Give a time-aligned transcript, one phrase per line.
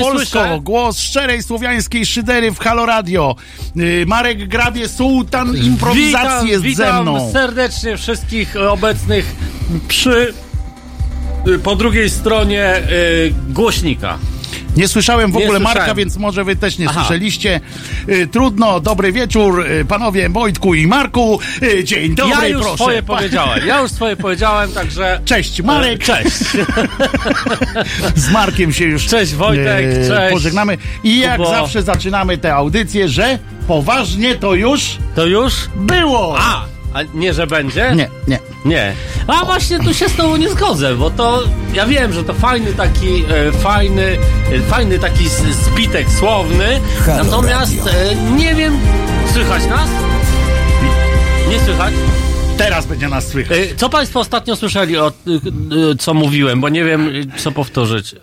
[0.00, 0.60] Polsko, słyszę.
[0.62, 3.36] głos szczerej słowiańskiej szydery w Halo Radio.
[3.76, 7.32] Y, Marek Grabie, sułtan improwizacji jest witam ze mną.
[7.32, 9.36] serdecznie wszystkich obecnych
[9.88, 10.34] przy
[11.48, 14.18] y, po drugiej stronie y, głośnika.
[14.76, 15.60] Nie słyszałem w ogóle.
[15.60, 17.00] Marka, więc może wy też nie Aha.
[17.00, 17.60] słyszeliście.
[18.08, 21.38] Y, Trudno, dobry wieczór, y, panowie Wojtku i Marku.
[21.62, 22.76] Y, Dzień dobry, ja już proszę.
[22.76, 23.66] swoje powiedziałem.
[23.66, 25.20] Ja już swoje powiedziałem, także.
[25.24, 26.02] Cześć, Marek.
[26.02, 26.38] E, Cześć.
[28.16, 30.32] Z Markiem się już Cześć, Wojtek, cześć.
[30.32, 30.78] pożegnamy.
[31.04, 31.50] I jak Kubo.
[31.50, 35.54] zawsze zaczynamy tę audycję, że poważnie to już To już?
[35.76, 36.36] było.
[36.40, 36.64] A!
[36.94, 37.92] A nie, że będzie?
[37.96, 38.38] Nie, nie.
[38.64, 38.94] Nie.
[39.26, 41.42] A właśnie tu się z tobą nie zgodzę, bo to
[41.74, 44.18] ja wiem, że to fajny taki e, fajny,
[44.52, 45.24] e, fajny taki
[45.70, 46.80] spitek słowny.
[47.06, 48.78] Halo natomiast e, nie wiem,
[49.32, 49.88] słychać nas?
[51.50, 51.94] Nie słychać?
[52.58, 53.58] Teraz będzie nas słychać.
[53.58, 55.10] E, co Państwo ostatnio słyszeli o e,
[55.92, 58.14] e, co mówiłem, bo nie wiem co powtórzyć.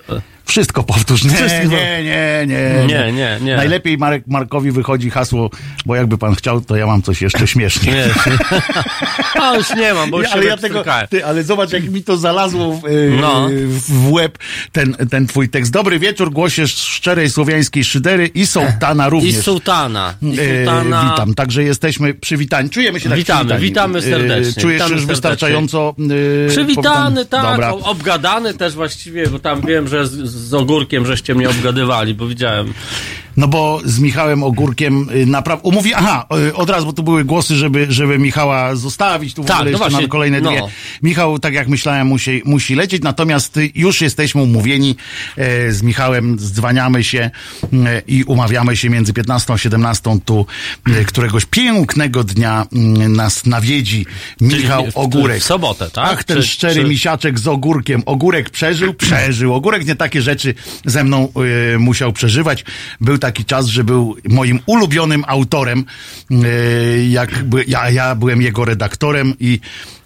[0.50, 1.24] E, Wszystko powtórz.
[1.24, 1.64] Nie, Wszystko.
[1.68, 3.56] nie, nie, nie, Nie, nie, nie.
[3.56, 5.50] Najlepiej Marek, Markowi wychodzi hasło,
[5.86, 7.92] bo jakby pan chciał, to ja mam coś jeszcze śmiesznie.
[7.94, 8.06] Nie,
[9.42, 11.84] a już nie mam, bo już Ja, się ale ja tego, ty, ale zobacz, jak
[11.90, 13.50] mi to zalazło w, y, No.
[13.70, 14.38] w łeb,
[14.72, 15.72] ten, ten twój tekst.
[15.72, 19.38] Dobry wieczór, głosie szczerej słowiańskiej szydery i sołtana I również.
[19.46, 20.14] sułtana.
[20.22, 21.10] I E, sułtana.
[21.12, 22.70] witam, także jesteśmy przywitani.
[22.70, 23.66] Czujemy się tak Witamy, przywitani.
[23.70, 25.08] witamy E, serdecznie, Czujesz witamy się już serdecznie.
[25.08, 25.96] wystarczająco
[26.46, 27.26] e, Przywitany, powitany?
[27.26, 27.72] tak, Dobra.
[27.72, 32.74] obgadany też właściwie, bo tam wiem, że z, z ogórkiem żeście mnie obgadywali, bo widziałem.
[33.40, 35.94] No bo z Michałem Ogórkiem naprawdę umówi.
[35.94, 39.56] Aha, y, od razu, bo tu były głosy, żeby, żeby Michała zostawić tu w Tak,
[39.56, 40.52] ogóle no jeszcze właśnie, na kolejne no.
[40.52, 40.62] dwie.
[41.04, 44.96] Michał, tak jak myślałem, musi, musi lecieć, natomiast y, już jesteśmy umówieni
[45.38, 47.32] e, z Michałem, zdzwaniamy się
[47.74, 50.46] e, i umawiamy się między 15 a 17 tu
[50.88, 54.06] e, któregoś pięknego dnia m, nas nawiedzi
[54.42, 55.42] Michał Ogórek.
[55.42, 56.10] w sobotę, tak?
[56.14, 58.04] Ach, ten Czy- szczery czy- misiaczek z ogórkiem.
[58.06, 58.94] Ogórek przeżył?
[58.94, 59.54] Przeżył.
[59.54, 60.54] Ogórek nie takie rzeczy
[60.86, 61.28] ze mną
[61.76, 62.66] y, musiał przeżywać.
[63.02, 65.86] Był taki czas, że był moim ulubionym autorem.
[66.32, 67.30] Y, jak
[67.68, 69.60] ja, ja byłem jego redaktorem i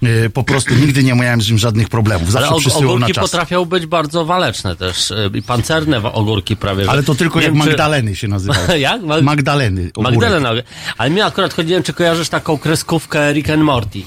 [0.03, 2.35] y, po prostu nigdy nie miałem z nim żadnych problemów.
[2.35, 6.55] Ale Zawsze og- przysyłał na ogórki potrafią być bardzo waleczne też, y, i pancerne ogórki
[6.55, 6.83] prawie.
[6.83, 8.79] że- Ale to tylko Nie jak wiem, czy- Magdaleny się nazywały.
[8.79, 9.01] Jak?
[9.23, 9.91] Magdaleny.
[9.95, 10.11] ogórek.
[10.19, 10.49] Magdalena.
[10.97, 13.99] Ale mnie akurat chodziłem, czy kojarzysz taką kreskówkę Rick and Morty?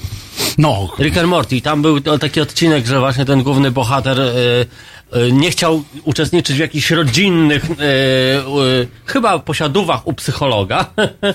[0.57, 1.61] No, Rick and Morty.
[1.61, 4.65] Tam był taki odcinek, że właśnie ten główny bohater e, e,
[5.31, 8.43] nie chciał uczestniczyć w jakichś rodzinnych e, e,
[9.05, 10.85] chyba posiadówach u psychologa.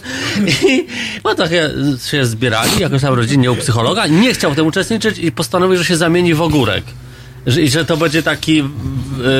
[0.69, 0.86] I
[1.24, 1.70] no tak e,
[2.10, 4.06] się zbierali jakoś tam rodzinnie u psychologa.
[4.06, 6.84] Nie chciał w tym uczestniczyć i postanowił, że się zamieni w ogórek.
[7.46, 8.66] Że, I że to będzie taki e,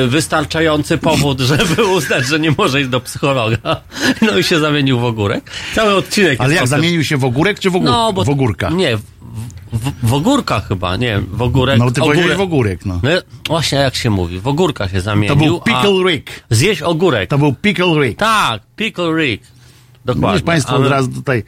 [0.07, 3.81] wystarczający powód, żeby uznać, że nie może iść do psychologa.
[4.21, 5.51] No i się zamienił w ogórek.
[5.75, 7.89] Cały odcinek ale jest jak zamienił się w ogórek czy w, ogór...
[7.89, 8.69] No, bo, w ogórka?
[8.69, 8.97] Nie,
[9.73, 11.79] w, w, ogórka chyba, nie w ogórek.
[11.79, 12.37] No ty ogórek.
[12.37, 12.99] w ogórek, no.
[13.03, 13.09] No,
[13.47, 15.29] właśnie jak się mówi, w ogórka się zamienił.
[15.29, 16.43] To był Pickle Rick.
[16.49, 17.29] Zjeść ogórek.
[17.29, 18.19] To był Pickle Rick.
[18.19, 19.52] Tak, Pickle Rick.
[20.05, 20.29] Dokładnie.
[20.31, 21.43] Widzisz, państwo Ale od razu tutaj,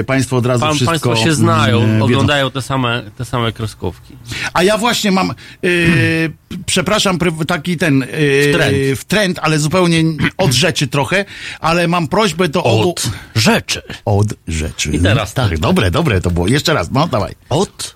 [0.00, 2.04] e, państwo od razu Pan, wszystko państwo się znają, wiedzą.
[2.04, 4.16] oglądają te same, te same kreskówki.
[4.52, 5.34] A ja właśnie mam, e,
[6.66, 8.06] przepraszam, pry- taki ten, e,
[8.52, 8.76] trend.
[8.98, 10.02] w trend, ale zupełnie
[10.36, 11.24] od rzeczy trochę,
[11.60, 12.64] ale mam prośbę do.
[12.64, 13.82] Od rzeczy.
[14.04, 14.90] Od rzeczy.
[14.90, 15.58] I teraz Tak, tak.
[15.58, 16.48] dobre, dobre to było.
[16.48, 17.34] Jeszcze raz, no dawaj.
[17.48, 17.94] Od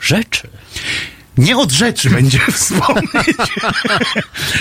[0.00, 0.48] rzeczy.
[1.38, 3.36] Nie od rzeczy będzie wspomnieć.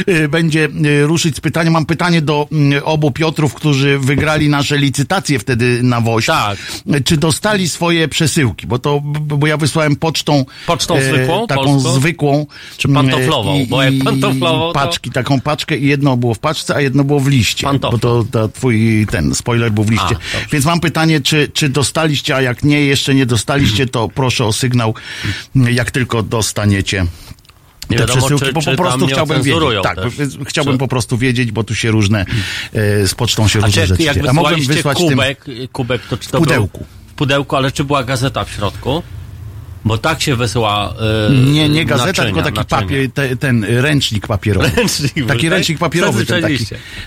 [0.09, 1.73] Y, będzie y, ruszyć z pytaniem.
[1.73, 6.25] Mam pytanie do mm, obu Piotrów, którzy wygrali nasze licytacje wtedy na WOŚ.
[6.25, 6.57] Tak.
[6.95, 8.67] Y, Czy dostali swoje przesyłki?
[8.67, 10.45] Bo to, bo ja wysłałem pocztą.
[10.67, 11.93] Pocztą zwykłą, Taką polską?
[11.93, 12.45] zwykłą.
[12.77, 13.59] Czy pantoflową?
[13.61, 17.03] Y, Bo jak pantoflową, to- Paczki, taką paczkę i jedno było w paczce, a jedno
[17.03, 17.63] było w liście.
[17.67, 17.91] Pantofla.
[17.91, 20.15] Bo to, to twój ten spoiler był w liście.
[20.15, 20.49] A.
[20.51, 24.53] Więc mam pytanie, czy, czy dostaliście, a jak nie, jeszcze nie dostaliście, to proszę o
[24.53, 24.93] sygnał,
[25.55, 26.66] jak tylko dostaniecie.
[27.89, 29.63] Nie te przesyłki, czy- bo po prostu chciałbym wiedzieć.
[29.83, 30.13] Tak, też.
[30.47, 32.25] chciałbym Czy- po prostu wiedzieć, bo tu się różne,
[32.73, 34.17] e, z pocztą się A różne rzeczy jak.
[34.27, 35.09] A mogłem wysłać tym...
[35.09, 36.77] kubek, kubek, to czy to pudełku.
[36.77, 39.03] Był, w pudełku, ale czy była gazeta w środku?
[39.87, 40.93] Bo tak się wysyła.
[41.29, 42.81] Yy, Nie, nie gazeta, naczynia, tylko taki naczynia.
[42.81, 44.71] papier, te, ten ręcznik papierowy.
[44.77, 45.51] Ręcznik taki tak?
[45.51, 46.57] ręcznik papierowy, ten taki,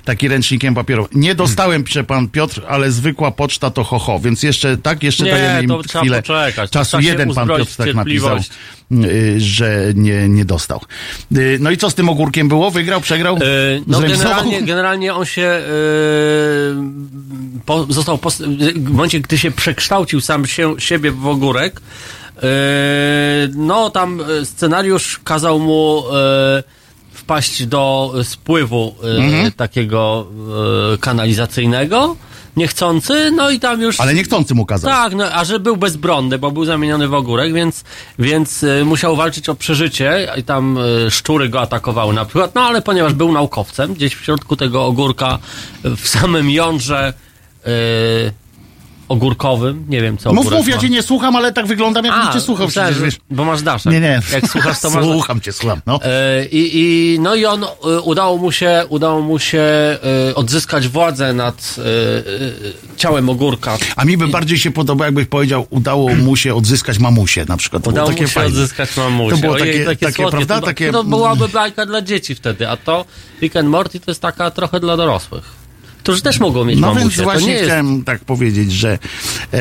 [0.05, 1.11] taki ręcznikiem papierowym.
[1.21, 5.25] Nie dostałem, pisze pan Piotr, ale zwykła poczta to ho, ho więc jeszcze tak, jeszcze
[5.25, 6.71] Nie, dajemy im to chwilę poczekać.
[6.71, 7.01] czasu.
[7.01, 7.97] Jeden pan Piotr tak napisał,
[8.39, 8.51] cierpliwość.
[9.05, 10.81] y, że nie, nie dostał.
[11.37, 12.71] Y, No i co z tym ogórkiem było?
[12.71, 13.37] Wygrał, przegrał?
[13.37, 16.77] Yy, no generalnie, generalnie on się yy,
[17.67, 18.19] po, został
[18.77, 22.20] w momencie, gdy się przekształcił sam się, siebie w ogórek, yy,
[23.55, 26.03] no tam yy, scenariusz kazał mu
[26.57, 26.63] yy,
[27.13, 29.53] wpaść do spływu yy, Mhm.
[29.53, 30.27] takiego
[30.91, 32.17] yy, kanalizacyjnego,
[32.57, 34.01] niechcący, no i tam już...
[34.01, 34.91] Ale niechcący mu kazał.
[34.91, 37.85] Tak, no, a że był bezbronny, bo był zamieniony w ogórek, więc,
[38.19, 40.79] więc musiał walczyć o przeżycie i tam
[41.11, 45.39] szczury go atakowały na przykład, no ale ponieważ był naukowcem, gdzieś w środku tego ogórka,
[45.85, 47.13] w samym jądrze
[49.11, 52.41] ogórkowym, nie wiem co Mów, mów, ja cię nie słucham, ale tak wyglądam, jakbym cię
[52.41, 53.21] słuchał myślałem, przecież, wiesz.
[53.31, 53.93] Bo masz daszek.
[53.93, 54.21] Nie, nie.
[54.33, 55.05] Jak słuchasz, to masz...
[55.05, 56.01] Słucham cię, słucham, no.
[56.05, 56.71] E, I,
[57.15, 61.77] i, no i on e, udało mu się, udało mu się e, odzyskać władzę nad
[62.97, 63.79] ciałem ogórka.
[63.97, 67.83] A mi by bardziej się podobało, jakbyś powiedział, udało mu się odzyskać mamusię na przykład.
[67.85, 68.49] To Udało takie mu się fajne.
[68.49, 69.37] odzyskać mamusię.
[69.37, 70.31] To było Ojej, takie- takie, słodkie.
[70.37, 70.61] prawda?
[70.61, 73.05] To, Takie- to byłaby bajka dla dzieci wtedy, a to
[73.43, 75.60] Rick and Morty to jest taka trochę dla dorosłych.
[76.03, 77.01] Którzy też mogą mieć No mamusię.
[77.05, 77.65] więc to właśnie nie jest...
[77.65, 78.93] chciałem tak powiedzieć, że
[79.53, 79.59] e,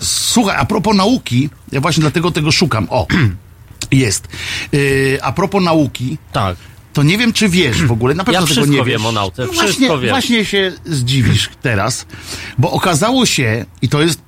[0.00, 2.86] słuchaj, a propos nauki, ja właśnie dlatego tego szukam.
[2.90, 3.06] O,
[3.92, 4.28] jest.
[4.74, 6.56] E, a propos nauki, Tak.
[6.92, 8.86] to nie wiem, czy wiesz w ogóle, na pewno Ja tego nie wiesz.
[8.86, 10.08] wiem o nauce, No właśnie, wiem.
[10.08, 12.06] Właśnie się zdziwisz teraz,
[12.58, 14.20] bo okazało się, i to jest,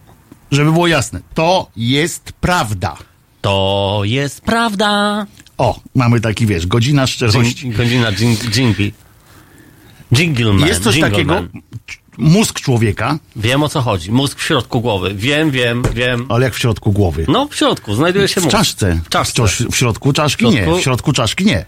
[0.51, 2.97] żeby było jasne, to jest prawda.
[3.41, 5.27] To jest prawda.
[5.59, 7.71] O, mamy taki, wiesz, godzina szczerości.
[7.71, 8.93] Godzina dżing- dżingli.
[10.13, 10.69] Jingle man.
[10.69, 11.49] Jest coś takiego, man.
[12.19, 14.13] mózg człowieka, Wiem o co chodzi.
[14.13, 15.15] Mózg w środku głowy.
[15.15, 16.27] Wiem, wiem, wiem.
[16.29, 17.25] ale jak w środku głowy.
[17.29, 18.57] No w środku znajduje się W mózg.
[18.57, 19.01] czaszce.
[19.05, 19.43] W czaszce.
[19.71, 20.57] W środku czaszki W nie.
[20.57, 20.79] środku?
[20.79, 21.65] W środku czaszki nie.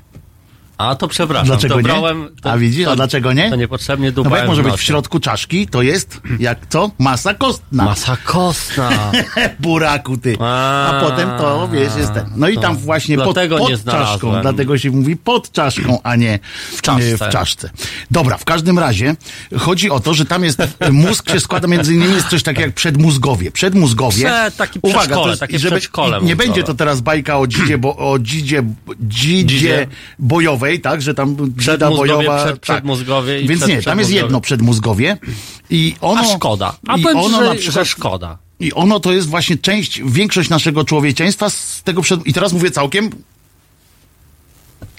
[0.81, 1.47] A to przepraszam.
[1.47, 1.85] Dlaczego to nie?
[1.85, 3.51] brałem, to, A widzisz, to, a dlaczego nie?
[3.51, 6.91] To niepotrzebnie No dubałem jak może być w środku czaszki, to jest jak co?
[6.99, 7.85] Masa kostna.
[7.85, 8.91] Masa kostna.
[9.61, 10.37] Buraku ty.
[10.41, 12.25] A, A, potem to, wiesz, jest ten.
[12.37, 16.39] No i to tam właśnie pod, pod czaszką, dlatego się mówi pod czaszką, a nie
[16.77, 17.17] w czaszce.
[17.17, 17.71] w czaszce.
[18.11, 19.17] Dobra, w każdym razie
[19.59, 22.75] chodzi o to, że tam jest, mózg się składa między innymi, jest coś takiego jak
[22.75, 23.51] przedmózgowie.
[23.51, 24.25] Przedmózgowie.
[24.25, 25.81] Przed- taki Uwaga, to jest, takie żeby,
[26.23, 28.63] Nie będzie to teraz bajka o dzidzie, bo, o dzidzie,
[29.01, 29.87] dzidzie, Dzidzie.
[30.19, 32.45] bojowej, tak, że tam Przedmózgowie, bojowa.
[32.45, 35.17] przed- przedmózgowie i Więc przed- nie, tam jest jedno przedmózgowie
[35.71, 36.21] i ono...
[36.21, 36.77] A szkoda.
[36.89, 38.39] A i powiem ci, ono że, na przykład, że szkoda.
[38.61, 42.27] I ono to jest właśnie część, większość naszego człowieczeństwa z tego przed...
[42.27, 43.11] I teraz mówię całkiem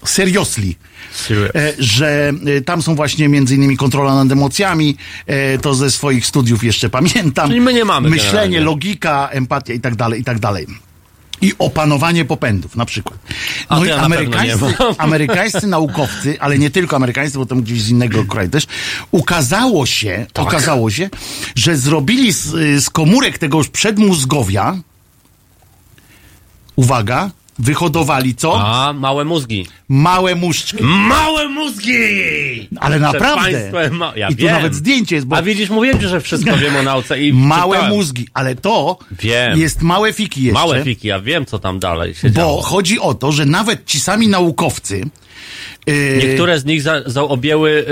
[0.05, 0.73] seriously.
[1.13, 1.51] Serious.
[1.55, 4.97] E, że e, tam są właśnie między innymi kontrola nad emocjami,
[5.27, 7.47] e, to ze swoich studiów jeszcze pamiętam.
[7.47, 8.59] Czyli my nie mamy Myślenie, generalnie.
[8.61, 10.67] logika, empatia i tak dalej, i tak dalej.
[11.41, 13.19] I opanowanie popędów na przykład.
[13.69, 14.65] A No to i na amerykańscy,
[14.97, 18.67] amerykańscy naukowcy, ale nie tylko amerykańscy, bo tam gdzieś z innego kraju też,
[19.11, 20.45] ukazało się, Tak.
[20.45, 21.09] okazało się,
[21.55, 22.45] że zrobili z,
[22.83, 24.77] z komórek tegoż przedmózgowia
[26.75, 27.29] uwaga,
[27.61, 28.61] wyhodowali co?
[28.61, 29.67] A, małe mózgi.
[29.89, 30.83] Małe muszczki.
[30.83, 32.01] Małe mózgi!
[32.79, 33.51] Ale Przed naprawdę.
[33.51, 34.13] państwem ma...
[34.15, 34.51] Ja I tu wiem.
[34.53, 37.75] nawet zdjęcie jest, bo A widzisz, mówiłem ci, że wszystko wiem o nauce i małe
[37.77, 37.95] czytałem.
[37.97, 39.59] mózgi, ale to Wiem.
[39.59, 40.59] jest małe fiki jeszcze.
[40.59, 42.61] Małe fiki, ja wiem, co tam dalej się Bo działo.
[42.61, 45.03] chodzi o to, że nawet ci sami naukowcy
[45.87, 47.85] yy, Niektóre z nich za, zaobjęły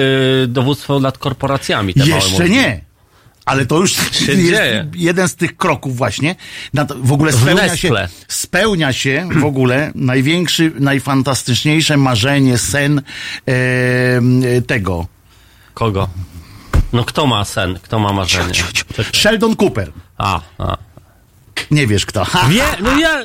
[0.43, 1.93] y, dowództwo nad korporacjami.
[1.93, 2.81] Te Jeszcze nie.
[3.49, 3.91] Ale to już
[4.25, 4.87] Się jest dzieje.
[4.95, 6.35] jeden z tych kroków właśnie.
[6.95, 7.91] W ogóle W spełnia się,
[8.27, 13.01] spełnia się w ogóle największy, najfantastyczniejsze marzenie, sen
[13.47, 15.07] e, tego.
[15.73, 16.09] Kogo?
[16.93, 17.79] No kto ma sen?
[17.81, 18.53] Kto ma marzenie?
[19.13, 19.91] Sheldon Cooper.
[20.17, 20.77] A, a.
[21.71, 22.25] Nie wiesz kto.
[22.49, 23.19] Wie, no ja...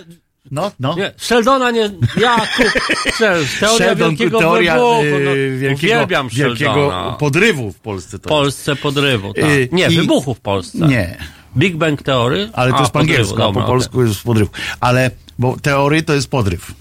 [0.54, 0.94] no, no.
[0.96, 1.90] Nie, Sheldona nie...
[2.20, 2.62] Ja, ku,
[3.10, 4.94] Shel- teoria Sheldon, wielkiego teoria wybuchu.
[5.24, 7.16] No, e, wielkiego, uwielbiam wielkiego Sheldona.
[7.18, 8.18] podrywu w Polsce.
[8.18, 9.44] W To Polsce podrywu, tak.
[9.44, 10.78] Y, Nie, i- wybuchu w Polsce.
[10.78, 11.16] Nie,
[11.56, 12.50] Big Bang Theory?
[12.52, 14.48] ale to A, jest po angielsku, dobra, po polsku jest podryw.
[14.80, 16.72] Ale, bo teorie to jest podryw.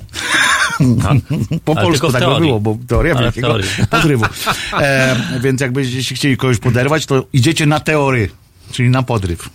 [1.65, 3.57] po Ale polsku tak by było, bo teoria Ale wielkiego
[3.91, 4.25] podrywu.
[4.81, 8.29] E, więc jakbyście chcieli kogoś poderwać, to idziecie na teory,
[8.71, 9.49] czyli na podryw.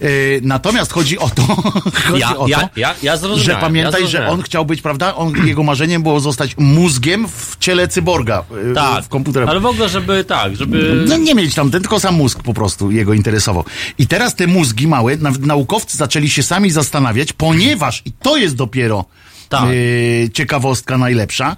[0.00, 0.06] E,
[0.42, 1.42] natomiast chodzi o to,
[2.08, 3.60] chodzi Ja, o ja, to ja, ja zrozumiałem.
[3.60, 5.14] że pamiętaj, ja że on chciał być, prawda?
[5.14, 9.50] On, jego marzeniem było zostać mózgiem w ciele cyborga e, tak, w komputerze.
[9.50, 11.04] ale w ogóle, żeby tak, żeby...
[11.08, 13.64] No nie mieć tam, ten tylko sam mózg po prostu jego interesował.
[13.98, 18.54] I teraz te mózgi małe, nawet naukowcy zaczęli się sami zastanawiać, ponieważ, i to jest
[18.56, 19.04] dopiero
[19.48, 19.68] Tak.
[19.68, 21.56] yy, ciekawostka najlepsza,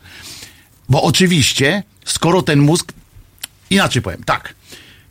[0.88, 2.92] bo oczywiście, skoro ten mózg,
[3.70, 4.54] inaczej powiem, tak,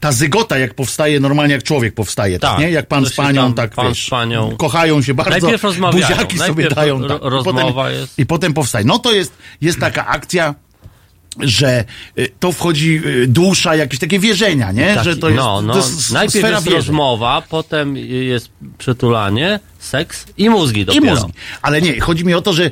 [0.04, 2.72] ta zygota jak powstaje normalnie jak człowiek powstaje, tak, Tak, nie?
[2.72, 6.08] Jak pan z panią, tam tak pan wiesz, z panią- kochają się bardzo, Najpierw rozmawiają,
[6.08, 8.20] buziaki sobie najpierw dają, ro- tak, i rozmowa potem, jest.
[8.20, 8.86] i potem powstaje.
[8.86, 10.56] No to jest, jest taka akcja,
[11.40, 11.84] że
[12.18, 14.94] y, to wchodzi y, dusza, jakieś takie wierzenia, nie?
[14.96, 16.74] Taki- że to jest, no, no, to jest najpierw jest wierzeń.
[16.74, 21.06] rozmowa, potem jest przytulanie, seks i mózgi I dopiero.
[21.16, 21.34] mózgi.
[21.62, 22.72] Ale nie, chodzi mi o to, że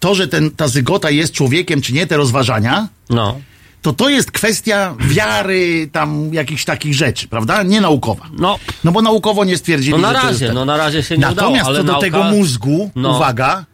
[0.00, 3.40] to, że ten, ta zygota jest człowiekiem, czy nie, te rozważania, No,
[3.84, 7.62] to to jest kwestia wiary, tam jakichś takich rzeczy, prawda?
[7.62, 8.26] Nie naukowa.
[8.38, 10.54] no, No bo naukowo nie stwierdzili, no na że to razie, tak.
[10.54, 12.06] no na razie się nie udało, Natomiast ale co do nauka...
[12.06, 13.16] tego mózgu, No.
[13.16, 13.64] uwaga,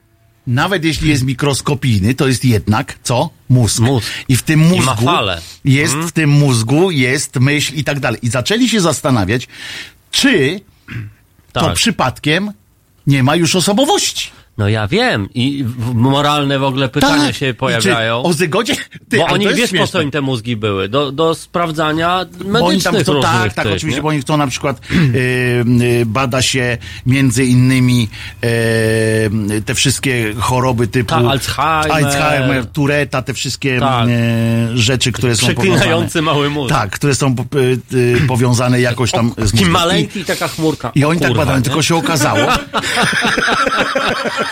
[0.47, 3.31] nawet jeśli jest mikroskopijny, to jest jednak, co?
[3.49, 3.79] Mózg.
[3.81, 4.07] Mózg.
[4.29, 5.07] I w tym mózgu
[5.65, 8.21] jest, w tym mózgu jest myśl i tak dalej.
[8.23, 9.49] I zaczęli się zastanawiać,
[10.11, 10.61] czy
[11.53, 11.75] to tak.
[11.75, 12.53] przypadkiem
[13.07, 14.31] nie ma już osobowości.
[14.61, 15.65] No ja wiem i
[15.95, 17.35] moralne w ogóle pytania Tak.
[17.35, 18.23] się pojawiają.
[18.23, 18.75] O zygodzie?
[19.09, 20.03] Ty, Bo oni wiesz po co śmieszne.
[20.03, 20.89] im te mózgi były?
[20.89, 24.03] Do, do sprawdzania medycznych tam chcą, różnych tak, tak, tych, oczywiście, nie?
[24.03, 28.09] bo oni chcą na przykład y, y, bada się między innymi
[28.45, 31.93] y, te wszystkie choroby typu Tak, Alzheimer.
[31.93, 34.09] Alzheimer, Tureta, te wszystkie Tak.
[34.09, 36.23] y, rzeczy, które są powiązane.
[36.23, 36.75] mały mózg.
[36.75, 37.35] Tak, które są
[38.29, 39.71] powiązane jakoś tam z Taki mózgiem.
[39.71, 40.93] maleńki i taka chmurka.
[40.95, 41.65] I, O oni tak kurwa, badają, nie?
[41.65, 42.41] tylko się okazało,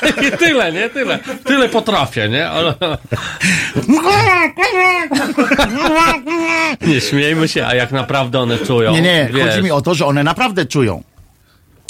[0.28, 0.90] I tyle, nie?
[0.90, 1.18] Tyle.
[1.44, 2.48] Tyle potrafię, nie?
[2.48, 2.74] Ale...
[6.86, 8.92] Nie śmiejmy się, a jak naprawdę one czują.
[8.92, 11.02] Nie, nie, wiesz, chodzi mi o to, że one naprawdę czują.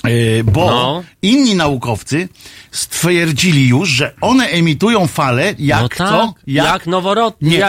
[0.04, 1.04] Yy, bo No.
[1.22, 2.28] inni naukowcy
[2.70, 6.34] stwierdzili już, że one emitują fale jak no tak, co?
[6.46, 7.44] Jak, noworodki.
[7.44, 7.58] Nie.
[7.58, 7.68] Ja,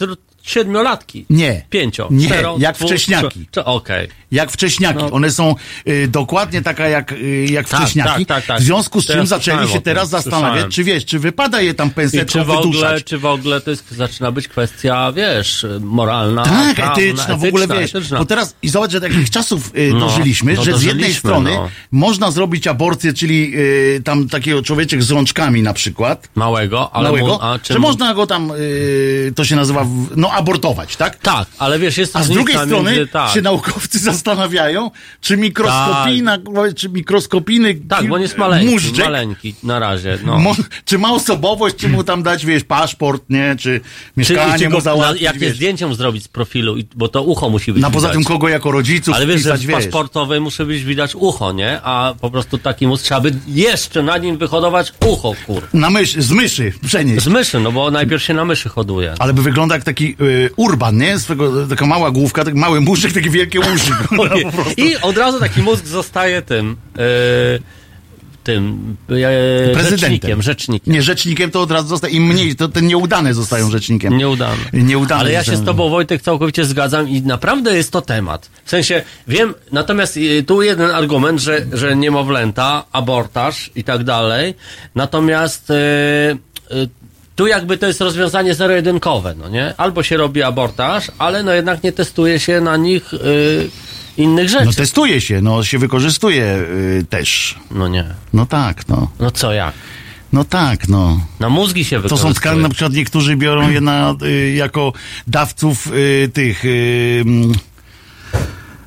[0.00, 1.26] tr- siedmiolatki.
[1.30, 1.62] Nie.
[1.70, 2.08] Pięcio.
[2.10, 3.48] Nie, cztero, jak dwu- wcześniaki.
[3.64, 4.08] Okej.
[4.30, 4.98] Jak wcześniaki.
[4.98, 5.10] No.
[5.10, 5.54] One są
[5.88, 8.26] y, dokładnie taka jak, y, jak Tak, wcześniaki.
[8.26, 8.60] tak, tak, tak.
[8.60, 10.70] W związku z czym Teraz zaczęli się teraz zastanawiać, słyszałem.
[10.70, 13.04] czy wiesz, czy wypada je tam I pensetką czy w, ogóle, wyduszać.
[13.04, 17.64] czy w ogóle to jest, zaczyna być kwestia, wiesz, moralna, Tak, prawna, etyczna, w ogóle
[17.64, 17.94] etyczna, wiesz.
[17.94, 18.18] etyczna.
[18.18, 21.18] Bo teraz i zobacz, że takich czasów y, No, dożyliśmy, no że z jednej dożyliśmy,
[21.30, 21.68] strony no.
[21.92, 26.28] można zrobić aborcję, czyli y, tam takiego człowieczek z rączkami na przykład.
[26.34, 27.74] Małego, ale małego, mu, a czym...
[27.74, 31.16] że można go tam, y, to się nazywa, no abortować, tak?
[31.16, 34.17] Tak, ale wiesz, jest A z drugiej strony między, tak, się naukowcy zastanawiają,
[35.20, 36.38] czy mikroskopijna,
[36.76, 40.38] czy mikroskopijny tak, bo on jest maleńki, móżdżek, maleńki na razie, no.
[40.38, 43.80] mo, czy ma osobowość, czy mu tam dać, wiesz, paszport, nie, czy
[44.16, 47.50] mieszkanie czy mu go, na, załatwić, jakie zdjęcie mu zrobić z profilu, bo to ucho
[47.50, 49.76] musi być No poza tym kogo jako rodziców Ale wiesz, że wpisać, w wiesz.
[49.76, 51.80] paszportowej musi być widać ucho, nie?
[51.82, 55.62] A po prostu taki mózg trzeba by jeszcze na nim wyhodować ucho, kur.
[55.72, 57.24] Na mysz, z myszy przenieść.
[57.24, 59.14] Z myszy, no bo najpierw się na myszy hoduje.
[59.18, 61.18] Ale by wygląda jak taki y, urban, nie?
[61.18, 63.92] Swego, taka mała główka, taki mały muszek, takie wielkie uszy.
[64.12, 64.24] No.
[64.86, 67.78] I od razu taki mózg zostaje tym, e,
[68.48, 69.98] tym, e, Prezydentem.
[69.98, 70.92] rzecznikiem, rzecznikiem.
[70.94, 72.14] Nie, rzecznikiem to od razu zostaje.
[72.14, 74.16] Im mniej, to te nieudane zostają rzecznikiem.
[74.18, 74.56] Nieudane.
[74.72, 78.50] Nieudane Ale ja się z tobą, Wojtek, całkowicie zgadzam i naprawdę jest to temat.
[78.64, 84.54] W sensie, wiem, natomiast y, tu jeden argument, że, że niemowlęta, abortaż i tak dalej,
[84.94, 85.74] natomiast y,
[87.36, 89.74] tu jakby to jest rozwiązanie zero-jedynkowe, no nie?
[89.76, 93.14] Albo się robi abortaż, ale no jednak nie testuje się na nich
[94.18, 94.64] innych rzeczy.
[94.64, 97.58] No testuje się, no się wykorzystuje y, też.
[97.70, 98.04] No nie.
[98.32, 99.10] No tak, no.
[99.20, 99.74] No co jak?
[100.32, 101.20] No tak, no.
[101.40, 104.92] Na mózgi się To są tkanki, na przykład niektórzy biorą je na, y, jako
[105.26, 106.64] dawców y, tych...
[106.64, 107.52] Y, mm,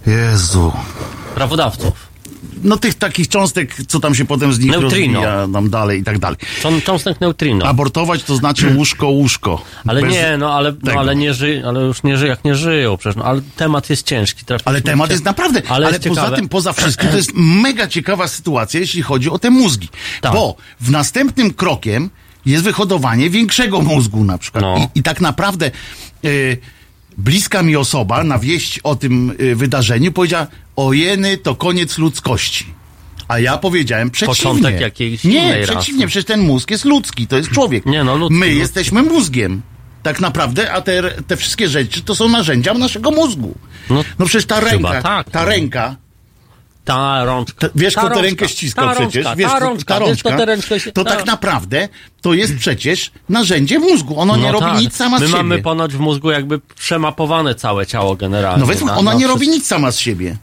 [0.08, 0.72] Jezu.
[1.36, 2.11] Prawodawców.
[2.64, 5.22] No tych takich cząstek, co tam się potem z nich Neutrino.
[5.22, 6.38] rozwija, tam dalej i tak dalej.
[6.62, 7.66] Cząs- Cząstek neutrino.
[7.66, 9.62] Abortować to znaczy łóżko, łóżko.
[9.88, 12.56] Ale Bez- nie, no ale, no, ale nie ży, ale już nie żyją, jak nie
[12.56, 14.44] żyją przecież, no, ale temat jest ciężki.
[14.66, 16.36] Ale temat w- jest naprawdę, ale, ale jest poza ciekawe.
[16.38, 17.32] tym, poza wszystkim, to jest
[17.64, 19.90] mega ciekawa sytuacja, jeśli chodzi o te mózgi.
[20.22, 20.34] Tak.
[20.34, 22.10] Bo w następnym krokiem
[22.46, 24.62] jest wyhodowanie większego mózgu na przykład.
[24.62, 24.78] No.
[24.96, 25.72] I, I tak naprawdę
[26.26, 26.58] y,
[27.18, 32.66] bliska mi osoba na wieść o tym y, wydarzeniu powiedziała, ojeny, to koniec ludzkości.
[33.28, 34.36] A ja powiedziałem przeciwnie.
[34.36, 36.08] Początek jakiejś Nie, przeciwnie, rasy.
[36.08, 37.86] przecież ten mózg jest ludzki, to jest człowiek.
[37.86, 38.60] Nie, no, ludzki, My ludzki.
[38.60, 39.62] jesteśmy mózgiem.
[40.04, 43.56] Tak naprawdę, a te, te wszystkie rzeczy to są narzędzia naszego mózgu.
[43.90, 45.46] No, No przecież ta ręka, tak, ta no.
[45.46, 45.96] ręka,
[46.94, 47.68] Ta rączka.
[47.68, 50.20] ta, wiesz, ta kto tę rękę ściskał ta przecież, Rączka, wiesz, ta rączka, ta wiesz,
[50.20, 51.90] kto rączka, ręczkę to ta- tak naprawdę
[52.22, 54.20] to jest przecież narzędzie mózgu.
[54.20, 54.80] Ono nie No robi tak.
[54.80, 55.38] nic sama z My siebie.
[55.38, 58.66] mamy ponoć w mózgu jakby przemapowane całe ciało generalnie.
[58.80, 59.34] No na- ona na nie wszystko.
[59.34, 60.38] robi nic sama z siebie.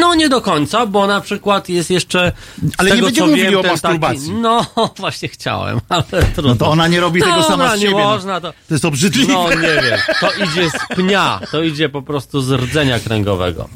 [0.00, 2.32] No nie do końca, bo na przykład jest jeszcze.
[2.62, 4.20] z Ale nie tego, będziemy co mówili wiem, o masturbacji.
[4.28, 4.66] Taki, no
[4.96, 6.02] właśnie chciałem, ale
[6.34, 6.42] trudno.
[6.52, 7.98] No to ona nie robi tego Dobra, sama z nie siebie.
[8.02, 8.04] no.
[8.08, 9.32] można, to- to jest obrzydliwe.
[9.32, 13.68] No nie wiem, to idzie z pnia, to idzie po prostu z rdzenia kręgowego.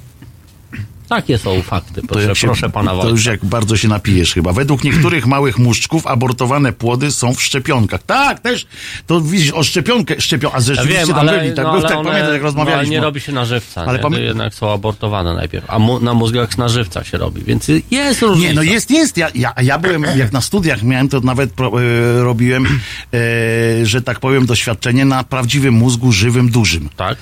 [1.16, 3.10] Takie są fakty, proszę, się- proszę pana To Wojtka.
[3.10, 4.52] już jak bardzo się napijesz chyba.
[4.52, 8.02] Według niektórych małych muszczków abortowane płody są w szczepionkach.
[8.02, 8.66] Tak, też.
[9.06, 11.82] To widzisz, o szczepionkę, szczepion, a Ja rzeczywiście wiem, tam ale, byli, tak, no, był,
[11.82, 12.94] tak one, pamiętasz, jak no, ale rozmawialiśmy.
[12.94, 16.14] nie robi się na żywca, Ale pamię- To jednak są abortowane najpierw, a mu, na
[16.14, 18.48] mózgach na żywca się robi, więc jest różnica.
[18.48, 19.16] Nie, no jest, jest.
[19.16, 24.02] Ja, ja, ja byłem, jak na studiach miałem, to nawet pro, e, robiłem, e, że
[24.02, 26.88] tak powiem, doświadczenie na prawdziwym mózgu żywym, dużym.
[26.96, 27.18] Tak?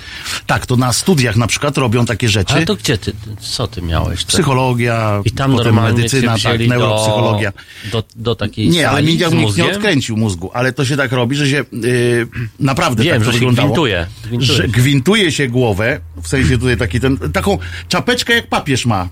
[0.46, 2.54] Tak, to na studiach na przykład robią takie rzeczy.
[2.54, 4.24] Ale to gdzie ty, co ty miałeś?
[4.24, 4.28] Co?
[4.28, 7.52] Psychologia, I tam potem medycyna, tak, neuropsychologia.
[7.92, 9.66] Do, do, do takiej Nie, ale mi nikt nie mózgiem?
[9.66, 12.26] odkręcił mózgu, ale to się tak robi, że się yy,
[12.60, 13.68] naprawdę Wiem, tak to że się wyglądało.
[13.68, 18.86] gwintuje, gwintuje Że gwintuje się głowę, w sensie tutaj taki ten, taką czapeczkę jak papież
[18.86, 19.08] ma.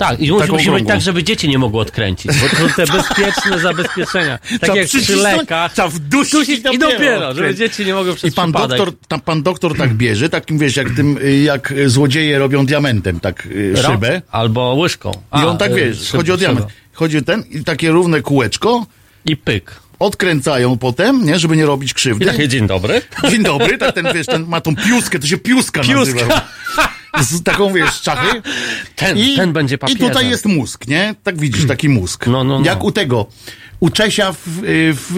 [0.00, 4.38] Tak, i musi, być tak, żeby dzieci nie mogły odkręcić, bo to te bezpieczne zabezpieczenia.
[4.60, 5.72] Tak jak przy lekach.
[5.72, 8.78] trzeba wdusić Dusić i i dopiero dopiero, żeby dzieci nie mogły przez I pan przypadek.
[8.78, 13.46] doktor, tam, pan doktor tak bierze, takim wiesz, jak tym, jak złodzieje robią diamentem, tak
[13.46, 14.22] y, szybę.
[14.30, 15.12] Albo łyżką.
[15.42, 16.66] I on tak y, wiesz, szyb- chodzi o diament.
[16.92, 18.86] Chodzi o ten i takie równe kółeczko,
[19.24, 19.72] I pyk.
[19.98, 22.26] odkręcają potem, nie, żeby nie robić I krzywdy.
[22.26, 23.02] takie dzień dobry.
[23.30, 25.96] Dzień dobry, tak ten, wiesz, ten ma tą piuskę, to się piuska, Piuska.
[26.14, 26.48] nazywa.
[27.20, 28.42] Z taką, wiesz, czachy.
[28.96, 30.08] Ten, ten będzie I papieżem.
[30.08, 31.14] tutaj jest mózg, nie?
[31.22, 32.26] Tak widzisz, taki mózg.
[32.26, 32.66] No, no, no.
[32.66, 33.26] Jak u tego,
[33.80, 34.60] u Czesia w, w,
[35.08, 35.14] w,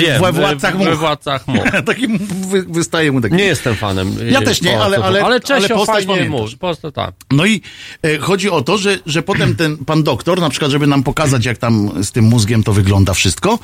[0.00, 0.98] Wiem, we Władcach we Much.
[0.98, 1.70] władcach much.
[1.86, 2.08] taki
[2.48, 3.34] wy, wystaje mu taki.
[3.34, 4.16] Nie jestem fanem.
[4.30, 6.52] Ja y, też nie, ale- ale- ale ale Czesio postać fajnie mówi.
[6.52, 7.14] Po prostu tak.
[7.30, 7.60] No i
[8.02, 11.44] e, chodzi o to, że, że potem ten pan doktor, na przykład, żeby nam pokazać,
[11.44, 13.58] jak tam z tym mózgiem to wygląda wszystko,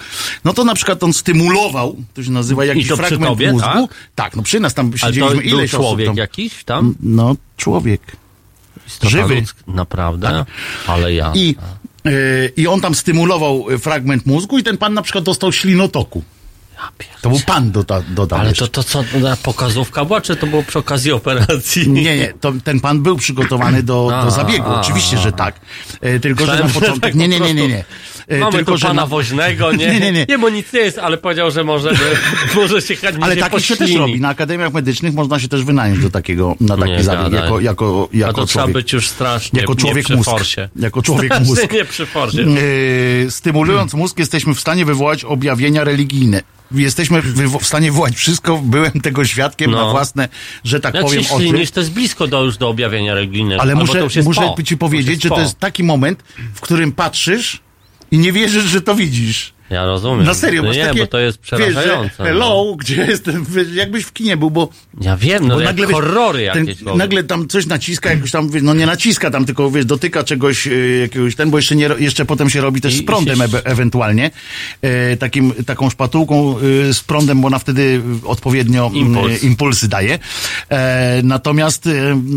[0.44, 3.88] no to na przykład on stymulował, to się nazywa jakiś to przy fragment tobie, mózgu.
[4.14, 4.36] tak?
[4.36, 6.16] no przy nas tam Ale siedzieliśmy osób człowiek tam.
[6.16, 6.94] jakiś tam?
[7.00, 8.00] No, człowiek.
[9.02, 9.42] Żywy.
[9.66, 10.44] Naprawdę?
[10.86, 11.32] Ale ja.
[11.34, 11.56] I,
[12.56, 16.22] I on tam stymulował e, fragment mózgu i ten pan na przykład dostał ślinotoku.
[17.22, 20.62] To był pan doda, dodał Ale to, to co, na pokazówka była, czy to było
[20.62, 21.88] przy okazji operacji?
[21.92, 25.61] Nie, nie, to, ten pan był przygotowany do, do zabiegu, oczywiście, że tak.
[26.00, 27.00] E, tylko, że na początek...
[27.00, 27.84] tak Nie, nie, nie, nie, nie.
[28.28, 29.86] E, Mamy tylko, tu że pana na- woźnego, nie?
[29.86, 30.26] Nie, nie, nie.
[30.28, 31.90] Nie, bo nic nie jest, ale powiedział, że może,
[32.56, 34.20] może się chętnie Ale takich się też robi.
[34.20, 37.40] Na akademiach medycznych można się też wynająć do takiego, na taki Nie zabieg, gadaj.
[37.42, 38.74] jako, jako, A jako to trzeba człowiek.
[38.84, 40.30] być już strasznie Jako nie człowiek przy mózg.
[40.30, 40.68] forsie.
[40.76, 41.72] Jako człowiek mózg.
[41.72, 42.42] nie przy forsie.
[42.42, 46.42] Yy, stymulując mózg, jesteśmy w stanie wywołać objawienia religijne.
[46.72, 47.22] Jesteśmy
[47.60, 48.58] w stanie wywołać wszystko.
[48.64, 49.84] Byłem tego świadkiem No.
[49.86, 50.28] na własne,
[50.64, 51.44] że tak Jak powiem, się oczy.
[51.48, 53.62] ślinisz, to jest blisko do, już do objawienia religijnego.
[53.62, 54.62] Ale muszę, muszę po.
[54.62, 56.22] ci powiedzieć, że to jest taki moment,
[56.54, 57.60] w którym patrzysz
[58.10, 59.52] i nie wierzysz, że to widzisz.
[59.70, 60.26] Ja rozumiem.
[60.26, 62.35] Na serio, no nie, takie, bo to jest wiesz, że przerażające.
[62.35, 62.74] no.
[62.78, 64.68] gdzie jestem, wiesz, jakbyś w kinie był, bo
[65.00, 66.83] Ja wiem, no Bo jak nagle, wiesz, horrory ten, jakieś.
[66.96, 70.66] nagle tam coś naciska, jakoś tam, wiesz, no nie naciska tam, tylko wiesz, dotyka czegoś
[70.66, 73.46] y, jakiegoś ten, bo jeszcze nie, jeszcze potem się robi też I- z prądem e
[73.64, 74.31] ewentualnie,
[74.83, 79.42] e, takim, taką szpatułką y, z prądem, bo ona wtedy odpowiednio mm, Impuls.
[79.42, 80.18] impulsy daje.
[80.70, 81.90] E, natomiast y,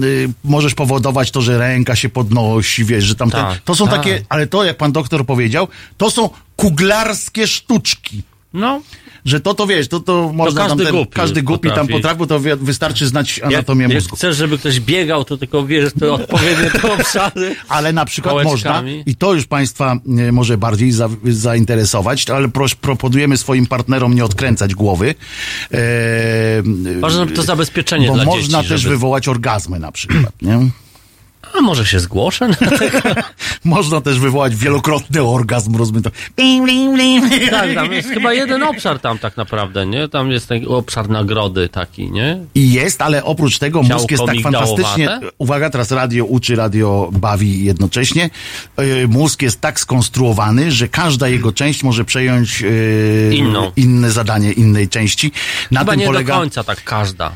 [0.04, 3.88] y, możesz powodować to, że ręka się podnosi, wiesz, że tam ten, Tak, to są
[3.88, 3.96] tak.
[3.96, 5.67] takie, ale to, jak pan doktor powiedział,
[5.98, 8.82] to są kuglarskie sztuczki No,
[9.26, 11.94] że to, to wiesz, to, to można każdy tam ten, głupi każdy głupi tam potrafi.
[11.94, 14.16] potrafi, bo to wystarczy znać anatomię jak mózgu.
[14.16, 17.56] chcesz, żeby ktoś biegał, to tylko wiesz, te odpowiednie te obszary.
[17.70, 22.76] Ale na przykład można, i to już Państwa e, może bardziej za, zainteresować, ale pros,
[22.76, 25.16] proponujemy swoim partnerom nie odkręcać głowy.
[25.74, 25.78] E,
[27.00, 28.70] Ważne, to zabezpieczenie bo dla można dzieci.
[28.70, 28.96] też żeby...
[28.96, 30.70] wywołać orgazmy na przykład, nie?
[31.54, 32.49] A może się zgłoszę?
[33.63, 36.12] Można też wywołać wielokrotny orgazm, rozumiem to.
[36.36, 37.30] Blim, blim, blim.
[37.49, 40.08] Tak, tam jest chyba jeden obszar tam tak naprawdę, nie?
[40.08, 42.39] Tam jest taki obszar nagrody taki, nie?
[42.56, 45.19] I jest, ale oprócz tego Ciałko mózg jest tak fantastycznie.
[45.38, 48.30] Uwaga, teraz radio uczy, radio bawi jednocześnie.
[48.77, 53.71] Yy, Mózg jest tak skonstruowany, że każda jego część może przejąć yy, Inną.
[53.75, 55.32] inne zadanie innej części.
[55.71, 56.34] Na Chyba tym nie polega.
[56.34, 57.32] do końca tak każda.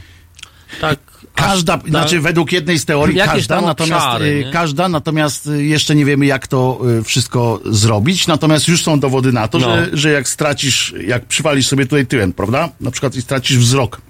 [0.81, 0.99] Tak.
[1.35, 5.63] Każda, aż- znaczy według jednej z teorii Jakieś każda, natomiast obszary, y, każda, natomiast y,
[5.63, 9.65] jeszcze nie wiemy jak to y, wszystko zrobić, natomiast już są dowody na to, No.
[9.75, 12.69] że, że jak stracisz, jak przywalisz sobie tutaj tyłem, prawda?
[12.81, 14.01] Na przykład i stracisz wzrok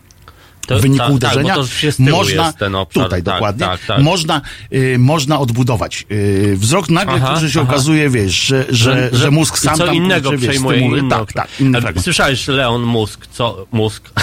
[0.67, 3.03] To- w wyniku tak, uderzenia, Tak, można jest ten obszar.
[3.03, 4.01] tutaj tak, dokładnie, Tak, tak.
[4.01, 4.41] można
[4.73, 7.69] y, można odbudować y, wzrok nagle, Aha, który się aha.
[7.69, 11.09] okazuje, wiesz, że, że, że, mózg i sam co tam innego kurczę, wiesz, przejmuje inny
[11.09, 11.79] tak, tak, inny.
[12.01, 14.09] Słyszałeś Leon Musk, co Musk?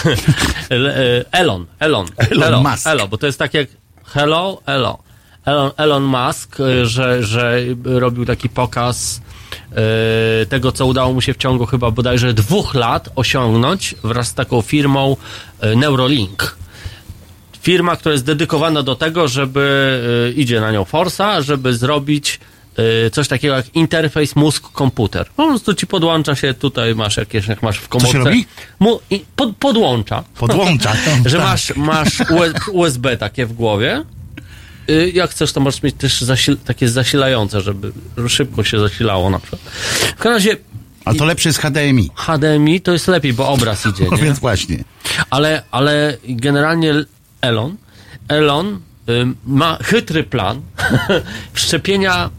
[0.70, 2.86] E, Elon, Elon, Elon Musk.
[2.86, 3.68] Elon, bo to jest tak jak
[4.06, 4.96] hello, Elon.
[5.44, 9.20] Elon, Elon Musk, e, że, że robił taki pokaz
[10.48, 14.62] tego, co udało mu się w ciągu chyba bodajże dwóch lat osiągnąć wraz z taką
[14.62, 15.16] firmą
[15.60, 16.56] e, Neurolink.
[17.62, 22.40] Firma, która jest dedykowana do tego, żeby e, idzie na nią Forsa, żeby zrobić
[23.06, 25.24] e, coś takiego jak interfejs mózg-komputer.
[25.36, 28.18] Po prostu ci podłącza się, tutaj masz jakieś, jak masz w komórce.
[28.18, 28.46] robi?
[28.80, 29.00] Mu,
[29.36, 30.24] pod, podłącza.
[30.38, 30.92] Podłącza.
[31.26, 31.46] że tak.
[31.46, 32.22] masz, masz
[32.72, 34.04] USB takie w głowie.
[34.90, 37.92] Y, Jak chcesz, to możesz mieć też zasil, takie zasilające, żeby
[38.28, 39.60] szybko się zasilało na przykład.
[40.10, 40.56] W każdym razie
[41.04, 42.10] A to lepsze jest HDMI.
[42.16, 44.84] HDMI to jest lepiej, bo obraz idzie, No więc właśnie.
[45.30, 46.94] Ale, ale generalnie
[47.40, 47.76] Elon,
[48.28, 50.60] Elon ym, ma chytry plan
[51.52, 52.30] wszczepienia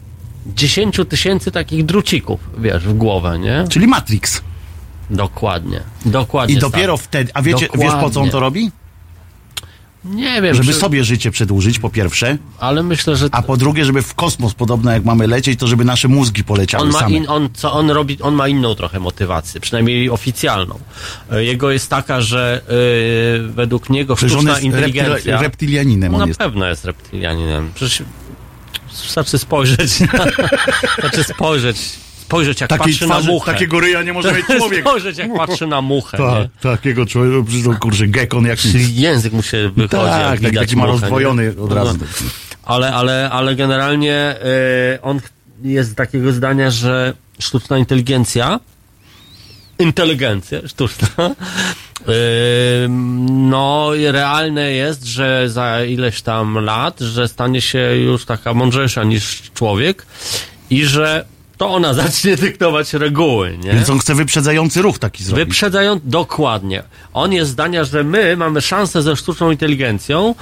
[0.46, 3.64] 10 tysięcy takich drucików, wiesz, w głowę, nie?
[3.68, 4.42] Czyli Matrix.
[5.10, 5.80] Dokładnie.
[6.04, 6.54] Dokładnie.
[6.56, 7.04] I dopiero tak.
[7.06, 8.70] wtedy, a wiecie, wiesz po co on to robi?
[10.04, 14.02] Nie wiem, Żeby sobie życie przedłużyć, po pierwsze, ale myślę, że a po drugie, żeby
[14.02, 17.10] w kosmos, podobno jak mamy lecieć, to żeby nasze mózgi poleciały On ma, same.
[17.16, 20.78] in, on, co on robi, on ma inną trochę motywację, przynajmniej oficjalną.
[21.32, 25.40] E, Jego jest taka, że e, według niego Przecież on sztuczna jest inteligencja...
[25.42, 26.12] reptylianinem.
[26.12, 26.38] na On jest.
[26.38, 27.70] pewno jest reptylianinem.
[27.74, 28.02] Przecież
[29.02, 30.06] wystarczy spojrzeć na,
[30.96, 31.76] Wystarczy spojrzeć,
[32.26, 33.52] spojrzeć jak Takiej patrzy na muchę.
[33.52, 34.80] takiego ryja nie może mieć człowiek.
[34.80, 36.48] spojrzeć jak patrzy na muchę, Ta, nie?
[36.60, 38.72] takiego człowieka, to kurczę, gekon jak nic.
[38.72, 41.98] Czyli język mu się wychodzi, Tak, tak, widać taki ma rozdwojony od razu.
[42.00, 42.06] No.
[42.64, 44.36] Ale, ale, ale generalnie e,
[45.02, 45.20] on
[45.62, 48.60] jest takiego zdania, że sztuczna inteligencja,
[49.78, 51.34] inteligencja sztuczna, e,
[53.28, 59.42] no realne jest, że za ileś tam lat, że stanie się już taka mądrzejsza niż
[59.54, 60.06] człowiek
[60.70, 61.24] i że
[61.56, 63.72] to ona zacznie dyktować reguły, nie?
[63.72, 65.44] Więc on chce wyprzedzający ruch taki zrobić.
[65.44, 66.82] Wyprzedzają dokładnie.
[67.12, 70.34] On jest zdania, że my mamy szansę ze sztuczną inteligencją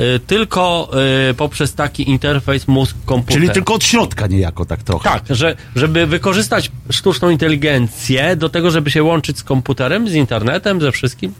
[0.00, 0.90] y, tylko
[1.30, 3.34] y, poprzez taki interfejs mózg-komputer.
[3.34, 5.10] Czyli tylko od środka niejako tak trochę.
[5.10, 10.80] Tak, że, żeby wykorzystać sztuczną inteligencję do tego, żeby się łączyć z komputerem, z internetem,
[10.80, 11.34] ze wszystkim,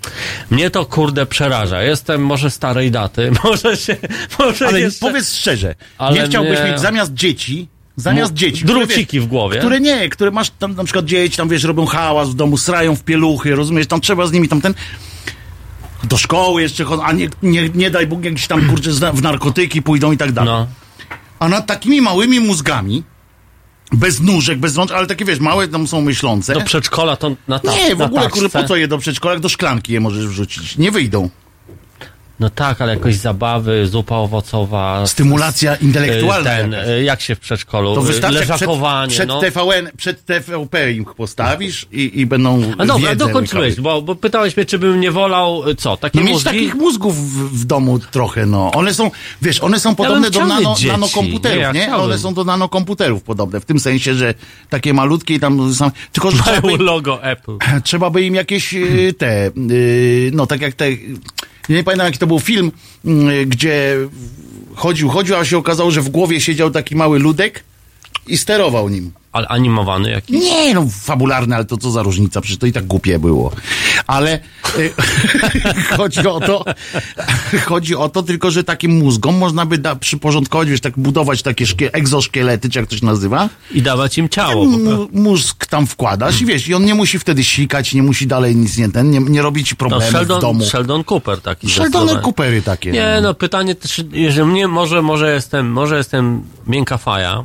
[0.50, 1.82] mnie to kurde przeraża.
[1.82, 3.96] Jestem może starej daty, może się,
[4.38, 5.06] może Ale jeszcze...
[5.06, 9.58] powiedz szczerze, Ale nie chciałbyś mieć zamiast dzieci, zamiast dzieci, druciki które, w głowie.
[9.58, 12.96] Które nie, które masz tam na przykład dzieci, tam wiesz, robią hałas w domu, srają
[12.96, 14.74] w pieluchy, rozumiesz, tam trzeba z nimi tam ten
[16.04, 19.82] do szkoły jeszcze chodzą, a nie, nie, nie daj Bóg jakieś tam kurczę w narkotyki
[19.82, 20.54] pójdą i tak dalej.
[20.54, 20.66] No.
[21.38, 23.02] A nad takimi małymi mózgami,
[23.92, 26.54] bez nóżek, bez rączek, ale takie wiesz, małe tam są myślące.
[26.54, 29.34] Do przedszkola to na ta, nie, w ogóle, kurde, po co je do przedszkola?
[29.34, 30.78] Jak do szklanki je możesz wrzucić.
[30.78, 31.30] Nie wyjdą.
[32.40, 35.06] No tak, ale jakoś zabawy, zupa owocowa.
[35.06, 37.94] Stymulacja intelektualna Ten, y, jak się w przedszkolu?
[37.94, 39.40] To y, wystarczy, jak przed, leżakowanie, przed, no.
[39.40, 44.66] TVN, przed TVP im postawisz i, i będą A dobra, dokończyłeś, bo, bo pytałeś mnie,
[44.66, 46.44] czy bym nie wolał, y, co, takie No mieć mózgi?
[46.44, 48.70] takich mózgów w, w domu trochę, no.
[48.74, 49.10] One są,
[49.42, 50.88] wiesz, one są podobne do chciał nano, dzieci.
[50.88, 51.96] nanokomputerów, Nie, ja nie?
[51.96, 54.34] One są do nanokomputerów podobne, w tym sensie, że
[54.70, 57.56] takie malutkie i tam są, tylko że Mają logo Apple.
[57.84, 60.86] trzeba by im jakieś y, te, y, no tak jak te,
[61.68, 62.72] ja nie pamiętam jaki to był film,
[63.04, 63.96] y, gdzie
[64.74, 67.64] chodził, chodził, a się okazało, że w głowie siedział taki mały ludek
[68.26, 69.12] i sterował nim.
[69.32, 70.40] Ale animowany jakiś?
[70.42, 73.52] Nie, no fabularne, ale to co za różnica, przecież to i tak głupie było.
[74.06, 74.38] Ale
[74.78, 74.92] y,
[75.96, 76.64] chodzi o to,
[77.68, 81.66] chodzi o to tylko, że takim mózgom można by da, przyporządkować, wiesz, tak budować takie
[81.66, 83.48] szkie, egzoszkielety, czy jak to się nazywa.
[83.70, 84.66] I dawać im ciało.
[84.66, 85.02] prostu.
[85.14, 88.56] M- mózg tam wkładasz i wiesz, i on nie musi wtedy sikać, nie musi dalej
[88.56, 90.64] nic nie ten, nie, nie robi ci No, problemów w Sheldon, domu.
[90.64, 92.18] Sheldon Cooper taki zdecydowanie.
[92.20, 92.90] Coopery takie.
[92.92, 97.44] Nie, no pytanie też, że mnie może, może jestem, może jestem miękka faja,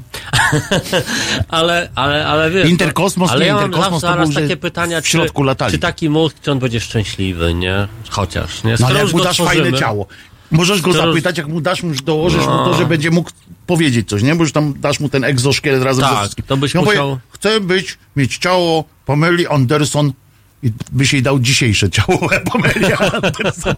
[1.47, 2.69] ale, ale, ale wiesz.
[2.69, 5.71] Interkosmos, ale nie, ja Interkosmos to zaraz był, takie pytania, w środku czy, latali.
[5.71, 7.87] czy taki mózg, czy on będzie szczęśliwy, nie?
[8.09, 8.71] Chociaż, nie?
[8.71, 10.07] No Skoro ale jak mu dasz tworzymy- fajne ciało.
[10.51, 12.73] Możesz go Skoro- zapytać, jak mu dasz, mu dołożysz mu to, No.
[12.73, 13.29] że będzie mógł
[13.67, 14.35] powiedzieć coś, nie?
[14.35, 16.45] Bo już tam dasz mu ten egzoszkielet razem Tak, ze wszystkim.
[16.47, 20.13] to byś on musiał- Powie, chcę być, mieć ciało Pomyli Anderson
[20.65, 22.19] i byś jej dał dzisiejsze ciało.
[23.23, 23.75] Anderson.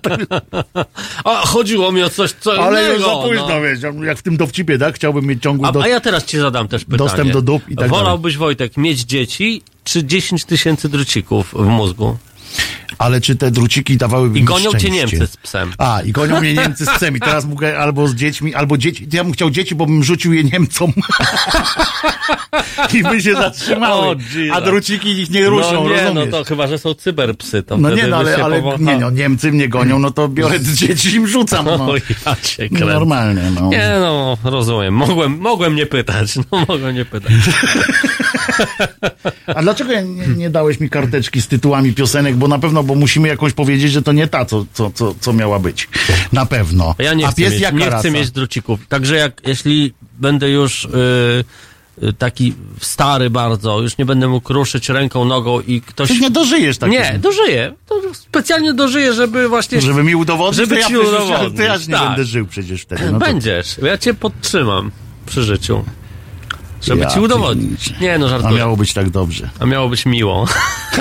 [1.24, 3.16] A chodziło mi o coś co Ale już innego.
[3.16, 3.62] za późno, no.
[3.62, 4.96] wiesz, jak w tym dowcipie, tak?
[4.96, 5.84] Chciałbym mieć ciągły A, do...
[5.84, 6.98] a ja teraz ci zadam też pytanie.
[6.98, 12.18] Dostęp do dup i tak Wolałbyś, Wojtek, mieć dzieci czy 10 tysięcy drucików w mózgu?
[12.98, 14.90] Ale czy te druciki dawałyby I mi gonią cię szczęście?
[14.90, 15.74] Niemcy z psem.
[15.78, 19.08] A, i gonią mnie Niemcy z psem i teraz mogę albo z dziećmi, albo dzieci.
[19.14, 20.94] Ja bym chciał dzieci, bo bym rzucił je Niemcom.
[22.94, 24.08] I by się zatrzymały.
[24.08, 24.16] O.
[24.54, 26.28] A druciki ich nie ruszą, no nie, rozumiesz?
[26.32, 27.64] no to chyba, że są cyberpsy.
[27.64, 31.10] To No nie, no ale, ale nie, no, Niemcy mnie gonią, no to biorę dzieci
[31.10, 31.68] i im rzucam.
[31.78, 31.92] No.
[31.92, 32.86] O, ja cię kręcę.
[32.86, 33.70] Normalnie, no.
[33.70, 34.94] Nie no, rozumiem.
[34.94, 36.36] Mogłem, mogłem nie pytać.
[36.36, 37.34] No mogłem nie pytać.
[39.56, 42.36] A dlaczego nie, nie dałeś mi karteczki z tytułami piosenek?
[42.36, 45.34] Bo na pewno, bo musimy jakoś powiedzieć, że to nie ta, co, co, co, co
[45.34, 45.90] miała być.
[46.32, 46.96] Na pewno.
[47.00, 48.00] Ja nie A chcę, pies mieć, nie rasa?
[48.00, 48.80] chcę mieć drucików.
[48.88, 50.90] Także jak, jeśli będę już y,
[52.04, 56.10] y, taki stary bardzo, już nie będę mógł ruszyć ręką, nogą i ktoś...
[56.10, 56.92] Ty nie dożyjesz tak.
[56.92, 57.74] Nie, dożyję.
[57.90, 59.82] To specjalnie dożyję, żeby właśnie...
[59.82, 62.08] Żeby mi udowodnić, Żeby to ja ci przecież, udowodnić, to ja nie tak.
[62.08, 63.12] będę żył przecież wtedy.
[63.12, 63.78] No Będziesz.
[63.84, 64.92] Ja cię podtrzymam
[65.26, 65.84] przy życiu.
[66.82, 68.00] Żeby Ja ci udowodnić.
[68.02, 68.56] Nie no, a żartuję.
[68.58, 69.50] miało być tak dobrze.
[69.60, 70.46] A miało być miło.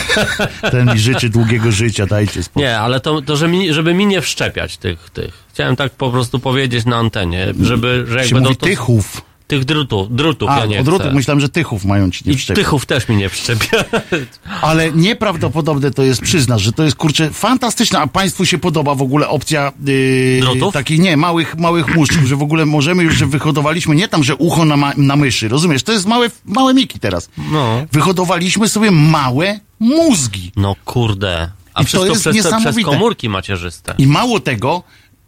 [0.71, 2.62] Ten mi życzy długiego życia, dajcie spokój.
[2.62, 5.45] Nie, ale to, to że mi, żeby mi nie wszczepiać tych, tych.
[5.53, 9.23] Chciałem tak po prostu powiedzieć na antenie, żeby, że jak się będą mówi to, tychów.
[9.47, 12.87] Tych drutów, drutów A, ja nie drutów myślałem, że tychów mają ci nie I tychów
[12.87, 13.85] też mi nie wszczepia.
[14.63, 19.03] Ale nieprawdopodobne to jest, przyznasz, że to jest, kurczę, fantastyczne, a państwu się podoba w
[19.03, 20.75] ogóle opcja yy, Drutów?
[20.75, 24.37] takich, nie, małych, małych muszczów, że w ogóle możemy już, że wyhodowaliśmy nie tam, że
[24.37, 25.83] ucho na, ma, na myszy, rozumiesz?
[25.83, 27.29] To jest małe, małe miki teraz.
[27.53, 27.87] No.
[27.93, 30.53] Wyhodowaliśmy sobie małe mózgi.
[30.57, 31.51] No kurde.
[31.75, 32.91] A I to jest przez, te, przez niesamowite.
[32.91, 33.95] komórki macierzyste.
[33.99, 34.83] I mało tego,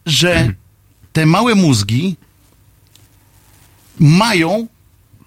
[0.07, 0.55] że
[1.13, 2.17] te małe mózgi
[4.01, 4.67] mają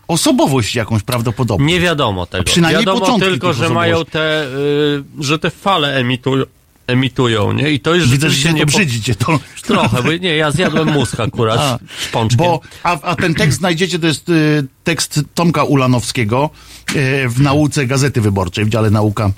[0.07, 1.65] osobowość jakąś prawdopodobnie.
[1.65, 2.43] Nie wiadomo tego.
[2.43, 6.45] przynajmniej wiadomo tylko, że mają te, y, że te fale emitują,
[6.87, 7.71] emitują, nie?
[7.71, 9.39] I to już Widzę, że się nie to po- brzydzi cię to.
[9.63, 12.37] Trochę, bo nie, ja zjadłem mózg akurat A, z pączkiem.
[12.37, 16.49] Bo, a, a ten tekst znajdziecie, to jest y, tekst Tomka Ulanowskiego
[16.95, 19.31] y, w nauce Gazety Wyborczej, w dziale nauka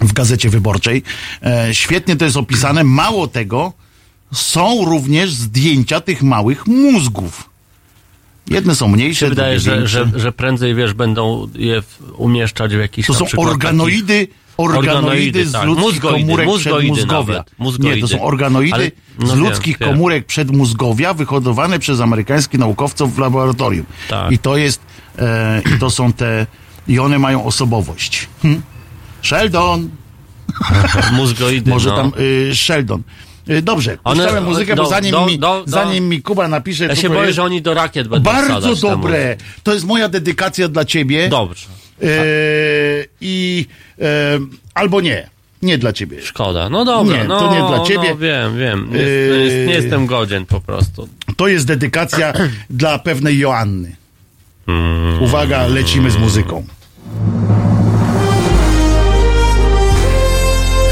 [0.00, 1.02] w Gazecie Wyborczej.
[1.42, 2.84] E, świetnie to jest opisane.
[2.84, 3.72] Mało tego,
[4.32, 7.50] są również zdjęcia tych małych mózgów.
[8.50, 11.82] Jedne są mniejsze, Wydaje, że, że, że prędzej, wiesz, będą je
[12.16, 15.64] umieszczać w jakichś To są organoidy, organoidy, Organoidy, z tak.
[15.64, 17.44] ludzkich Mózgoidy, komórek mózgoidy przedmózgowia.
[17.58, 17.94] mózgoidy.
[17.96, 19.88] Nie, to są organoidy Ale- no z wiem, ludzkich wiem.
[19.88, 23.86] komórek przedmózgowia wyhodowane przez amerykańskich naukowców w laboratorium.
[24.08, 24.32] Tak.
[24.32, 24.80] I to jest,
[25.18, 26.46] e, i to są te,
[26.88, 28.28] i one mają osobowość.
[28.42, 28.62] Hm?
[29.22, 29.88] Sheldon,
[31.12, 31.70] mózgoidy.
[31.70, 31.96] może no.
[31.96, 33.02] tam y, Sheldon.
[33.50, 36.86] Y, Dobrze, One- puszczamy muzykę, bo do- zanim, do- mi, do- zanim mi Kuba napisze...
[36.86, 39.36] Ja się boję, jest, że oni do rakiet będą Bardzo dobre.
[39.62, 41.28] To jest moja dedykacja dla ciebie.
[41.28, 41.66] Dobrze.
[42.02, 42.06] E,
[43.20, 43.66] I
[44.00, 44.04] e,
[44.74, 45.30] albo nie.
[45.62, 46.22] Nie dla ciebie.
[46.22, 46.68] Szkoda.
[46.70, 48.10] No dobra, Nie, no, to nie dla ciebie.
[48.10, 48.88] No, wiem, wiem.
[48.92, 49.44] Nie, Yy.
[49.44, 51.08] jest, nie jestem godzien po prostu.
[51.36, 52.32] To jest dedykacja
[52.70, 53.96] dla pewnej Joanny.
[54.68, 55.22] Mm.
[55.22, 56.64] Uwaga, lecimy z muzyką.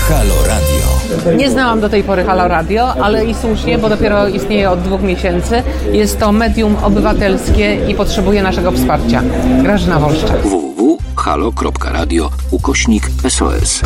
[0.09, 0.74] Halo Radio.
[1.37, 5.03] Nie znałam do tej pory Halo Radio, ale i słusznie, bo dopiero istnieje od dwóch
[5.03, 5.63] miesięcy.
[5.93, 9.23] Jest to medium obywatelskie i potrzebuje naszego wsparcia.
[9.63, 10.43] Grażyna Wolszczak.
[10.43, 13.81] www.halo.radio ukośnik SOS.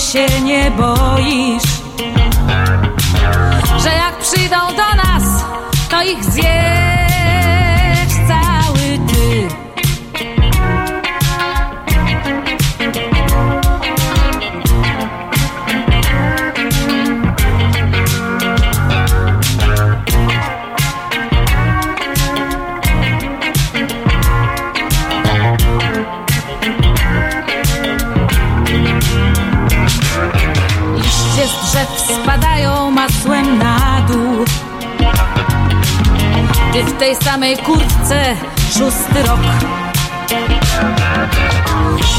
[0.00, 1.62] Się nie boisz?
[3.82, 5.44] Że jak przyjdą do nas,
[5.90, 6.49] to ich zjesz
[38.80, 39.40] szósty rok.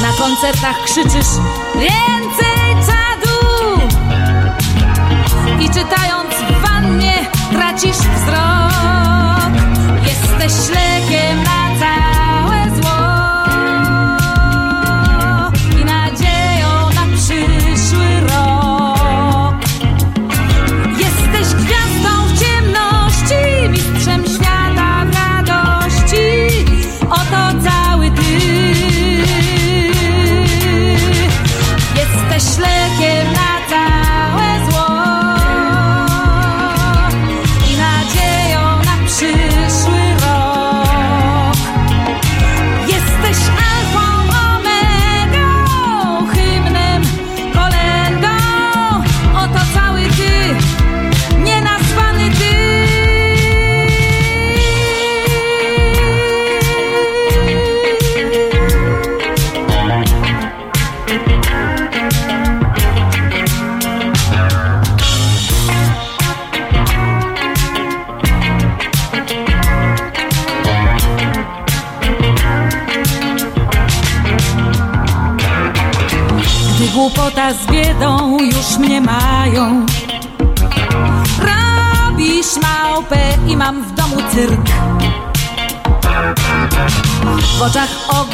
[0.02, 1.30] Na koncertach krzyczysz
[1.76, 2.51] więcej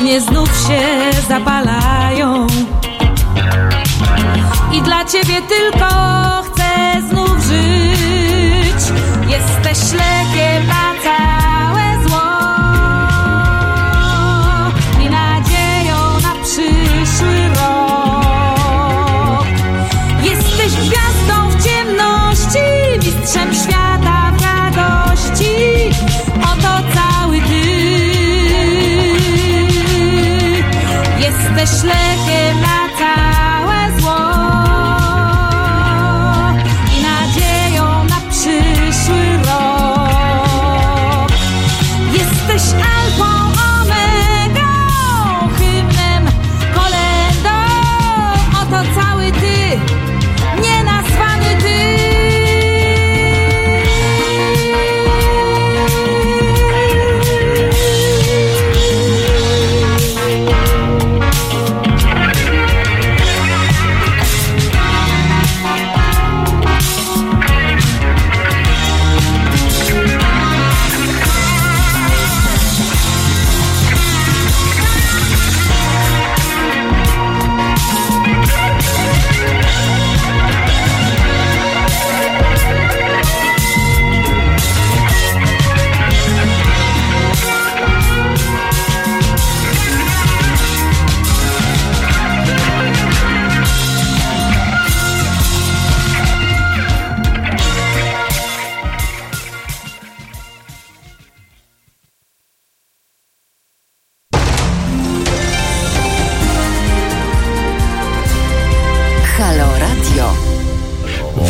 [0.07, 2.47] ognie znów się zapalają.
[4.73, 5.87] I dla ciebie tylko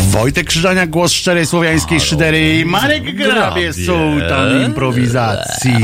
[0.08, 5.74] Wojtek Krzyżania, głos szczerej słowiańskiej szydery i Marek Grabie, sułtan improwizacji.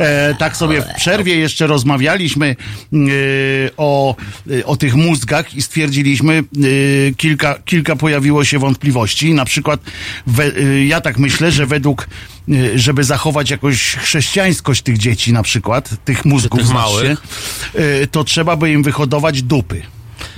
[0.00, 2.56] E, tak sobie w przerwie jeszcze rozmawialiśmy
[2.92, 2.96] e,
[3.76, 4.16] o,
[4.50, 9.34] e, o tych mózgach i stwierdziliśmy, e, kilka, kilka pojawiło się wątpliwości.
[9.34, 9.80] Na przykład
[10.26, 12.08] we, e, ja tak myślę, że według
[12.48, 17.22] e, żeby zachować jakąś chrześcijańskość tych dzieci na przykład, tych mózgów tych znaczy, małych.
[18.10, 19.82] to trzeba by im wyhodować dupy.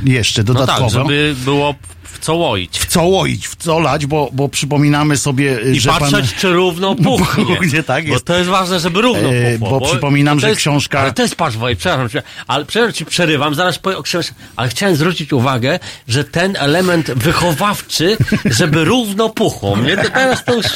[0.05, 1.75] Jeszcze No tak, dodatkowo żeby było
[2.13, 2.79] w co łoić.
[2.79, 6.41] w co łoić, w co lać, bo, bo przypominamy sobie, I że patrzeć, pan...
[6.41, 7.45] czy równo puchnie.
[7.57, 8.25] Puchnie, tak Bo jest.
[8.25, 9.81] to jest ważne, żeby równo E, puchło.
[9.81, 13.05] bo przypominam, to że jest, książka- Ale to jest, patrz, Woj, przepraszam, ale przepraszam, ci
[13.05, 15.79] przerywam, zaraz powiem o książce, ale chciałem zwrócić uwagę,
[16.09, 19.77] że ten element wychowawczy, żeby równo puchło.
[19.77, 20.67] Mnie to teraz to już,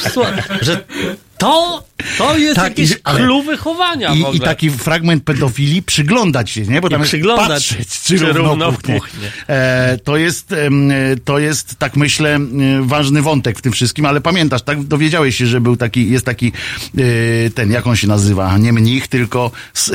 [0.61, 0.83] że
[1.37, 1.83] to,
[2.17, 6.81] to jest Tak, jakiś i- clue wychowania I, I taki fragment pedofilii przyglądać się, nie?
[6.81, 8.95] Bo tam jest przyglądać, patrzeć, czy, czy równo, równo puchnie.
[8.95, 9.31] puchnie.
[9.47, 10.69] E, to, jest, e,
[11.25, 15.47] to jest, tak myślę, m, ważny wątek w tym wszystkim, ale pamiętasz, tak dowiedziałeś się,
[15.47, 16.51] że był taki, jest taki
[16.97, 19.91] e, ten, jak on się nazywa, nie mnich, tylko s,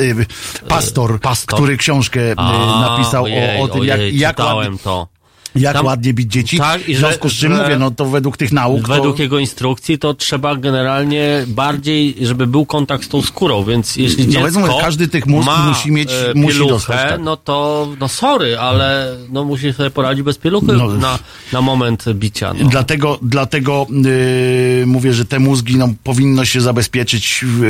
[0.62, 1.55] e, pastor, pastor.
[1.59, 5.09] który książkę e, A, napisał ojej, o, o tym, ojej, jak, jak ładnie- to.
[5.57, 6.59] Jak Tam- ładnie bić dzieci.
[6.59, 8.88] Tak, i w że- związku z czym że- mówię, no to według tych nauk.
[8.88, 13.96] Według to, jego instrukcji to trzeba generalnie bardziej, żeby był kontakt z tą skórą, więc
[13.96, 17.20] jeśli No dziecko każdy tych mózg musi mieć- e, musi pieluchę, dostać, tak.
[17.20, 20.88] no to, no sorry, ale no musi sobie poradzić bez pieluchy No.
[20.88, 21.18] na,
[21.53, 22.55] na moment bicia.
[22.61, 22.68] No.
[22.68, 27.61] Dlatego, dlatego yy, mówię, że te mózgi no, powinno się zabezpieczyć w,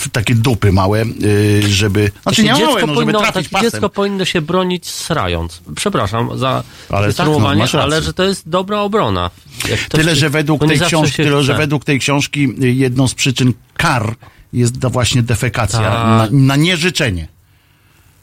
[0.00, 2.10] w takie dupy małe, yy, żeby.
[2.22, 3.70] Znaczy nie dziecko małe, no, żeby powinno, trafić takie pasem.
[3.70, 5.60] dziecko powinno się bronić srając.
[5.76, 7.84] Przepraszam za Ale sformułowanie, no, masz rację.
[7.84, 9.30] ale że to jest dobra obrona.
[9.88, 13.52] Tyle, się- że według tej książki, tyle, że według tej książki y, jedną z przyczyn
[13.74, 14.14] kar
[14.52, 15.92] jest właśnie defekacja Tak.
[16.06, 17.28] na, na nieżyczenie.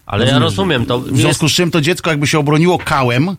[0.06, 3.36] Ale ja rozumiem, to W związku z czym to dziecko jakby się obroniło kałem,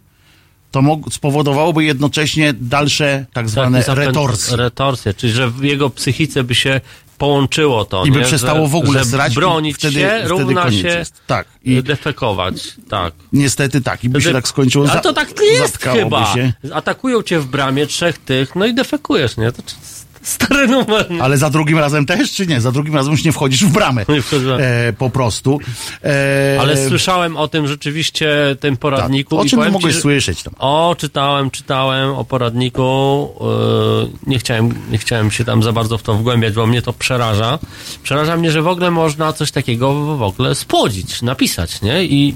[0.70, 4.56] to spowodowałoby jednocześnie dalsze tak zwane zapęd- retorsje.
[4.56, 6.80] Retorsje, czyli że w jego psychice by się
[7.18, 8.04] połączyło to.
[8.04, 8.24] I by nie?
[8.24, 11.14] przestało że, w ogóle że srać bronić wtedy- się wtedy równa się jest.
[11.26, 11.46] Tak.
[11.64, 12.54] I- defekować.
[12.88, 13.14] Tak.
[13.32, 14.04] Niestety tak.
[14.04, 14.86] I by się Wtedy- tak skończyło.
[14.86, 16.34] Za- to tak nie jest chyba.
[16.34, 16.52] Się.
[16.74, 19.52] Atakują cię w bramie trzech tych, no i defekujesz, nie?
[19.52, 19.62] To
[20.24, 21.10] stary numer.
[21.10, 21.22] nie?
[21.22, 22.60] Ale za drugim razem też, czy nie?
[22.60, 24.04] Za drugim razem już nie wchodzisz w bramę.
[24.08, 24.56] Nie wchodzę.
[24.88, 25.60] E, po prostu.
[26.04, 28.80] E, Ale słyszałem o tym rzeczywiście, tym tak.
[28.80, 29.38] poradniku.
[29.38, 30.54] O i czym ci, mogłeś że- słyszeć tam?
[30.58, 33.28] O, czytałem, czytałem o poradniku.
[33.40, 36.92] Yy, nie, chciałem, nie chciałem się tam za bardzo w to wgłębiać, bo mnie to
[36.92, 37.58] przeraża.
[38.02, 42.04] Przeraża mnie, że w ogóle można coś takiego w ogóle spłodzić, napisać, nie?
[42.04, 42.34] I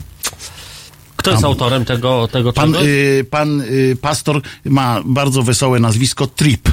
[1.17, 6.69] kto jest autorem tego, tego Pan, y, pan y, pastor ma bardzo wesołe nazwisko Trip.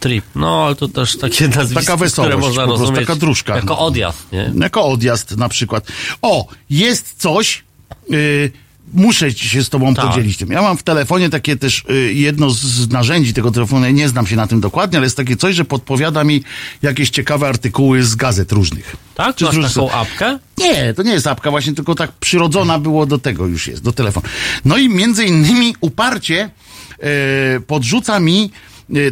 [0.00, 0.24] Trip.
[0.34, 3.56] No, ale to też takie nazwisko, Taka wesołość, które można po prostu, rozumieć taka dróżka.
[3.56, 4.52] jako odjazd, nie?
[4.60, 5.86] Jako odjazd na przykład.
[6.22, 7.64] O, jest coś,
[8.12, 8.52] y,
[8.94, 10.06] muszę się z tobą Tak.
[10.06, 10.50] podzielić tym.
[10.50, 14.26] Ja mam w telefonie takie też y, jedno z narzędzi tego telefonu, ja nie znam
[14.26, 16.42] się na tym dokładnie, ale jest takie coś, że podpowiada mi
[16.82, 18.96] jakieś ciekawe artykuły z gazet różnych.
[19.14, 19.36] Tak?
[19.36, 20.38] Czy Masz różnych taką apkę?
[20.58, 23.92] Nie, to nie jest apka, właśnie tylko tak przyrodzona było do tego już jest, do
[23.92, 24.26] telefonu.
[24.64, 26.50] No i między innymi uparcie
[26.98, 28.50] e, podrzuca mi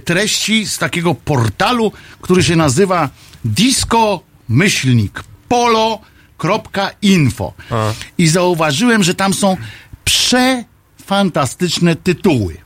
[0.04, 3.10] treści z takiego portalu, który się nazywa
[3.44, 7.52] disco myślnik polo.info.
[8.18, 9.56] I zauważyłem, że tam są
[10.04, 12.56] przefantastyczne tytuły.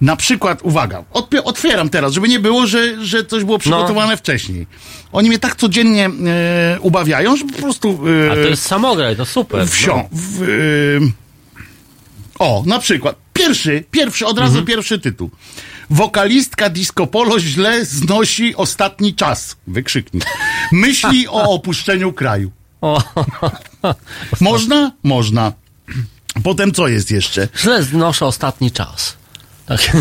[0.00, 4.66] Na przykład, uwaga, odpie- otwieram teraz, żeby nie było, że, że coś było przygotowane wcześniej.
[5.12, 6.10] Oni mnie tak codziennie e,
[6.80, 7.98] ubawiają, że po prostu...
[8.28, 9.68] E, A to jest samograj, to super.
[9.68, 10.08] wsią.
[10.12, 10.46] No.
[10.46, 11.00] Y,
[12.38, 14.66] o, na przykład, pierwszy, pierwszy, od razu Mhm.
[14.66, 15.30] pierwszy tytuł.
[15.90, 19.56] Wokalistka Disco Polo źle znosi ostatni czas.
[19.66, 20.24] Wykrzyknik.
[20.72, 22.52] Myśli o opuszczeniu kraju.
[24.40, 24.92] Można?
[25.02, 25.52] Można.
[26.42, 27.48] Potem co jest jeszcze?
[27.58, 29.16] źle znoszę ostatni czas.
[29.66, 29.96] Tak.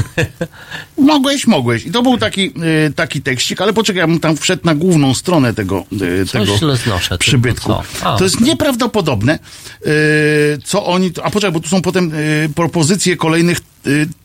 [0.98, 1.86] Mogłeś, mogłeś.
[1.86, 2.54] I to był taki,
[2.88, 5.86] y, taki tekścik, ale poczekaj, ja bym tam wszedł na główną stronę tego,
[6.22, 7.74] y, tego znoszę, przybytku.
[8.04, 8.18] A.
[8.18, 9.40] To jest nieprawdopodobne,
[9.86, 11.12] y, co oni...
[11.24, 12.12] A poczekaj, bo tu są potem
[12.56, 13.60] propozycje kolejnych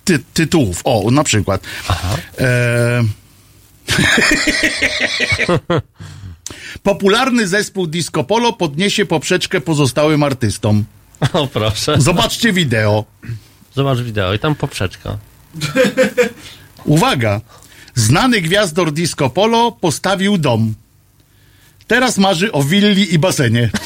[0.05, 0.81] ty, tytułów.
[0.85, 1.63] O, na przykład.
[2.39, 3.03] E...
[6.83, 10.85] Popularny zespół Disco Polo podniesie poprzeczkę pozostałym artystom.
[11.33, 12.01] O, proszę.
[12.01, 13.05] Zobaczcie wideo.
[13.75, 15.19] Zobacz wideo i tam poprzeczka.
[16.85, 17.41] Uwaga!
[17.95, 20.75] Znany gwiazdor Disco Polo postawił dom.
[21.87, 23.71] Teraz marzy o willi i basenie.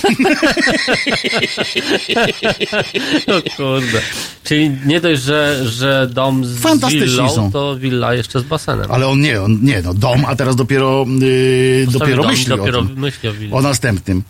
[3.26, 4.00] O kurde.
[4.44, 7.52] Czyli nie dość, że, że dom z Fantastyczni willą, są.
[7.52, 8.90] to willa jeszcze z basenem.
[8.90, 12.46] Ale on nie, on nie, no dom, a teraz dopiero, yy, Postawił dopiero dom, myśli
[12.48, 12.98] dopiero o tym.
[12.98, 13.52] myśli o willi.
[13.52, 14.22] O następnym.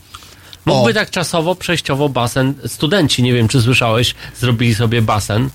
[0.66, 2.54] Mógłby tak czasowo, przejściowo basen.
[2.66, 5.50] Studenci, nie wiem czy słyszałeś, zrobili sobie basen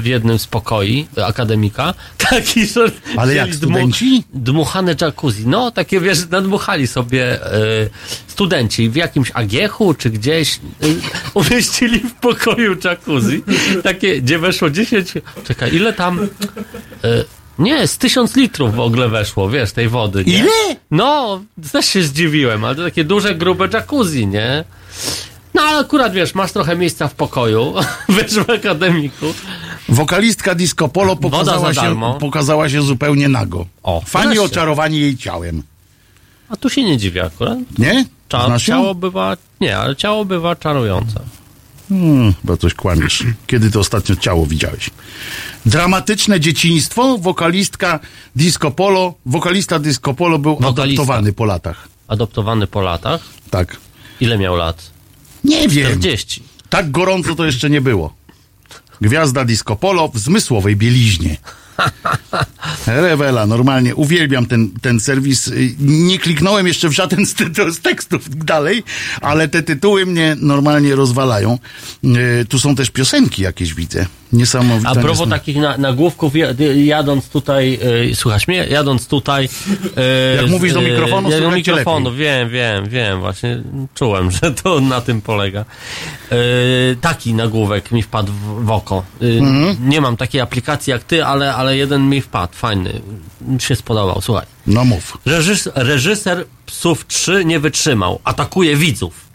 [0.00, 1.94] w jednym z pokoi e, akademika.
[2.30, 4.24] Taki, że Ale jak, studenci?
[4.34, 5.46] dmuchane jacuzzi.
[5.46, 7.60] No, takie wiesz, nadmuchali sobie e,
[8.26, 10.60] studenci w jakimś agiechu czy gdzieś e,
[11.40, 13.42] umieścili w pokoju jacuzzi.
[13.82, 15.12] Takie, gdzie weszło 10...
[15.44, 16.28] Czekaj, ile tam...
[17.04, 17.24] E,
[17.58, 20.24] nie, z tysiąc litrów w ogóle weszło, wiesz, tej wody.
[20.24, 20.38] Nie?
[20.38, 20.76] Ile?
[20.90, 24.64] No, też się zdziwiłem, ale to takie duże, grube jacuzzi, nie?
[25.54, 27.74] No ale akurat wiesz, masz trochę miejsca w pokoju,
[28.08, 29.34] wiesz, w akademiku.
[29.88, 33.66] Wokalistka Disco Polo pokazała za się, pokazała się zupełnie nago.
[33.82, 34.42] O, Fani wreszcie.
[34.42, 35.62] oczarowani jej ciałem.
[36.48, 37.58] A tu się nie dziwię akurat.
[37.78, 38.04] Nie?
[38.28, 38.74] Cza- Znasz ją?
[38.74, 41.20] ciało bywa, nie, ale ciało bywa czarujące.
[41.88, 43.24] Hmm, chyba coś kłamiesz.
[43.46, 44.90] Kiedy ty ostatnio ciało widziałeś?
[45.66, 47.18] Dramatyczne dzieciństwo.
[47.18, 48.00] Wokalistka
[48.36, 49.14] Disco Polo.
[49.26, 50.82] Wokalista Disco Polo był Wokalista.
[50.82, 51.88] adoptowany po latach.
[52.08, 53.20] Adoptowany po latach.
[53.50, 53.76] Tak.
[54.20, 54.90] Ile miał lat?
[55.44, 55.86] Nie wiem.
[55.86, 56.42] 40.
[56.70, 58.14] Tak gorąco to jeszcze nie było.
[59.06, 61.36] Gwiazda Disco Polo w zmysłowej bieliźnie.
[62.86, 65.50] Rewela, normalnie uwielbiam ten, ten serwis.
[65.80, 68.82] Nie kliknąłem jeszcze w żaden z, ty- z tekstów dalej,
[69.20, 71.58] ale te tytuły mnie normalnie rozwalają.
[72.04, 74.06] Y, Tu są też piosenki jakieś, widzę.
[74.86, 76.48] A propos takich na, nagłówków, ja-
[76.84, 77.78] jadąc tutaj,
[78.10, 78.66] y, słuchasz mnie?
[78.70, 79.48] Jadąc tutaj...
[79.98, 83.62] y, Jak mówisz do y, mikrofonu, ja do mikrofonu, wiem, wiem, wiem, właśnie
[83.94, 85.64] czułem, że to na tym polega.
[86.32, 89.02] Y, taki nagłówek mi wpadł w, w oko.
[89.22, 89.76] Y, Mhm.
[89.88, 93.00] Nie mam takiej aplikacji jak ty, ale, ale jeden mi wpadł, fajny.
[93.40, 94.46] Mi się spodobał, słuchaj.
[94.66, 95.18] No mów.
[95.26, 99.31] Reżys, reżyser Psów 3 nie wytrzymał, atakuje widzów.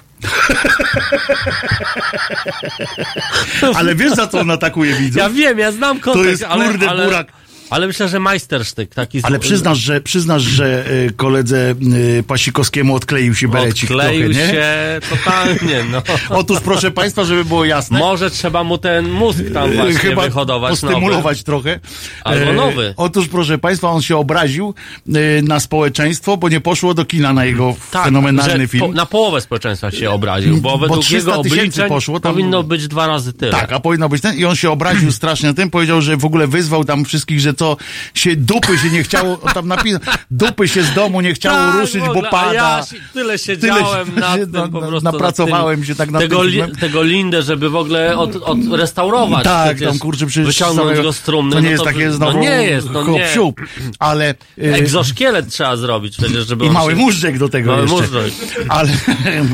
[3.75, 5.21] Ale wiesz za co on atakuje widzów?
[5.21, 7.27] Ja wiem, ja znam kontekst, jest, ale, kurde, ale, burak.
[7.69, 9.19] Ale myślę, że majstersztyk taki.
[9.23, 11.75] Ale przyznasz, że, przyznasz, że y, koledze
[12.19, 14.51] y, Pasikowskiemu odkleił się berecik Odkleił trochę, nie?
[14.53, 16.01] się totalnie, no.
[16.39, 17.99] Otóż proszę Państwa, żeby było jasne.
[17.99, 21.79] Może trzeba mu ten mózg tam właśnie chyba wyhodować postymulować trochę.
[22.23, 22.93] Albo E, nowy.
[22.97, 24.73] Otóż, proszę Państwa, on się obraził
[25.07, 25.11] e,
[25.41, 28.85] na społeczeństwo, bo nie poszło do kina na jego Tak, fenomenalny film.
[28.85, 32.33] Po, na połowę społeczeństwa się obraził, bo Bo według 300 jego tysięcy obliczeń poszło, tam-
[32.33, 33.51] powinno być dwa razy tyle.
[33.51, 34.37] Tak, a powinno być ten.
[34.37, 37.53] I on się obraził strasznie na tym, powiedział, że w ogóle wyzwał tam wszystkich, że
[37.57, 37.77] co
[38.13, 39.99] się dupy się nie chciało, tam napisał,
[40.31, 42.53] dupy się z domu nie chciało Tak, ruszyć, bo pada.
[42.53, 45.11] Ja się, tyle siedziałem nad się na- po na- prostu.
[45.11, 49.43] napracowałem się tak nad tego, li, tego lindę, żeby w ogóle od, odrestaurować.
[49.43, 51.51] Tak, tam kurczę, przecież Wyciągnąć samego- go z trumny.
[51.51, 53.07] To nie no jest to, takie no znowu nie jest, no nie.
[53.25, 53.61] hop-siup,
[53.99, 54.29] ale...
[54.29, 54.35] e,
[54.73, 56.97] Egzoszkielet trzeba zrobić przecież, żeby I mały się...
[56.97, 57.95] móżdżek do tego Mały jeszcze.
[57.97, 58.33] móżdżek.
[58.69, 58.89] Ale...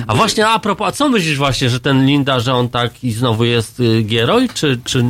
[0.08, 3.12] A właśnie a propos, a co myślisz właśnie, że ten Linda, że on tak i
[3.12, 5.06] znowu jest y, Gieroj, czy, czy...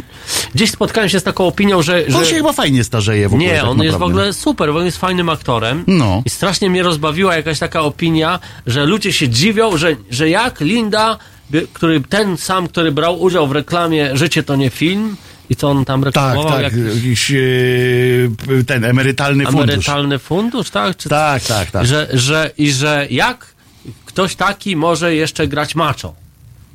[0.55, 2.11] Gdzieś spotkałem się z taką opinią, że...
[2.11, 2.17] że...
[2.17, 3.49] On się chyba fajnie starzeje w ogóle.
[3.49, 4.05] Nie, tak on jest w naprawdę.
[4.15, 5.83] ogóle super, bo on jest fajnym aktorem.
[5.87, 6.21] No.
[6.25, 11.17] I strasznie mnie rozbawiła jakaś taka opinia, że ludzie się dziwią, że, że jak Linda,
[11.73, 15.15] który ten sam, który brał udział w reklamie Życie to nie film,
[15.49, 16.51] i co on tam Tak, reklamował?
[16.51, 17.35] tak, jak jakiś e,
[18.67, 19.63] ten emerytalny fundusz.
[19.63, 20.97] emerytalny fundusz, tak?
[20.97, 21.85] Czy, Tak, tak, tak.
[21.85, 23.53] Że, że, I że jak
[24.05, 26.13] ktoś taki może jeszcze grać macho?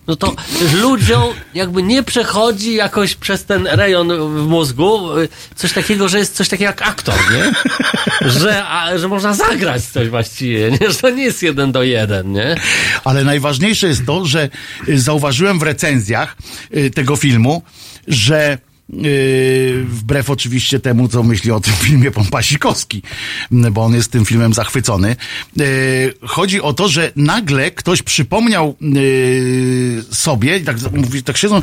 [0.09, 0.37] No to
[0.83, 1.23] ludziom
[1.55, 6.49] jakby nie przechodzi jakoś przez ten rejon w mózgu y, coś takiego, że jest coś
[6.49, 7.53] takiego jak aktor, nie?
[8.31, 10.91] Że, a, że można zagrać coś właściwie, nie?
[10.91, 12.57] Że to nie jest jeden do jeden, nie?
[13.05, 14.49] Ale najważniejsze jest to, że
[14.89, 16.37] y, zauważyłem w recenzjach
[16.77, 17.63] y, tego filmu,
[18.09, 18.59] że
[19.05, 23.03] y, wbrew oczywiście temu, co myśli o tym filmie pan Pasikowski,
[23.51, 25.17] bo on jest tym filmem zachwycony,
[25.61, 31.63] y, chodzi o to, że nagle ktoś przypomniał y, sobie, tak mówi, tak siedzą,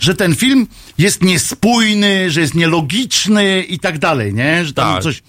[0.00, 0.66] że ten film
[0.98, 4.64] jest niespójny, że jest nielogiczny i tak dalej, nie?
[4.64, 5.02] Że tam Tak.
[5.02, 5.22] coś...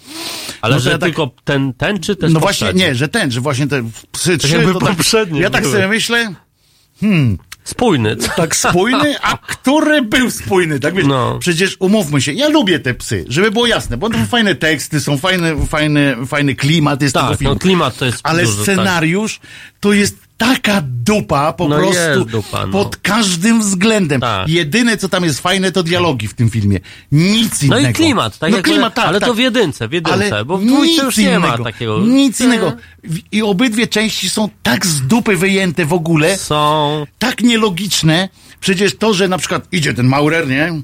[0.60, 3.30] Ale No że ja tak- tylko ten, ten czy też No właśnie, nie, że ten,
[3.30, 6.34] że właśnie te psy trzy, jakby to tak, poprzednie Ja tak sobie myślę,
[7.66, 8.16] Spójny.
[8.36, 11.38] tak spójny, a który był spójny, tak wiesz, No.
[11.38, 15.00] przecież umówmy się, ja lubię te psy, żeby było jasne, bo to są fajne teksty,
[15.00, 17.54] są fajne, fajny, fajny klimat jest tego Tak, filmu.
[17.54, 19.40] no klimat to jest Ale duży, scenariusz
[19.80, 22.72] to jest taka dupa po No prostu dupa, no.
[22.72, 24.20] pod każdym względem.
[24.20, 24.48] Tak.
[24.48, 26.80] Jedyne, co tam jest fajne, to dialogi w tym filmie.
[27.12, 27.90] Nic No innego.
[27.90, 29.28] i klimat, tak no klimat, tak, ale tak.
[29.28, 31.98] to w jedynce, w jedynce, Ale bo w nic już nie ma innego, takiego.
[32.00, 32.72] Nic innego.
[33.32, 37.06] I obydwie części są tak z dupy wyjęte w ogóle, Są.
[37.18, 38.28] tak nielogiczne.
[38.60, 40.82] Przecież to, że na przykład idzie ten Maurer, nie?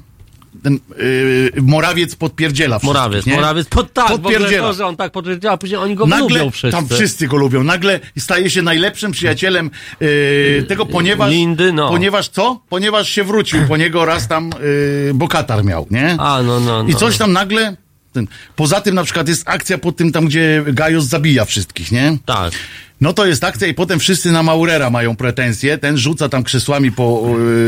[0.63, 3.35] Ten yy, Morawiec podpierdziela wszystkich, Morawiec, nie?
[3.35, 4.67] Morawiec, pod, tak, Podpierdziela.
[4.67, 6.77] to, że on tak podpierdziela, a później oni go Nagle, lubią wszyscy.
[6.77, 7.63] tam wszyscy go lubią.
[7.63, 11.31] Nagle staje się najlepszym przyjacielem yy, tego, ponieważ...
[11.31, 11.89] Lindy, no.
[11.89, 12.61] Ponieważ co?
[12.69, 14.49] Ponieważ się wrócił po niego raz tam
[15.07, 16.15] yy, bo katar miał, nie?
[16.19, 16.89] A, no, no, no.
[16.89, 17.75] I coś tam nagle...
[18.13, 22.17] Ten, poza tym na przykład jest akcja po tym tam, gdzie Gajos zabija wszystkich, nie?
[22.25, 22.53] Tak.
[23.01, 25.77] No to jest akcja i potem wszyscy na Maurera mają pretensje.
[25.77, 27.25] Ten rzuca tam krzesłami po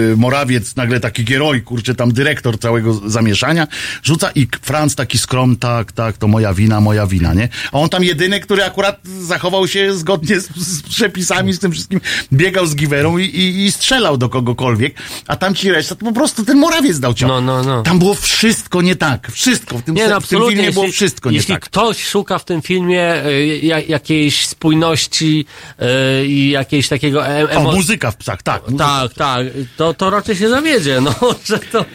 [0.10, 3.68] yy, Morawiec, nagle taki gieroj, kurczę, tam dyrektor całego zamieszania.
[4.04, 7.50] Rzuca i Franz taki skrom, tak, tak, to moja wina, moja wina, nie?
[7.72, 12.02] A on tam jedyny, który akurat zachował się zgodnie z, z przepisami, z tym wszystkim,
[12.34, 14.96] biegał z giwerą i, i, i strzelał do kogokolwiek,
[15.28, 17.30] a tam ci reszta, to po prostu ten Morawiec dał ciąg.
[17.30, 17.84] No, no, no.
[17.84, 19.32] Tam było wszystko nie tak.
[19.32, 19.78] Wszystko.
[19.78, 21.64] W tym, Nie, no, w tym filmie było jeśli, wszystko nie jeśli tak.
[21.64, 27.64] ktoś szuka w tym filmie y, ja, jakiejś spójności y, i jakiejś takiego e, O,
[27.74, 28.62] muzyka w psach, tak.
[28.78, 29.48] Tak, tak,
[29.78, 31.86] to, to raczej się zawiedzie, no, że to,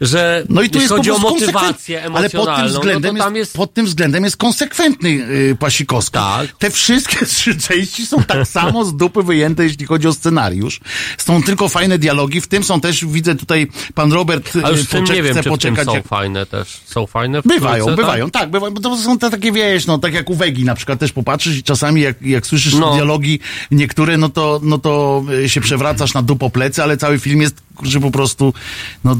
[0.00, 3.16] że No i tu jeśli jest chodzi o motywację konsekwent- Ale pod tym emocjonalną, względem,
[3.16, 6.12] no jest, jest, pod tym względem jest konsekwentny yy, Pasikowski.
[6.14, 6.52] Tak.
[6.58, 10.80] Te wszystkie trzy części są tak samo z dupy wyjęte, jeśli chodzi o scenariusz.
[11.18, 14.86] Są tylko fajne dialogi, w tym są też, widzę tutaj, pan Robert a już yy,
[14.86, 15.86] tym poczek- nie wiem, chce czy poczekać.
[15.86, 19.18] są jak- fajne też, są fajne w Bywają, trójce, bywają, tak, bywają, bo to są
[19.18, 22.22] te takie, wiesz, no, tak jak u Wegi na przykład też popatrzysz i czasami jak,
[22.22, 22.94] jak słyszysz No.
[22.94, 23.38] dialogi
[23.70, 27.56] niektóre, no to, no to y, się przewracasz na dupo plecy, ale cały film jest,
[27.82, 28.54] że po prostu,
[29.04, 29.16] no,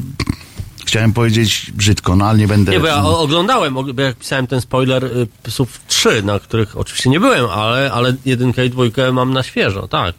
[0.87, 2.73] chciałem powiedzieć brzydko, no, ale nie będę...
[2.73, 7.11] Nie, bo ja oglądałem, bo jak pisałem ten spoiler y, Psów 3, na których oczywiście
[7.11, 10.15] nie byłem, ale, ale jedynkę i dwójkę mam na świeżo, tak.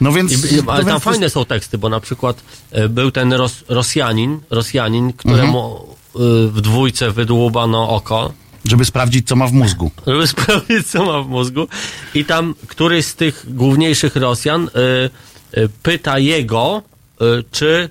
[0.00, 0.52] No więc...
[0.52, 4.40] I, no ale tam fajne są teksty, bo na przykład e, był ten Ros, Rosjanin,
[4.50, 6.46] Rosjanin, któremu Mhm.
[6.46, 8.32] e, w dwójce wydłubano oko,
[8.64, 9.90] Żeby sprawdzić, co ma w mózgu.
[10.06, 11.68] żeby sprawdzić, co ma w mózgu.
[12.14, 16.82] I tam któryś z tych główniejszych Rosjan y, y, pyta jego,
[17.22, 17.88] y, czy,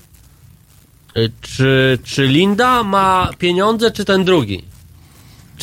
[1.17, 4.72] y, czy, czy Linda ma pieniądze, czy ten drugi.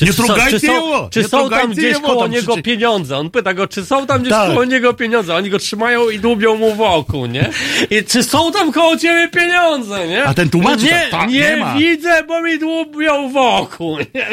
[0.01, 1.09] Czy, Nie czy, są- trugajcie czy, są, jego!
[1.12, 3.16] czy Nie są tam gdzieś jego, koło tam niego krzyczy- pieniądze?
[3.18, 4.48] On pyta go, czy są tam gdzieś Tak.
[4.48, 5.34] koło niego pieniądze?
[5.34, 7.51] Oni go trzymają i dłubią mu wokół, nie?
[7.90, 10.24] I czy są tam koło ciebie pieniądze, nie?
[10.24, 11.74] A ten tłumaczy Nie, tak, tak, nie, nie ma.
[11.74, 14.26] widzę, bo mi dłubią wokół, nie?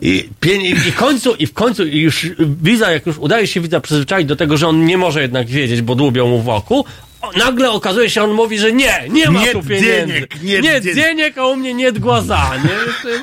[0.00, 2.26] I, pień- i, i, końcu, I w końcu i już
[2.62, 5.82] widza, jak już udaje się widza przyzwyczaić do tego, że on nie może jednak wiedzieć,
[5.82, 6.84] bo dłubią mu wokół,
[7.22, 9.86] o, nagle okazuje się, on mówi, że nie, nie ma Nie tu pieniędzy.
[10.14, 11.38] dzieniek, nie nie dzieniek.
[11.38, 12.70] a u mnie nie głaza, nie?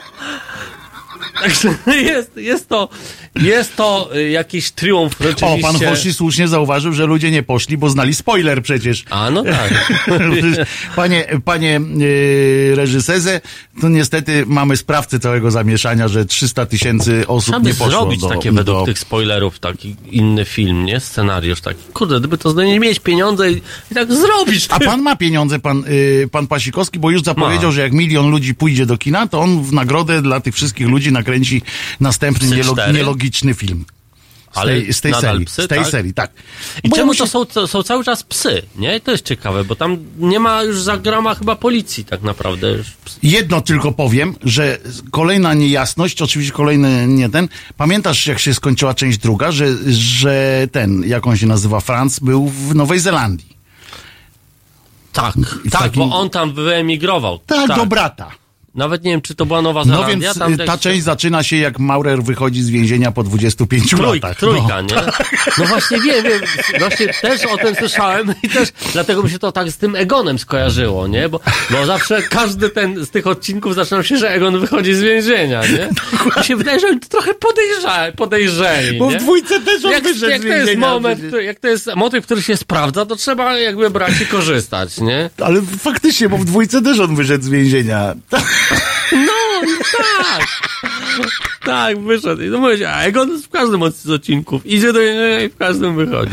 [1.42, 1.76] Także
[2.12, 2.90] jest, jest to,
[3.42, 5.62] jest to y, jakiś triumf O, rzeczywiście.
[5.62, 9.06] pan Hoshi słusznie zauważył, że ludzie nie poszli, bo znali spoiler przecież.
[9.10, 9.92] A, no tak.
[10.96, 13.42] Panie, panie yy, reżyserze,
[13.82, 18.30] to niestety mamy sprawcę całego zamieszania, że 300 tysięcy osób Trzeba nie poszło zrobić do,
[18.30, 18.56] takie do...
[18.56, 21.00] według tych spoilerów, taki inny film, nie?
[21.00, 21.84] Scenariusz taki.
[21.94, 23.62] Kurde, gdyby to nie mieć pieniądze i,
[23.92, 24.68] i tak zrobić.
[24.70, 27.72] A pan ma pieniądze, pan, yy, pan Pasikowski, bo już zapowiedział, Ma.
[27.72, 31.12] że jak milion ludzi pójdzie do kina, to on w nagrodę dla tych wszystkich ludzi
[31.12, 31.62] nakręci
[32.00, 32.76] następny Psy nielo-
[33.26, 33.86] nielogiczny film.
[34.54, 35.46] Z Ale tej, z tej serii.
[35.46, 35.88] psy, z tej tak?
[35.88, 36.32] serii, tak.
[36.84, 39.00] I Bo czemu muszę- to są, to są cały czas psy, nie?
[39.00, 42.68] To jest ciekawe, bo tam nie ma już za grama chyba policji tak naprawdę.
[43.24, 44.78] Jedno tylko powiem, że
[45.12, 47.48] kolejna niejasność, oczywiście kolejny nie ten.
[47.78, 52.48] Pamiętasz, jak się skończyła część druga, że, że ten, jak on się nazywa, Franz, był
[52.50, 53.56] w Nowej Zelandii.
[55.14, 55.34] Tak,
[55.72, 57.40] tak, takim- bo on tam wyemigrował.
[57.46, 58.32] Tak, do brata.
[58.76, 60.08] Nawet nie wiem, czy to była Nowa No Zelandia.
[60.28, 63.90] więc tam y, ta jakiś- część zaczyna się, jak Maurer wychodzi z więzienia po 25
[63.90, 64.40] Trójka, latach.
[64.40, 64.96] trójka, No.
[64.96, 64.96] nie?
[65.58, 66.42] No właśnie wiem, wiem,
[66.80, 70.40] właśnie też o tym słyszałem i też dlatego mi się to tak z tym Egonem
[70.40, 71.30] skojarzyło, nie?
[71.30, 71.40] Bo,
[71.72, 75.90] bo zawsze każdy ten z tych odcinków zaczynał się, że Egon wychodzi z więzienia, nie?
[76.38, 80.04] Mi się wydaje, że oni to trochę podejrza, podejrzeli, Bo w dwójce też on Jak,
[80.04, 83.16] wyszedł jak z to jest więzienia moment, jak to jest motyw, który się sprawdza, to
[83.16, 85.30] trzeba jakby brać i korzystać, nie?
[85.44, 88.16] Ale faktycznie, bo w dwójce też on wyszedł z więzienia.
[89.12, 89.62] No,
[89.98, 90.48] tak.
[91.66, 92.42] Tak, wyszedł.
[92.42, 95.96] I to mówię, a Egon w każdym z odcinków idzie do więzienia i w każdym
[95.96, 96.32] wychodzi.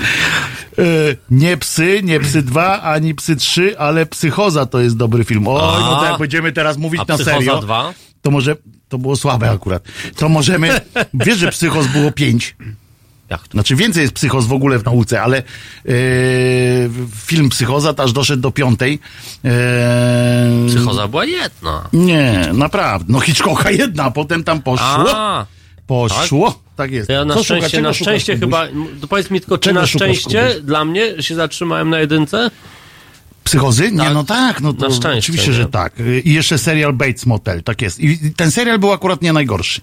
[0.79, 0.83] E,
[1.31, 5.49] nie psy, nie psy 2, ani psy 3, ale psychoza to jest dobry film.
[5.49, 5.81] Oj, A.
[5.81, 7.59] no to jak będziemy teraz mówić A na Psychoza serio.
[7.61, 7.95] 2?
[8.23, 8.57] To może,
[8.89, 9.83] to było słabe akurat.
[10.17, 10.81] To możemy,
[11.15, 12.57] wiesz, że psychos było 5.
[13.31, 13.53] Jak to?
[13.53, 15.43] Znaczy więcej jest psychos w ogóle w nauce, ale e,
[17.17, 18.99] film Psychoza aż doszedł do piątej.
[19.45, 21.89] E, Psychoza była jedna.
[21.93, 23.07] Nie, naprawdę.
[23.13, 25.17] No Hitchcocka jedna, a potem tam poszło.
[25.17, 25.47] A,
[25.87, 26.63] Poszło.
[26.77, 27.07] Tak, jest.
[27.07, 28.67] to ja na Co szczęście, na szczęście chyba,
[29.09, 30.63] powiedz mi tylko, czy Czego na szczęście Kubuś?
[30.63, 32.51] dla mnie się zatrzymałem na jedynce?
[33.45, 33.93] Psychozy?
[33.93, 34.15] Nie, Tak.
[34.15, 35.57] no tak, no to Na szczęście, oczywiście, nie?
[35.57, 35.93] że tak.
[36.25, 38.01] I jeszcze serial Bates Motel, tak jest.
[38.01, 39.81] I ten serial był akurat nie najgorszy.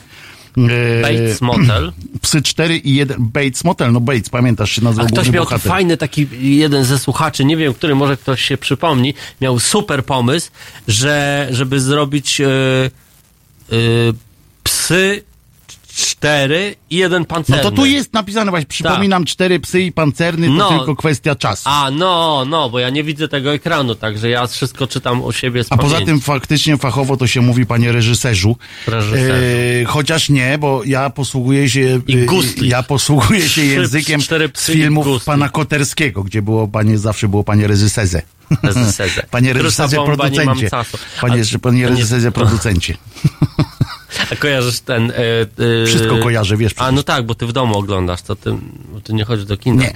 [0.69, 1.91] E, Bates Motel.
[2.21, 5.71] Psy 4 i 1, Bates Motel, no Bates, pamiętasz, się nazywał A ktoś miał bohater.
[5.71, 10.51] fajny taki jeden ze słuchaczy, nie wiem, który może ktoś się przypomni, miał super pomysł,
[10.87, 13.75] że żeby zrobić e, e,
[14.63, 15.23] psy
[16.07, 17.63] cztery i jeden No pancerny.
[17.63, 20.69] to tu jest napisane właśnie, przypominam, cztery psy i pancerny, to No.
[20.69, 21.63] tylko kwestia czasu.
[21.65, 25.31] A, A, no, no, bo ja nie widzę tego ekranu, także ja wszystko czytam u
[25.31, 26.05] siebie z poza pamięci.
[26.05, 28.55] tym faktycznie fachowo to się mówi, panie reżyserzu.
[28.87, 29.33] Reżyserzu.
[29.81, 32.25] E, chociaż nie, bo ja posługuję się I e,
[32.61, 37.43] ja posługuję się Trzy- językiem cztery z filmów pana Koterskiego, gdzie było panie, zawsze było
[37.43, 38.21] panie reżyserze.
[39.31, 40.69] Panie reżyserze producencie.
[41.21, 42.97] Panie, A- panie a nie- reżyserze producencie.
[44.31, 45.11] A kojarzysz ten...
[45.11, 45.15] E,
[45.83, 46.95] e, Wszystko kojarzę, wiesz A przecież.
[46.95, 48.51] no tak, bo ty w domu oglądasz, to ty,
[48.93, 49.83] bo ty nie chodzisz do kina.
[49.83, 49.93] Nie.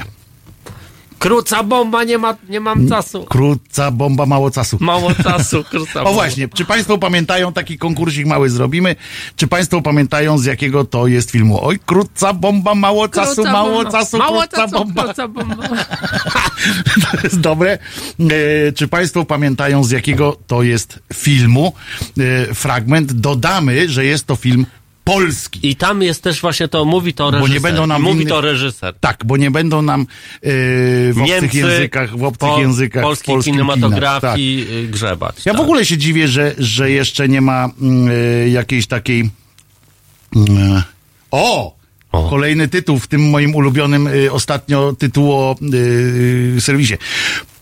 [1.23, 3.23] Kruca bomba, nie, ma, nie mam czasu.
[3.23, 4.77] Krótca bomba, mało czasu.
[4.79, 6.09] Mało czasu, kruca bomba.
[6.09, 8.95] O właśnie, czy Państwo pamiętają, taki konkursik mały zrobimy,
[9.35, 11.59] czy Państwo pamiętają z jakiego to jest filmu?
[11.65, 13.91] Oj, krótca bomba, mało czasu, Kruca mało bomba.
[13.91, 15.03] czasu, mało krótca czasu, bomba.
[15.03, 15.55] Kruca bomba.
[17.11, 17.77] To jest dobre.
[18.19, 21.73] E, czy Państwo pamiętają z jakiego to jest filmu?
[22.19, 23.13] E, fragment.
[23.13, 24.65] Dodamy, że jest to film
[25.03, 25.59] polski.
[25.69, 27.61] I tam jest też właśnie to, mówi to nie reżyser.
[27.61, 28.93] będą nam mówi innych- to reżyser.
[28.99, 30.05] Tak, bo nie będą nam e,
[31.13, 35.35] w obcych Niemcy, językach, w obcych po- językach, polskiej kinematografii y, grzebać.
[35.45, 35.61] Ja tak.
[35.61, 39.29] w ogóle się dziwię, że, że jeszcze nie ma mm, y, jakiejś takiej.
[40.35, 40.83] Mm,
[41.31, 41.75] o!
[42.11, 42.29] O.
[42.29, 46.93] Kolejny tytuł w tym moim ulubionym y, ostatnio tytuło y, serwisie.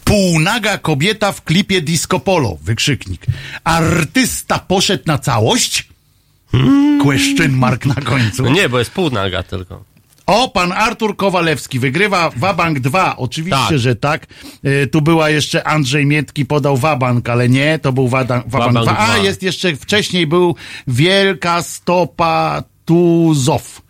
[0.03, 2.57] Półnaga kobieta w klipie Disco Polo.
[2.63, 3.25] Wykrzyknik.
[3.63, 5.90] Artysta poszedł na całość?
[7.03, 8.43] Question mark na końcu.
[8.43, 9.83] No nie, bo jest pół naga tylko.
[10.25, 13.17] O, pan Artur Kowalewski wygrywa Wabank 2.
[13.17, 13.79] Oczywiście, Tak.
[13.79, 14.27] że tak.
[14.65, 18.97] Y, tu była jeszcze Andrzej Mietki podał Wabank, ale nie, to był Wabank Wabank 2.
[18.97, 19.17] A, 2.
[19.17, 20.55] jest jeszcze wcześniej był
[20.87, 23.80] Wielka Stopa Tuzow.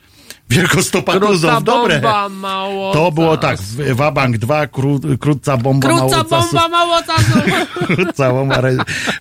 [0.51, 1.93] Wielkostopa Tuzow, dobre.
[1.99, 3.57] bomba, mało To było tak,
[3.91, 6.29] Wabank 2, kró, krótca bomba Krótca mało czasu.
[6.29, 7.39] bomba, mało czasu.
[7.95, 8.61] Krótca bomba.
[8.61, 8.77] Re,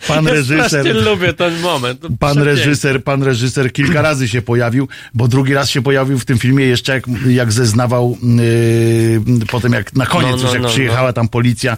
[0.08, 0.68] pan reżyser.
[0.68, 2.00] Strasznie lubię ten moment.
[2.18, 6.38] Pan reżyser, pan reżyser kilka razy się pojawił, bo drugi raz się pojawił w tym
[6.38, 10.68] filmie jeszcze jak, jak zeznawał yy, potem jak na koniec No, no, już jak no,
[10.68, 11.76] przyjechała tam policja,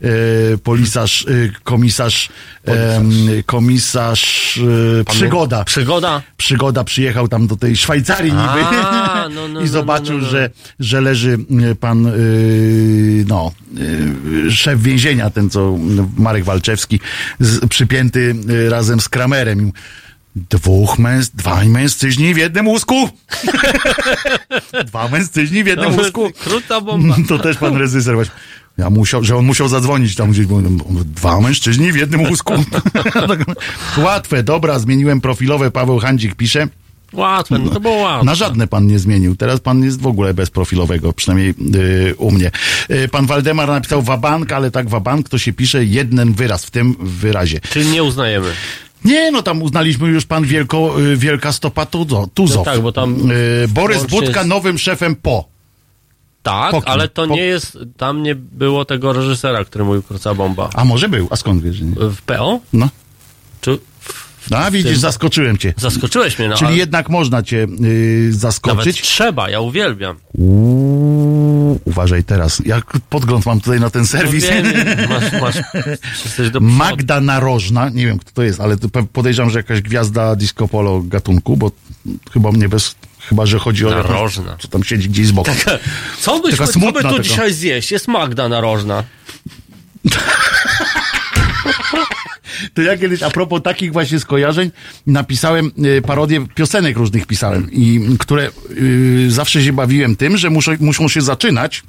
[0.00, 0.10] yy,
[0.64, 2.28] polisarz, yy, komisarz,
[2.66, 4.56] yy, komisarz
[4.96, 5.64] yy, przygoda.
[5.64, 6.22] Przygoda.
[6.36, 8.64] Przygoda przyjechał tam do tej Szwajcarii A, niby
[9.34, 10.30] no, no, i no, zobaczył, no, no.
[10.30, 15.78] Że, że leży yy, pan yy, no, yy, szef więzienia, ten co
[16.16, 17.00] Marek Walczewski,
[17.40, 19.72] z, przypięty yy, razem z Kramerem.
[20.36, 23.08] Dwóch męs, dwaj mężczyźni w jednym łóżku.
[24.86, 26.30] Dwa mężczyźni w jednym łóżku.
[26.44, 27.16] Krótca bomba.
[27.28, 28.34] To też pan reżyser właśnie.
[28.78, 30.60] Ja musiał, że on musiał zadzwonić tam gdzieś, bo
[31.04, 32.52] dwa mężczyźni w jednym łóżku.
[33.28, 33.44] Tak,
[33.98, 36.68] Łatwe, dobra, zmieniłem profilowe, Paweł Handzik pisze.
[37.12, 38.24] Łatwe, no to było łatwe.
[38.26, 39.36] Na żadne pan nie zmienił.
[39.36, 42.50] Teraz pan jest w ogóle bez profilowego, przynajmniej yy, u mnie.
[42.88, 46.96] Yy, pan Waldemar napisał wabank, ale tak wabank to się pisze jeden wyraz w tym
[47.00, 47.60] wyrazie.
[47.60, 48.48] Czyli nie uznajemy.
[49.04, 52.56] Nie, no tam uznaliśmy już pan wielko, yy, Wielka Stopa Tuzo, Tuzow.
[52.66, 55.48] No tak, bo tam Yy, Borys Budka jest- nowym szefem po.
[56.42, 56.90] Tak, Po kim?
[56.92, 60.70] ale to Po- nie jest, tam nie było tego reżysera, który mówił Krótca Bomba.
[60.74, 61.76] A może był, a skąd wiesz?
[61.76, 61.94] że nie?
[62.10, 62.60] W PO?
[62.72, 62.88] No.
[63.60, 63.78] Czy...
[64.50, 65.74] No, a widzisz, tym- zaskoczyłem cię.
[65.76, 69.02] Zaskoczyłeś mnie, no Czyli ale jednak można cię yy, nawet zaskoczyć.
[69.02, 70.16] trzeba, ja uwielbiam.
[70.32, 72.62] Uuu, uważaj teraz.
[72.66, 74.44] Jak podgląd mam tutaj na ten serwis.
[74.44, 74.66] Wiem,
[75.10, 75.56] masz, masz.
[76.60, 78.76] Magda Narożna, nie wiem kto to jest, ale
[79.12, 81.70] podejrzewam, że jakaś gwiazda disco polo gatunku, bo
[82.32, 82.94] chyba mnie bez,
[83.28, 84.56] chyba że chodzi o jakąś- Narożna.
[84.60, 85.50] co tam siedzi gdzieś z boku.
[86.20, 87.22] Co byśmy, Taka co smutna by tu taka.
[87.22, 87.92] dzisiaj zjeść?
[87.92, 89.04] Jest Magda narożna.
[92.74, 94.70] To ja kiedyś a propos takich właśnie skojarzeń
[95.06, 100.72] napisałem y, parodię piosenek różnych pisałem i które y, zawsze się bawiłem tym, że muszą,
[100.80, 101.82] muszą się zaczynać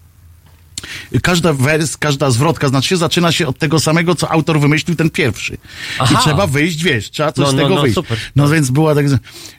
[1.24, 5.10] Każda wers, każda zwrotka, znaczy się, zaczyna się od tego samego, co autor wymyślił ten
[5.10, 5.58] pierwszy.
[6.00, 6.16] Aha.
[6.20, 7.96] I trzeba wyjść, wiesz, trzeba coś No, z no, tego no, wyjść.
[7.96, 8.18] super.
[8.36, 9.06] No więc była tak,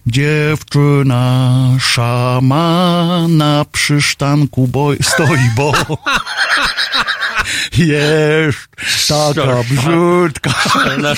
[0.07, 5.72] dziewczyna szamana przy sztanku boj, stoi, bo
[7.78, 8.58] jest
[9.08, 10.54] taka brzydka.
[11.02, 11.14] Na.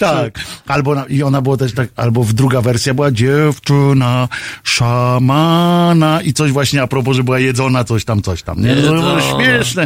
[0.00, 0.40] Tak.
[0.66, 4.28] Albo na, i ona była też tak, albo w druga wersja była dziewczyna
[4.64, 8.62] szamana i coś właśnie a propos, że była jedzona coś tam, coś tam.
[8.62, 8.74] Nie?
[8.74, 9.82] No, to- śmieszne.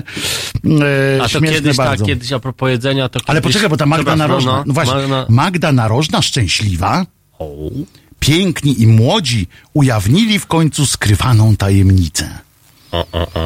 [1.17, 2.05] E, A to śmieszne kiedyś, bardzo.
[2.05, 3.53] tak, kiedyś a propos jedzenia, to Ale kiedyś...
[3.53, 5.27] poczekaj, bo ta Magda Narożna, no, no właśnie, Magda...
[5.29, 7.07] Magda Narożna szczęśliwa,
[7.39, 7.49] O,
[8.21, 12.39] piękni i młodzi ujawnili w końcu skrywaną tajemnicę.
[12.93, 13.43] O, o, o.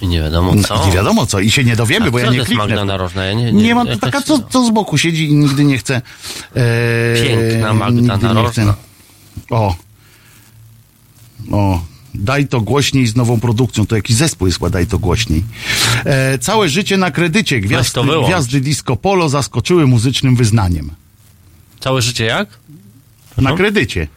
[0.00, 0.76] I nie wiadomo co.
[0.76, 2.56] No, nie wiadomo co i się nie dowiemy, A bo ja nie kliknę.
[2.56, 3.24] Magda Narożna?
[3.24, 5.78] Ja nie, Nie, nie, mam, ja taka, co, co z boku siedzi i nigdy nie
[5.78, 6.02] chce.
[6.56, 6.62] E,
[7.22, 8.74] Piękna Magda Narożna.
[9.50, 9.76] O.
[11.52, 11.80] O.
[12.14, 13.86] Daj to głośniej z nową produkcją.
[13.86, 15.44] To jakiś zespół jest, daj to głośniej.
[16.04, 17.60] E, całe życie na kredycie.
[17.60, 20.90] Gwiazdy, gwiazdy disco polo zaskoczyły muzycznym wyznaniem.
[21.80, 22.48] Całe życie jak?
[23.38, 24.08] Na kredycie.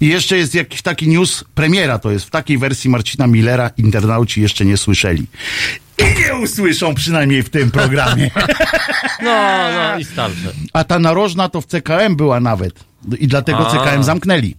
[0.00, 4.42] I jeszcze jest jakiś taki news, premiera to jest, w takiej wersji Marcina Millera internauci
[4.42, 5.26] jeszcze nie słyszeli.
[5.98, 8.30] I nie usłyszą przynajmniej w tym programie.
[9.22, 10.52] No, no i starsze.
[10.72, 12.84] A ta narożna to w CKM była nawet.
[13.18, 13.70] I dlatego A.
[13.70, 14.54] CKM zamknęli.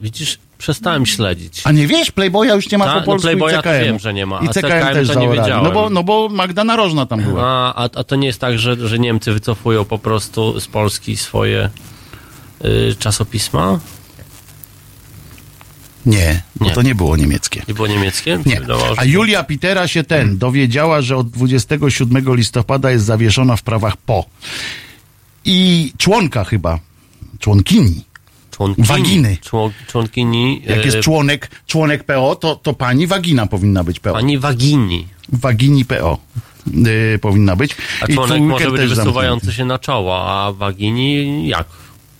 [0.00, 1.62] Widzisz, przestałem śledzić.
[1.64, 3.84] A nie wiesz, Playboya już nie ma Ta, po no polsku Playboya i CKM.
[3.84, 5.64] wiem, że nie ma, I CKM, CKM też to nie wiedziałem.
[5.64, 7.42] No bo, no bo Magda Narożna tam była.
[7.42, 11.16] A, a, a to nie jest tak, że, że Niemcy wycofują po prostu z Polski
[11.16, 11.70] swoje
[12.98, 13.80] czasopisma?
[16.06, 16.72] Nie, bo Nie.
[16.72, 17.62] to nie było niemieckie.
[17.68, 18.38] Nie było niemieckie?
[18.46, 18.60] Nie.
[18.96, 24.24] A Julia Pitera się ten dowiedziała, że od 27 listopada jest zawieszona w prawach po.
[25.44, 26.78] I członka chyba,
[27.38, 28.04] członkini.
[28.50, 29.36] Członkini, Waginy.
[29.42, 30.62] Człon, członkini.
[30.66, 34.12] Jak e, jest członek, członek PO, to, to pani wagina powinna być PO.
[34.12, 35.06] Pani Wagini.
[35.32, 36.18] Wagini PO
[36.66, 37.76] yy, powinna być.
[38.00, 39.52] A członek może być wysuwający zamknięty.
[39.56, 41.66] się na czoło, a Wagini jak?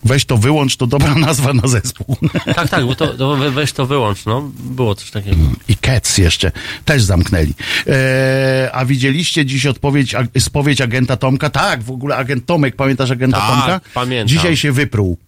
[0.04, 2.16] Weź to wyłącz, to dobra nazwa na zespół.
[2.54, 4.50] Tak, tak, bo to, to we- weź to wyłącz, no.
[4.58, 5.36] Było coś takiego.
[5.68, 6.52] I Cats jeszcze
[6.84, 7.54] też zamknęli.
[7.86, 11.50] E, a widzieliście dziś odpowiedź, spowiedź agenta Tomka?
[11.50, 13.80] Tak, w ogóle agent Tomek, pamiętasz agenta Tak, Tomka?
[13.94, 14.28] pamiętam.
[14.28, 15.18] Dzisiaj się wypruł.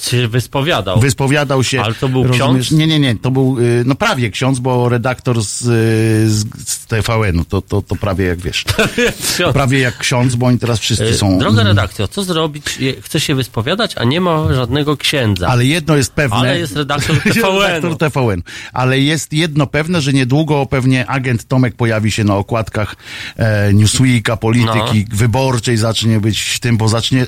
[0.00, 1.00] Się wyspowiadał.
[1.00, 1.82] Wyspowiadał się.
[1.82, 2.66] Ale to był rozumiesz?
[2.66, 2.78] ksiądz?
[2.78, 3.16] Nie, nie, nie.
[3.16, 7.44] To był, y, no prawie ksiądz, bo redaktor z, y, z, z TVN-u.
[7.44, 8.64] To, to, to prawie jak wiesz.
[9.52, 11.38] Prawie jak ksiądz, bo oni teraz wszyscy E, są.
[11.38, 12.64] Droga redakcja, co zrobić?
[13.02, 15.48] Chce się wyspowiadać, a nie ma żadnego księdza.
[15.48, 16.36] Ale jedno jest pewne.
[16.36, 17.16] Ale jest redaktor
[17.60, 18.42] redaktor TVN.
[18.72, 22.96] Ale jest jedno pewne, że niedługo pewnie agent Tomek pojawi się na okładkach
[23.36, 25.16] e, Newsweeka, polityki No.
[25.16, 27.26] wyborczej, zacznie być tym, bo zacznie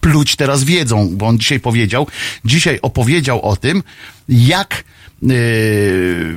[0.00, 2.06] pluć teraz wiedzą, bo on dzisiaj powiedział,
[2.44, 3.82] dzisiaj opowiedział o tym,
[4.28, 4.84] jak
[5.22, 5.26] e,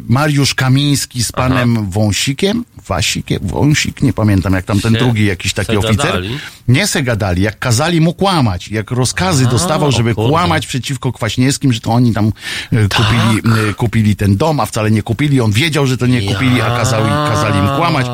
[0.07, 5.53] Mariusz Kamiński z panem Wąsikiem, Wasikiem, Wąsik, nie pamiętam jak tam ten Się drugi jakiś
[5.53, 6.39] taki oficer, gadali.
[6.67, 11.73] nie se gadali, jak kazali mu kłamać, jak rozkazy A, dostawał, żeby kłamać przeciwko Kwaśniewskim,
[11.73, 12.25] że to oni tam
[12.71, 15.41] e, kupili, e, kupili ten dom, a wcale nie kupili.
[15.41, 18.07] On wiedział, że to nie kupili, a kazał, kazali im kłamać.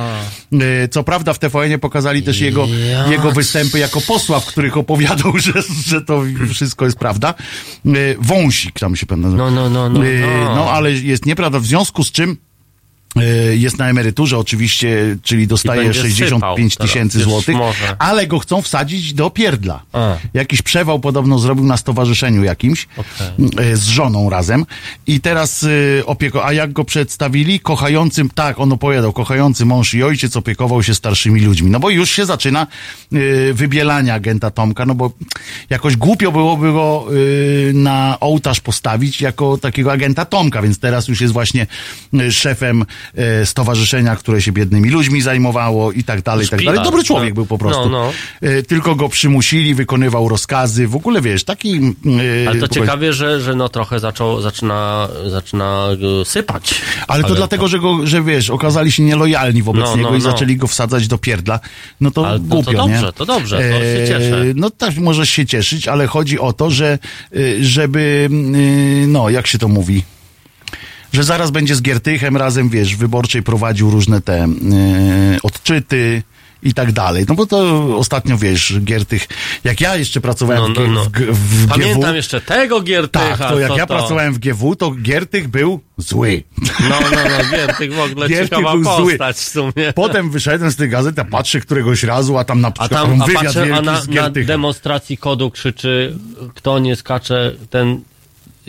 [0.54, 4.78] E, Co prawda w TVN-ie pokazali też jego, Ja jego występy jako posła, w których
[4.78, 5.54] opowiadał, że,
[5.86, 6.24] że to
[6.54, 7.34] wszystko jest prawda.
[7.86, 7.92] E,
[8.22, 9.52] Wąsik tam się pan nazywa.
[9.52, 10.56] No, no, no, no, E, no.
[10.56, 12.38] No, ale jest nieprawda, w związku z czym
[13.52, 17.56] jest na emeryturze oczywiście, czyli dostaje będzie 65 sypał tysięcy złotych,
[18.00, 19.82] ale go chcą wsadzić do pierdla.
[19.94, 20.18] A.
[20.34, 22.88] Jakiś przewał podobno zrobił na stowarzyszeniu jakimś
[23.58, 24.66] e, z żoną razem
[25.08, 25.64] i teraz
[26.00, 27.60] e, opieko, a jak go przedstawili?
[27.60, 31.72] Kochającym, tak, on opowiadał, kochający mąż i ojciec opiekował się starszymi ludźmi.
[31.72, 32.68] No bo już się zaczyna
[33.14, 35.12] e, wybielanie agenta Tomka, no bo
[35.70, 37.06] jakoś głupio byłoby go
[37.70, 41.68] e, na ołtarz postawić jako takiego agenta Tomka, więc teraz już jest właśnie
[42.14, 42.86] e, szefem e,
[43.46, 46.84] stowarzyszenia, które się biednymi ludźmi zajmowało i tak dalej, i tak dalej.
[46.84, 47.36] Dobry człowiek no.
[47.36, 47.90] był po prostu.
[47.90, 50.88] No, E, Tylko go przymusili, wykonywał rozkazy.
[50.88, 51.76] W ogóle wiesz, taki.
[52.46, 55.88] e, Ale to ciekawie, że, że no trochę zaczął, zaczyna, zaczyna
[56.22, 56.76] e, sypać.
[57.08, 60.20] Ale to dlatego, że go, że wiesz, okazali się nielojalni wobec No, niego no, i
[60.20, 60.32] no.
[60.32, 61.60] zaczęli go wsadzać do pierdla.
[62.02, 63.12] No to Ale to- to głupio, dobrze, nie?
[63.14, 64.46] to dobrze, to się cieszę.
[64.56, 67.00] No tak, możesz się cieszyć, ale chodzi o to, że
[67.36, 68.30] e, żeby,
[69.04, 70.04] e, no, jak się to mówi?
[71.14, 74.48] Że zaraz będzie z Giertychem razem, wiesz, wyborczej prowadził różne te e,
[75.44, 76.24] odczyty
[76.64, 77.26] i tak dalej.
[77.30, 79.28] No bo to ostatnio, wiesz, Giertych,
[79.64, 81.04] jak ja jeszcze pracowałem No, no, no.
[81.04, 83.38] w, w, w Pamiętam GW, jeszcze tego Giertycha.
[83.38, 86.44] tak, to jak co ja pracowałem w GW, to Giertych był zły.
[86.80, 89.12] No, no, no, Giertych w ogóle Giertych ciekawa był zły.
[89.12, 89.94] postać w sumie.
[89.96, 93.22] Potem wyszedłem z tej gazety, a patrzę któregoś razu, a tam na A przykład tam,
[93.22, 93.86] a wywiad patrzę, a wielki
[94.16, 96.18] na, na demonstracji kodu krzyczy,
[96.56, 98.02] kto nie skacze, ten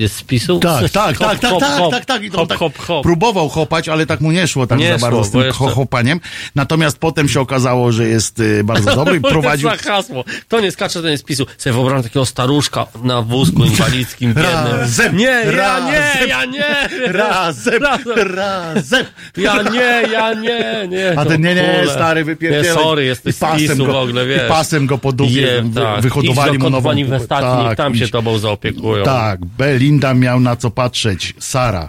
[0.00, 0.58] jest z PiSu?
[0.58, 2.22] Tak, tak, Hop, tak, tak, hop, tak, hop, tak, tak.
[2.22, 3.02] I to hop, tak hop, hop.
[3.02, 5.64] Próbował chopać, ale tak mu nie szło tak Nie za bardzo szło, z tym jeszcze-
[5.64, 6.20] cho- chopaniem.
[6.54, 9.68] Natomiast potem się okazało, że jest y, bardzo dobry i prowadził...
[9.70, 10.24] Za hasło.
[10.24, 11.46] Kto nie skacze, ten jest z PiSu.
[11.58, 14.34] Sobie wyobrażam takiego staruszka na wózku inwalidzkim.
[14.36, 15.86] Razem, Nie, ja razem,
[16.20, 16.88] nie, ja nie.
[17.12, 18.34] Razem, Razem.
[18.34, 19.04] razem.
[19.36, 21.14] Ja nie, ja nie, nie.
[21.18, 22.76] A ten nie, nie, stary, wypierdzielaj.
[22.76, 24.42] Nie, sorry, jesteś z PiSu go, w ogóle, wiesz.
[24.46, 26.00] I pasem go po dupie tak.
[26.02, 26.88] wyhodowali Idź do mu nową...
[26.88, 28.10] manifestacji, niech tam się idź.
[28.10, 29.04] tobą zaopiekują.
[29.04, 29.40] Tak,
[29.90, 31.34] Belinda miał na co patrzeć.
[31.38, 31.88] Sara.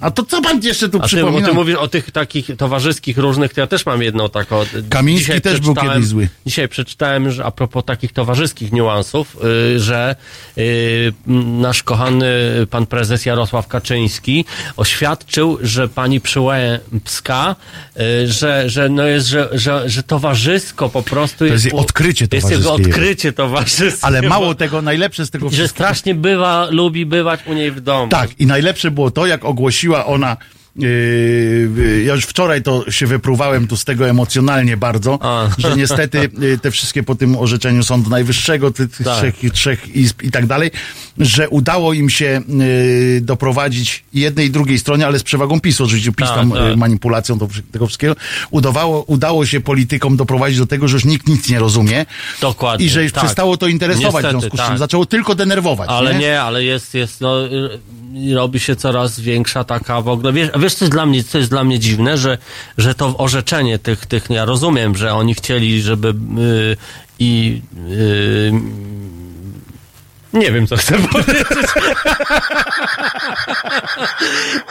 [0.00, 1.48] A to co pan jeszcze tu A ty, bo przypomina?
[1.48, 4.60] ty mówisz o tych takich towarzyskich różnych, to ja też mam jedno taką.
[4.90, 6.28] Kamiński Dzisiaj też był kiedyś zły.
[6.46, 9.36] Dzisiaj przeczytałem, że a propos takich towarzyskich niuansów,
[9.74, 10.16] y, że
[10.58, 11.12] y,
[11.58, 12.26] nasz kochany
[12.70, 14.44] pan prezes Jarosław Kaczyński
[14.76, 17.56] oświadczył, że pani Przyłębska,
[18.22, 22.26] y, że, że no jest, że, że, że towarzysko po prostu jest jej u- odkrycie
[22.32, 22.90] Jest jego towarzyskie.
[22.92, 23.98] odkrycie towarzyskie.
[24.06, 28.08] Ale mało tego, najlepsze z tego Że strasznie bywa, lubi bywać u niej w domu.
[28.08, 29.44] Tak, i najlepsze było to, jak
[29.74, 30.36] ogłosiła ona.
[30.76, 35.48] Yy, ja już wczoraj to się wypruwałem tu z tego emocjonalnie bardzo, A.
[35.58, 39.16] że niestety yy, te wszystkie po tym orzeczeniu Sądu Najwyższego, tych Tak.
[39.16, 40.70] trzech, trzech izb i tak dalej,
[41.18, 46.12] że udało im się yy, doprowadzić jednej i drugiej stronie, ale z przewagą PiSu, oczywiście
[46.12, 46.60] PiS Tak, tam tak.
[46.60, 47.38] yy, manipulacją
[47.72, 48.16] tego wszystkiego,
[48.50, 52.06] udawało, udało się politykom doprowadzić do tego, że już nikt nic nie rozumie
[52.40, 53.24] Dokładnie, i że już tak.
[53.24, 54.78] przestało to interesować w Niestety, związku z czym tak.
[54.78, 55.90] zaczęło tylko denerwować.
[55.90, 57.34] Ale nie, ale jest, jest, no,
[58.34, 60.32] robi się coraz większa taka w ogóle.
[60.32, 62.38] Wiesz, wiesz, co jest dla mnie, co jest dla mnie dziwne, że,
[62.78, 66.76] że to orzeczenie tych, tych, ja rozumiem, że oni chcieli, żeby y,
[67.18, 68.52] i y,
[70.32, 71.68] nie wiem, co chcę powiedzieć.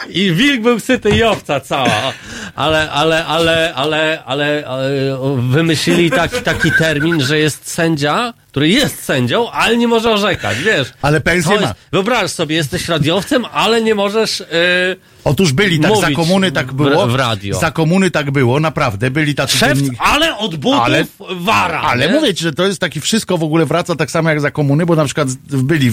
[0.08, 2.12] I wilk był syty i owca cała.
[2.54, 4.90] Ale, ale, ale, ale, ale, ale
[5.36, 10.92] wymyślili taki, taki termin, że jest sędzia, który jest sędzią, ale nie może orzekać, wiesz.
[11.02, 11.74] Ale pensję To ma.
[11.92, 14.40] Wyobraź sobie, jesteś radiowcem, ale nie możesz...
[14.40, 17.06] Yy, Otóż byli tak, za komuny tak było.
[17.06, 17.58] w radio.
[17.60, 19.10] Za komuny tak było, naprawdę.
[19.10, 21.04] Byli tacy szef, dziennik- ale od butów Ale-
[21.36, 21.80] wara.
[21.80, 22.12] Ale nie?
[22.14, 24.86] mówię ci, że to jest taki wszystko w ogóle wraca tak samo jak za komuny,
[24.86, 25.92] bo na przykład byli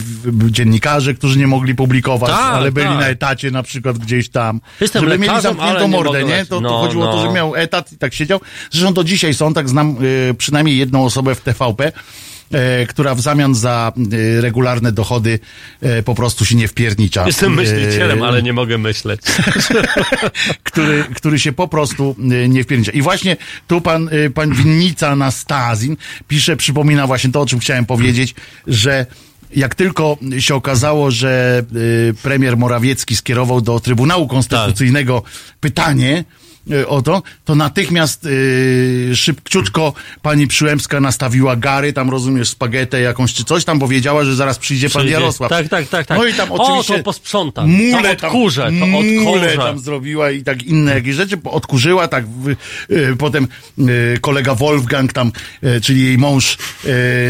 [0.50, 3.00] dziennikarze, którzy nie mogli publikować, Tak, ale byli tak.
[3.00, 4.62] na etacie na przykład gdzieś tam.
[4.82, 6.30] Jestem żeby mieli zamkniętą nie mordę, nie?
[6.30, 6.50] lecieć.
[6.50, 7.24] To, to No, chodziło o to, no.
[7.28, 8.40] że miał etat i tak siedział.
[8.72, 9.96] Zresztą do dzisiaj są, tak znam
[10.30, 11.92] y, przynajmniej jedną osobę w TVP,
[12.90, 13.92] która w zamian za
[14.38, 15.40] e, regularne dochody
[15.82, 17.28] e, po prostu się nie wpiernicza.
[17.28, 19.22] Jestem myślicielem, E, ale nie mogę myśleć.
[20.64, 22.16] który, który się po prostu
[22.50, 22.92] nie wpiernicza.
[22.92, 23.38] I właśnie
[23.68, 25.98] tu pan, pan Winnica Nastazin
[26.28, 28.36] pisze, przypomina właśnie to, o czym chciałem powiedzieć,
[28.68, 29.06] że
[29.56, 31.64] jak tylko się okazało, że
[32.24, 35.24] premier Morawiecki skierował do Trybunału Konstytucyjnego
[35.60, 36.41] pytanie, y,
[36.88, 43.44] o to, to natychmiast y, szybciutko pani Przyłębska nastawiła gary, tam rozumiesz, spaghetę jakąś czy
[43.44, 45.14] coś, tam powiedziała, że zaraz przyjdzie, pan Przyjdzie.
[45.20, 45.50] Jarosław.
[45.50, 46.18] Tak, tak, tak, tak.
[46.18, 46.98] No i tam O, oczywiście...
[46.98, 47.70] to posprzątam.
[47.72, 49.58] Mule To odkurzę, to mule odkurzę.
[49.58, 52.48] tam zrobiła i tak inne jakieś rzeczy, odkurzyła, tak w,
[52.92, 53.48] y, potem
[53.80, 55.32] y, kolega Wolfgang tam,
[55.84, 56.58] czyli jej mąż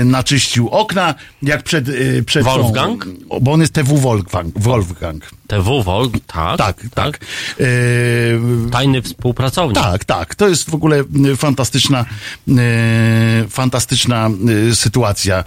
[0.05, 1.85] naczyścił okna, jak przed...
[2.25, 3.05] Przed tą- Wolfgang?
[3.29, 4.53] o, bo on jest TW Wolfgang.
[4.59, 5.25] Wolfgang.
[5.47, 6.57] TW Wolf, tak.
[6.57, 7.19] Tak, tak.
[7.59, 8.39] Y,
[8.71, 9.01] Tajny
[9.35, 9.75] współpracownik.
[9.75, 10.35] tak, tak.
[10.35, 12.05] To jest w ogóle y, fantastyczna,
[12.47, 12.53] y,
[13.49, 14.29] fantastyczna
[14.69, 15.43] y, sytuacja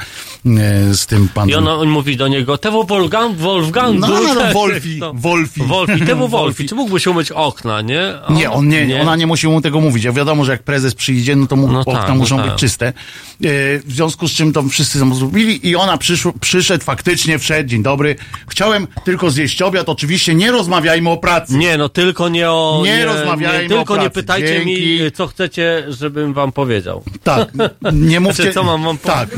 [0.93, 1.51] z tym panem.
[1.51, 3.99] I ona, on mówi do niego, TW Wolfgang, Wolfgang.
[4.01, 5.63] No, no, tak, Wolfi, to- Wolfi.
[5.63, 6.31] Wolfi, TW Wolfi.
[6.31, 6.69] Wolfi.
[6.69, 8.15] Czy mógłbyś umyć okna, nie?
[8.27, 10.05] A Nie, on nie, ona nie musi mu tego mówić.
[10.05, 12.47] Ja wiadomo, że jak prezes przyjdzie, no to mu No okna tak, no muszą tak.
[12.51, 12.93] być czyste.
[13.41, 17.83] W związku z czym to wszyscy tam zrobili i ona przyszło, przyszedł, faktycznie wszedł, dzień
[17.83, 18.17] dobry.
[18.49, 21.55] Chciałem tylko zjeść obiad, oczywiście nie rozmawiajmy o pracy.
[21.57, 22.83] Nie, no tylko nie o...
[22.85, 25.13] Nie rozmawiajmy nie, Tylko o nie pytajcie mi, Dzięki.
[25.17, 27.03] co chcecie, żebym wam powiedział.
[27.23, 27.49] Tak,
[27.93, 28.43] nie mówcie...
[28.43, 29.29] Znaczy, co mam wam Tak,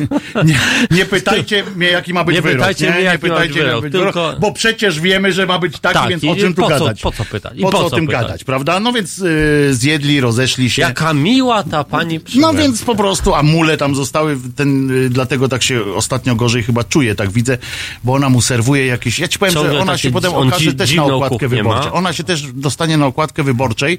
[0.44, 0.58] nie,
[0.90, 2.58] nie pytajcie mnie, jaki ma być Nie wyrok.
[2.58, 6.08] pytajcie mnie, jaki ma być wyrok, tylko- bo przecież wiemy, że ma być taki, Tak,
[6.10, 7.00] więc o czym tu po co- gadać?
[7.00, 7.52] po co pytać?
[7.56, 8.22] I Po, co o tym pytać?
[8.22, 8.80] gadać, prawda?
[8.80, 10.82] No więc y, zjedli, rozeszli się.
[10.82, 12.62] Jaka miła ta pani No Przyłębska.
[12.62, 16.84] więc po prostu, a mule tam zostały, ten, y, dlatego tak się ostatnio gorzej chyba
[16.84, 17.58] czuje, tak widzę,
[18.04, 20.94] bo ona mu serwuje jakieś, ja ci powiem, Ciągle że ona się potem okaże też
[20.94, 21.92] na okładkę wyborczą.
[21.92, 23.98] Ona się też dostanie na okładkę wyborczej,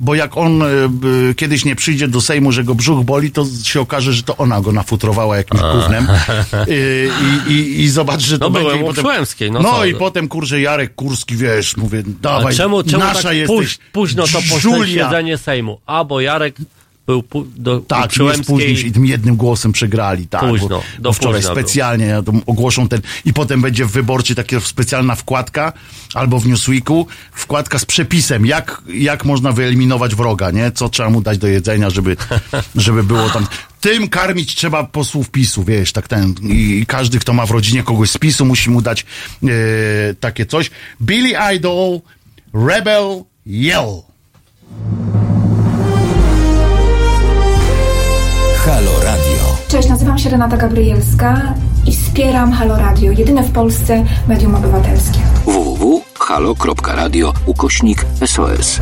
[0.00, 3.80] bo jak on y, kiedyś nie przyjdzie do Sejmu, że go brzuch boli, to się
[3.80, 6.06] okaże, że to ona go nafutrowała jakimś gównem
[6.68, 7.10] y,
[7.48, 8.68] i, i, i zobacz, że to No będzie.
[8.68, 9.04] byłem potem,
[9.50, 13.36] no no i potem, kurczę, Jarek Kurski, wiesz, mówię, A dawaj, czemu, czemu nasza tak
[13.36, 14.38] jesteś, póź, późno to
[15.38, 15.80] Sejmu?
[15.86, 16.56] A, bo Jarek
[17.06, 17.24] był
[17.56, 20.28] do Tak, nie spóźnił i tym jednym głosem przegrali.
[20.28, 24.34] Tak, Późno, bo, do bo wczoraj specjalnie ja ogłoszą ten i potem będzie w wyborczy
[24.34, 25.72] taka specjalna wkładka
[26.14, 30.72] albo w Newsweeku wkładka z przepisem, jak, jak można wyeliminować wroga, nie?
[30.72, 32.16] Co trzeba mu dać do jedzenia, żeby,
[32.74, 33.46] żeby było tam.
[33.80, 36.34] Tym karmić trzeba posłów PiSu, wiesz, tak ten.
[36.42, 39.06] I każdy, kto ma w rodzinie kogoś z PiSu, musi mu dać
[39.42, 39.46] e,
[40.20, 40.70] takie coś.
[41.02, 42.00] Billy Idol,
[42.54, 44.02] Rebel Yell.
[48.66, 49.56] Halo Radio.
[49.68, 51.54] Cześć, nazywam się Renata Gabrielska
[51.86, 55.18] i wspieram Halo Radio, jedyne w Polsce medium obywatelskie.
[55.44, 58.78] www.halo.radio ukośnik SOS.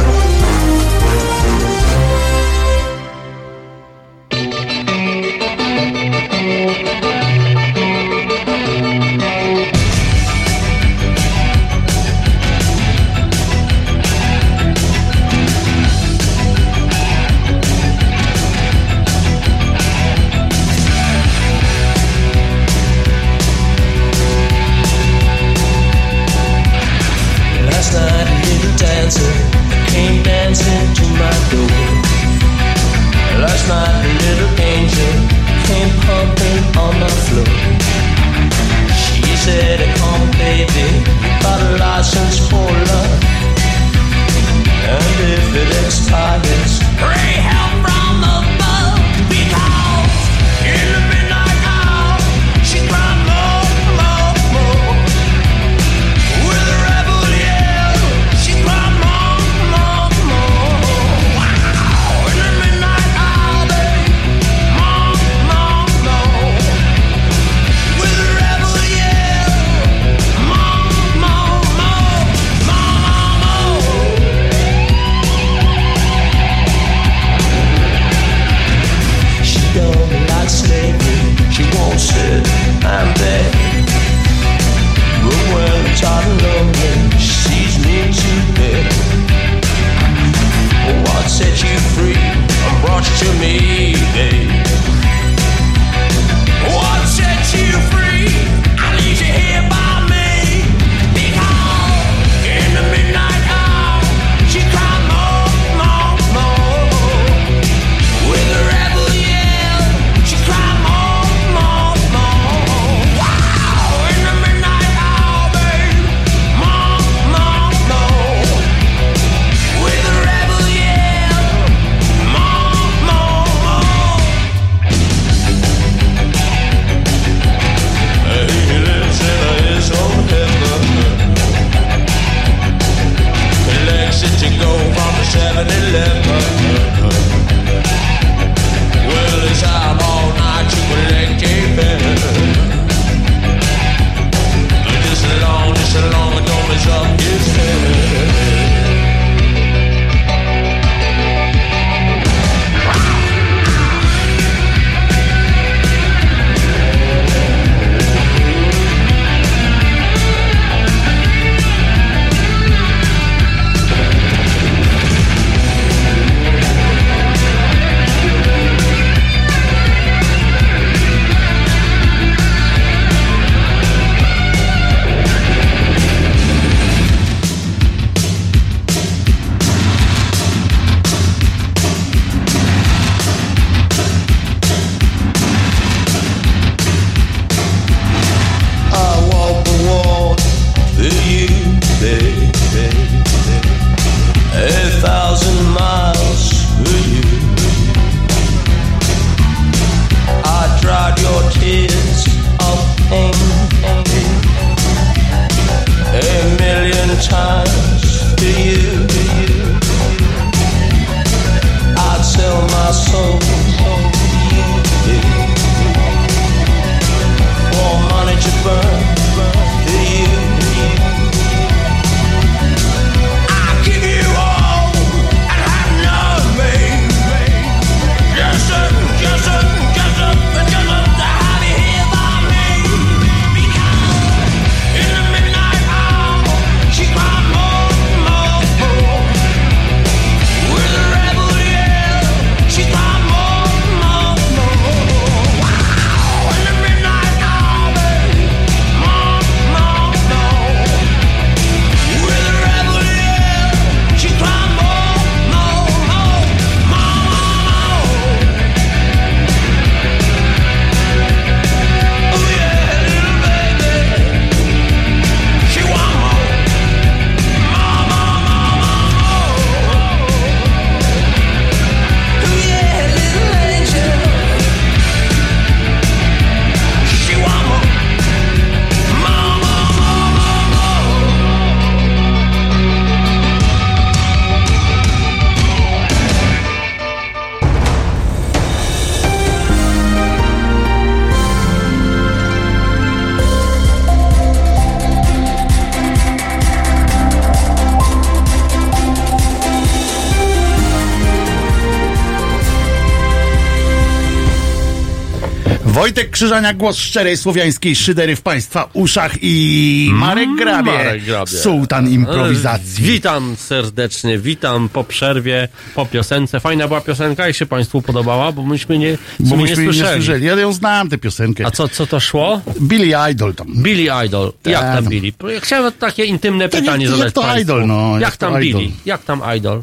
[305.94, 311.46] Wojtek Krzyżania, głos szczerej słowiańskiej szydery w Państwa uszach i Marek Grabie, Marek Grabie.
[311.52, 313.04] sułtan improwizacji.
[313.04, 316.60] Witam serdecznie, witam po przerwie, po piosence.
[316.60, 319.92] Fajna była piosenka i się Państwu podobała, bo myśmy nie, Bo bo nie myśmy nie
[319.92, 320.22] słyszeli.
[320.24, 320.46] słyszeli.
[320.46, 321.66] Ja ją znam, tę piosenkę.
[321.66, 322.60] A co, co to szło?
[322.80, 323.66] Billy Idol tam.
[323.82, 324.52] Billy Idol.
[324.64, 324.94] Jak Tak.
[324.94, 325.32] tam Billy?
[325.60, 327.62] Chciałem takie intymne pytanie jak- jak zadać to państwu.
[327.62, 328.60] idol, no, Jak, jak to tam.
[328.60, 328.90] Billy?
[329.06, 329.82] Jak tam Idol?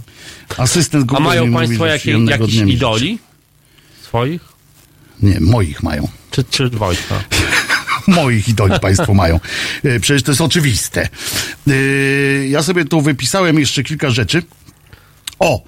[0.57, 3.20] Asystent A mają Państwo mówi, że jakie, przyjemnego jakichś idoli?
[4.03, 4.50] Swoich?
[5.22, 6.07] Nie, moich mają.
[6.32, 7.15] Czy, czy Wojtka?
[8.07, 9.39] Moich idoli Państwo mają.
[9.84, 11.09] E, Przecież to jest oczywiste.
[11.67, 11.74] E,
[12.47, 14.43] Ja sobie tu wypisałem jeszcze kilka rzeczy.
[15.39, 15.63] O,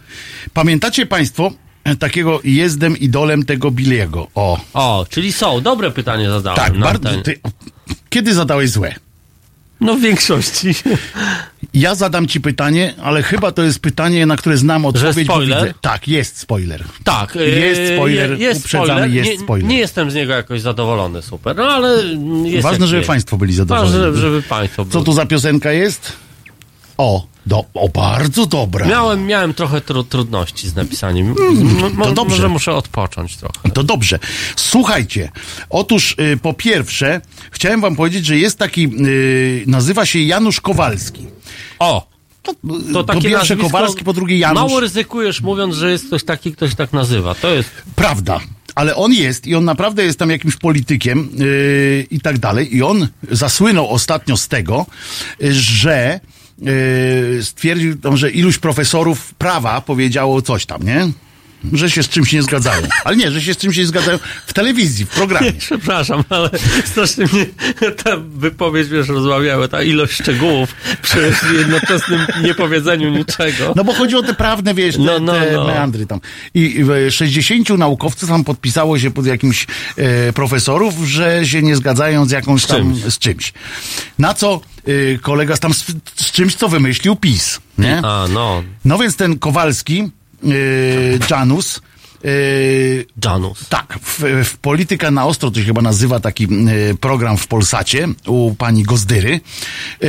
[0.53, 1.51] pamiętacie Państwo
[1.83, 4.27] e, takiego jestem idolem tego Billiego?
[4.35, 5.61] O, O, czyli są.
[5.61, 6.57] Dobre pytanie zadałem.
[6.57, 7.21] tak, na bardzo.
[7.21, 7.39] Ty,
[8.09, 8.95] kiedy zadałeś złe?
[9.81, 10.67] No w większości.
[11.73, 15.27] Ja zadam ci pytanie, ale chyba to jest pytanie, na które znam odpowiedź.
[15.27, 15.73] bo spoiler?
[15.81, 16.83] Tak, jest spoiler.
[17.03, 17.35] Tak.
[17.35, 19.09] Jest yy, spoiler, je- uprzedzamy, spoiler.
[19.11, 19.67] jest nie, spoiler.
[19.69, 21.55] Nie jestem z niego jakoś zadowolony, super.
[21.55, 22.03] No ale
[22.45, 23.07] jest Ważne, żeby jest.
[23.07, 23.93] Państwo byli zadowoleni.
[23.97, 25.05] Ważne, żeby, Państwo Co byli.
[25.05, 26.13] tu za piosenka jest?
[26.97, 28.85] O, do, o bardzo dobra.
[28.87, 31.27] Miałem, miałem trochę tru, trudności z napisaniem.
[31.27, 32.35] M- to dobrze.
[32.35, 33.69] Może muszę odpocząć trochę.
[33.73, 34.19] To dobrze.
[34.55, 35.31] Słuchajcie,
[35.69, 37.21] otóż y, po pierwsze,
[37.51, 41.25] chciałem wam powiedzieć, że jest taki, y, nazywa się Janusz Kowalski.
[41.79, 42.07] O!
[42.43, 42.59] To, To
[42.93, 44.55] po takie pierwsze nazwisko- Kowalski, po drugie Janusz.
[44.55, 47.35] Mało ryzykujesz mówiąc, że jest ktoś taki, ktoś tak nazywa.
[47.35, 47.69] To jest...
[47.95, 48.39] Prawda.
[48.75, 52.75] Ale on jest i on naprawdę jest tam jakimś politykiem yy, i tak dalej.
[52.75, 54.85] I on zasłynął ostatnio z tego,
[55.39, 56.19] yy, że
[57.41, 61.07] stwierdził tam, że iluś profesorów prawa powiedziało coś tam, nie?
[61.73, 62.81] Że się z czymś nie zgadzają.
[63.03, 65.53] Ale nie, że się z czymś nie zgadzają w telewizji, w programie.
[65.59, 66.49] Przepraszam, ale
[66.85, 67.45] strasznie mnie
[68.03, 73.73] ta wypowiedź, wiesz, rozmawiała, ta ilość szczegółów przy jednoczesnym niepowiedzeniu niczego.
[73.75, 75.63] No bo chodzi o te prawne, wiesz, te, No, no, te no.
[75.67, 76.19] meandry tam.
[76.53, 79.67] I e, 60 naukowców tam podpisało się pod jakimś
[79.97, 83.13] e, profesorów, że się nie zgadzają z jakąś tam, czymś.
[83.13, 83.53] z czymś.
[84.19, 84.61] Na co
[85.13, 85.85] e, kolega tam z,
[86.15, 87.97] z czymś, co wymyślił PiS, nie?
[88.03, 90.11] A, no, No więc ten Kowalski,
[91.31, 91.81] Janus,
[92.25, 92.29] e,
[93.25, 93.69] Janus.
[93.69, 96.47] tak, w, w Polityka na Ostro to się chyba nazywa taki e,
[96.95, 99.41] program w Polsacie u pani Gozdyry.
[100.03, 100.07] E,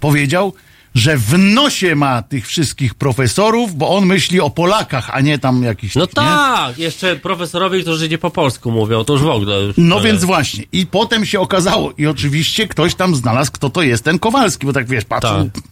[0.00, 0.52] powiedział,
[0.94, 5.62] że w nosie ma tych wszystkich profesorów, bo on myśli o Polakach, a nie tam
[5.62, 5.94] jakiś.
[5.94, 6.08] No nie?
[6.08, 9.60] tak, jeszcze profesorowie, którzy nie po polsku mówią, to już w ogóle.
[9.60, 10.64] Już, No e, więc właśnie.
[10.72, 14.72] I potem się okazało, i oczywiście ktoś tam znalazł, kto to jest ten Kowalski, bo
[14.72, 15.62] tak wiesz, patrzą, Tak.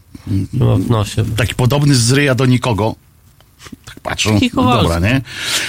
[0.53, 1.25] No, w nosie.
[1.37, 2.95] taki podobny z ryja do nikogo.
[3.85, 5.21] Tak patrzą, no dobra, nie?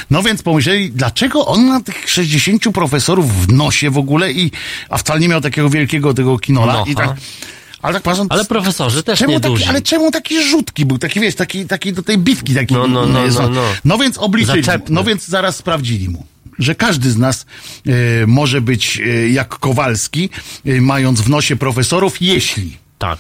[0.09, 4.51] No więc pomyśleli, dlaczego on ma tych 60 profesorów w nosie w ogóle, i,
[4.89, 6.83] a wcale nie miał takiego wielkiego tego kinola.
[6.87, 7.15] I tak,
[7.81, 9.65] ale tak patrzą, Ale profesorzy też czemu nie taki, duzi.
[9.65, 12.73] ale czemu taki rzutki był, taki wiesz, taki, taki do tej bitki, taki.
[12.73, 13.61] No, no, no, no, no.
[13.85, 14.95] no więc obliczyli, Zaczepny.
[14.95, 16.25] no więc zaraz sprawdzili mu.
[16.59, 17.45] Że każdy z nas
[17.85, 17.91] e,
[18.27, 20.29] może być e, jak Kowalski,
[20.65, 23.19] e, mając w nosie profesorów, jeśli Tak.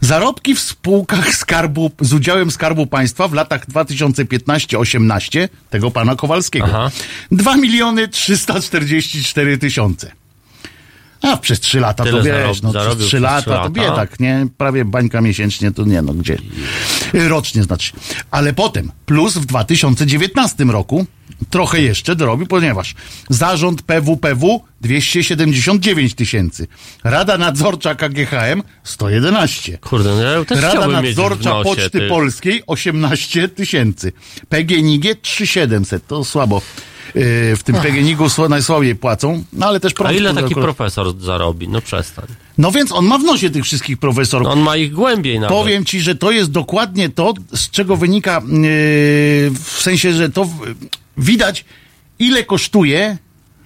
[0.00, 6.66] Zarobki w spółkach skarbu, z udziałem Skarbu Państwa w latach 2015-18 tego pana Kowalskiego.
[6.68, 6.90] Aha.
[7.30, 10.19] 2 miliony 344 tysiące.
[11.22, 13.70] A przez 3 lata Tyle to wiesz, no przez 3 przez lata trzy to lata.
[13.70, 14.46] biedak, nie?
[14.58, 16.38] Prawie bańka miesięcznie to nie, no gdzie.
[17.14, 17.92] Y, Rocznie znaczy.
[18.30, 21.06] Ale potem, plus w 2019 roku,
[21.50, 22.94] trochę jeszcze dorobił, ponieważ
[23.30, 26.66] zarząd PWPW 279 tysięcy,
[27.04, 29.78] Rada Nadzorcza KGHM 111.
[29.78, 34.12] Kurde, no ja też Rada Nadzorcza nosie Poczty tych- Polskiej 18 tysięcy.
[34.48, 36.62] PGNiG 3700, to słabo.
[37.14, 41.68] Yy, w tym PGNiG-u najsłabiej płacą, no ale też A ile taki akurat- profesor zarobi?
[41.68, 42.26] No przestań.
[42.58, 44.48] No więc on ma w nosie tych wszystkich profesorów.
[44.48, 45.56] On ma ich głębiej nawet.
[45.56, 48.50] Powiem ci, że to jest dokładnie to, z czego wynika, yy,
[49.50, 50.48] w sensie, że to
[51.18, 51.64] widać,
[52.18, 53.18] ile kosztuje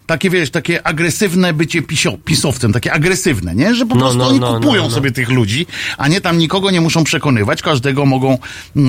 [0.07, 3.75] takie, wiesz, takie agresywne bycie pisio, pisowcem, takie agresywne, nie?
[3.75, 4.95] Że po No, prostu no, oni no, kupują no, no.
[4.95, 5.67] sobie tych ludzi,
[5.99, 8.39] a nie tam nikogo nie muszą przekonywać, każdego mogą,
[8.77, 8.85] yy,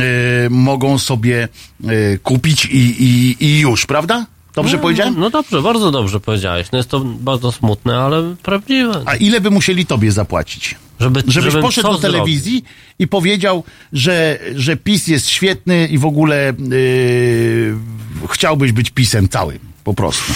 [0.49, 1.47] mogą sobie
[1.83, 4.25] yy, kupić i, i, i już, prawda?
[4.55, 5.19] Dobrze powiedziałem?
[5.19, 6.67] No dobrze, bardzo dobrze powiedziałeś.
[6.71, 9.01] No jest to bardzo smutne, ale prawdziwe.
[9.05, 10.75] A ile by musieli tobie zapłacić?
[10.99, 12.63] Żeby, Żebyś poszedł do telewizji
[12.99, 13.63] i powiedział,
[13.93, 17.77] że, że PiS jest świetny i w ogóle yy,
[18.29, 20.33] chciałbyś być PiSem całym, po prostu.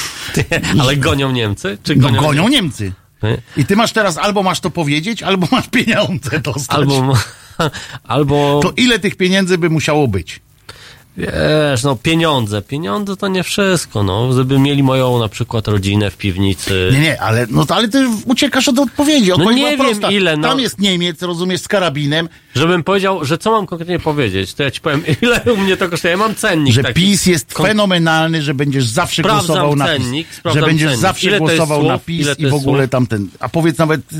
[0.80, 1.78] Ale gonią Niemcy?
[1.84, 2.92] Czy No gonią, gonią Niemcy.
[3.24, 3.38] Nie?
[3.58, 6.78] I ty masz teraz albo masz to powiedzieć, albo masz pieniądze dostać.
[6.78, 7.14] Albo,
[8.04, 10.40] albo To ile tych pieniędzy by musiało być?
[11.18, 12.62] Wiesz, no pieniądze.
[12.62, 14.30] Pieniądze to nie wszystko, no.
[14.30, 16.90] Gdyby mieli moją na przykład rodzinę w piwnicy.
[16.94, 19.32] Nie, nie, ale, no ale ty uciekasz od odpowiedzi.
[19.32, 20.12] Odpowiedź nie była wiem prosta.
[20.12, 20.48] ile, no.
[20.48, 24.72] Tam jest Niemiec, rozumiesz, z karabinem, Żebym powiedział, że co mam konkretnie powiedzieć, to ja
[24.72, 26.12] ci powiem, ile u mnie to kosztuje.
[26.12, 26.94] Ja mam cennik że taki.
[27.02, 30.36] PiS jest Kon- fenomenalny, że będziesz zawsze Sprawdzam głosował na cennik, PiS.
[30.36, 31.02] Że sprawdzam będziesz cennik.
[31.02, 31.98] zawsze Ile głosował na?
[32.00, 32.92] PiS i w ogóle słów?
[32.92, 33.28] tamten.
[33.40, 34.16] A powiedz nawet y,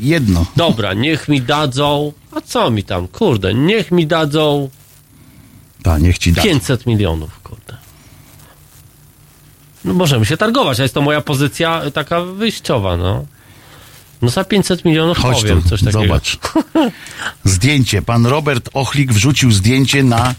[0.00, 0.46] jedno.
[0.56, 4.68] Dobra, niech mi dadzą, a co mi tam, kurde, niech mi dadzą
[5.82, 6.42] Tak, niech ci da.
[6.42, 7.76] 500 milionów, kurde.
[9.84, 13.24] No możemy się targować, a jest to moja pozycja taka wyjściowa, no.
[14.22, 16.02] No za 500 milionów Chodź powiem tu, coś takiego.
[16.02, 16.38] zobacz.
[17.44, 18.02] Zdjęcie.
[18.02, 20.34] Pan Robert Ochlik wrzucił zdjęcie na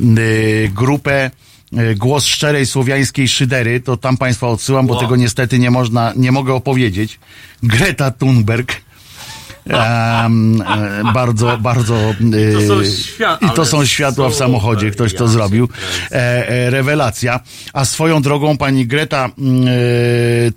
[0.00, 1.30] y, grupę
[1.78, 3.80] y, Głos Szczerej Słowiańskiej Szydery.
[3.80, 5.02] To tam Państwa odsyłam, bo Wow.
[5.02, 7.18] tego niestety nie można, nie mogę opowiedzieć.
[7.62, 8.72] Greta Thunberg.
[9.70, 10.28] E,
[11.14, 11.94] bardzo, bardzo.
[11.96, 14.90] e, To są świat- I to są światła w samochodzie.
[14.90, 15.68] Ktoś to zrobił.
[16.10, 17.40] E, e, rewelacja.
[17.72, 19.70] A swoją drogą pani Greta mm, e,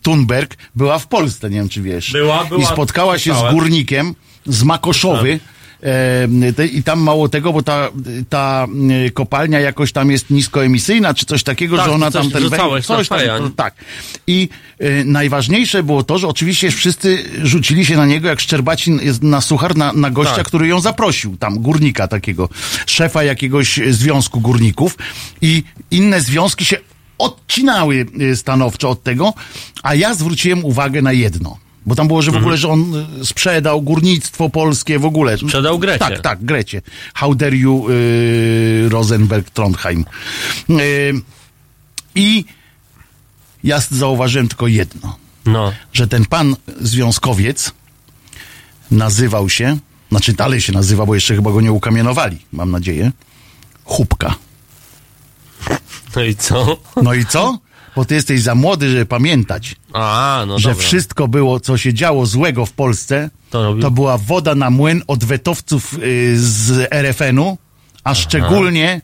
[0.02, 2.12] Thunberg była w Polsce, nie wiem czy wiesz.
[2.12, 4.16] Była, była, I spotkała się z górnikiem
[4.46, 5.40] z Makoszowy.
[5.86, 7.90] E, I tam mało tego, bo ta,
[8.30, 8.68] ta
[9.06, 12.50] e, kopalnia jakoś tam jest niskoemisyjna, czy coś takiego, Tak, że ona coś tam ten
[12.50, 13.76] na coś tam, tak.
[14.28, 14.50] I
[14.80, 19.42] e, najważniejsze było to, że oczywiście wszyscy rzucili się na niego, jak Szczerbacin jest na
[19.42, 20.48] suchar, na, na gościa, Tak.
[20.48, 22.50] który ją zaprosił, tam górnika takiego,
[22.86, 24.98] szefa jakiegoś związku górników
[25.42, 26.78] i inne związki się
[27.18, 29.34] odcinały e, stanowczo od tego,
[29.84, 31.65] a ja zwróciłem uwagę na jedno.
[31.86, 35.38] Bo tam było, że w ogóle, że on e, sprzedał górnictwo polskie w ogóle.
[35.38, 36.00] Sprzedał Grecie.
[36.00, 36.82] Tak, tak, Grecie.
[37.14, 40.06] How dare you, y, Rosenberg Trondheim.
[40.70, 41.14] Y,
[42.16, 42.46] I
[43.64, 45.72] ja zauważyłem tylko jedno, No.
[45.94, 47.72] że ten pan związkowiec
[48.92, 49.78] nazywał się,
[50.12, 53.12] znaczy dalej się nazywa, bo jeszcze chyba go nie ukamienowali, mam nadzieję,
[53.84, 54.36] Chubka.
[56.16, 56.78] No i co?
[57.04, 57.58] No i co?
[57.96, 60.84] Bo ty jesteś za młody, żeby pamiętać, A, no że dobra.
[60.84, 65.02] wszystko było, co się działo złego w Polsce, To robił- to była woda na młyn
[65.08, 67.58] od wetowców y, z RFN-u,
[68.04, 69.02] a szczególnie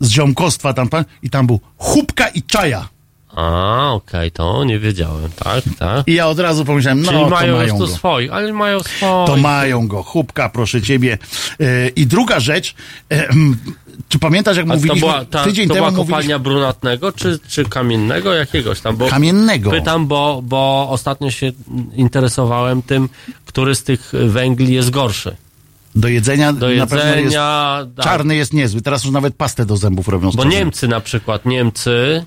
[0.00, 2.88] z ziomkostwa tam, pan- i tam był chubka i czaja.
[3.36, 6.08] A, okej, to nie wiedziałem, tak, tak.
[6.08, 7.86] I ja od razu pomyślałem, no Czyli to mają, mają już go.
[7.86, 9.26] tu swoich, ale mają swoich.
[9.26, 11.18] To mają go, chubka, proszę ciebie.
[11.60, 12.74] Y, I druga rzecz,
[13.12, 13.28] y,
[14.08, 17.12] czy pamiętasz, jak A to mówiliśmy była, ta, tydzień to temu była mówiliśmy, kopalnia brunatnego,
[17.12, 18.96] czy, czy kamiennego jakiegoś tam?
[18.96, 19.70] Bo Kamiennego.
[19.70, 21.52] Pytam, bo, bo ostatnio się
[21.94, 23.08] interesowałem tym,
[23.46, 25.36] który z tych węgli jest gorszy.
[25.94, 28.04] do jedzenia, Do pewno jest, jedzenia, tak.
[28.04, 28.82] czarny jest niezły.
[28.82, 30.44] Teraz już nawet pastę do zębów robią Bo.
[30.44, 32.24] Niemcy na przykład, Niemcy,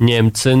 [0.00, 0.56] Niemcy,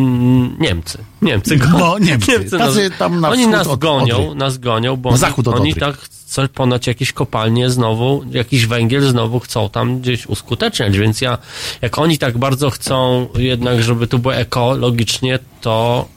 [0.58, 2.50] Niemcy, Niemcy, go, No, Niemcy.
[2.50, 6.86] Tacy tam na oni nas od gonią, nas gonią, bo oni, oni tak coś ponoć
[6.86, 11.38] jakieś kopalnie znowu, jakiś węgiel znowu chcą tam gdzieś uskuteczniać, więc ja,
[11.82, 16.08] jak oni tak bardzo chcą jednak, żeby tu było ekologicznie, to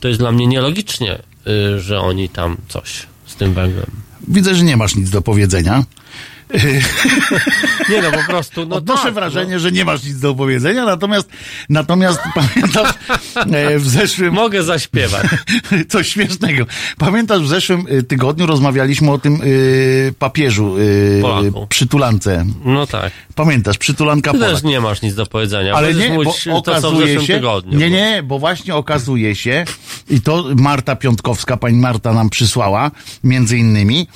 [0.00, 3.86] to jest dla mnie nielogicznie, y, że oni tam coś z tym węglem.
[4.28, 5.84] Widzę, że nie masz nic do powiedzenia.
[7.90, 11.28] Nie no, po prostu, no Odnoszę tak, wrażenie, że nie masz nic do powiedzenia, natomiast,
[11.68, 12.94] natomiast pamiętasz
[13.52, 14.34] e, w zeszłym...
[14.34, 14.40] no.
[14.46, 15.26] Mogę zaśpiewać.
[15.88, 16.64] Coś śmiesznego.
[16.98, 21.66] Pamiętasz, w zeszłym y, tygodniu rozmawialiśmy o tym y, papieżu, y, Polaku.
[21.66, 22.46] przytulance.
[22.64, 23.12] No tak.
[23.34, 24.54] Pamiętasz, przytulanka Ty Polak.
[24.54, 25.74] też nie masz nic do powiedzenia.
[25.74, 26.10] Ale Będziesz
[26.46, 27.78] nie, bo okazuje się, tygodniu.
[27.78, 29.64] nie, nie, bo właśnie okazuje się,
[30.10, 32.90] i to Marta Piątkowska, pani Marta nam przysłała,
[33.24, 34.08] między innymi,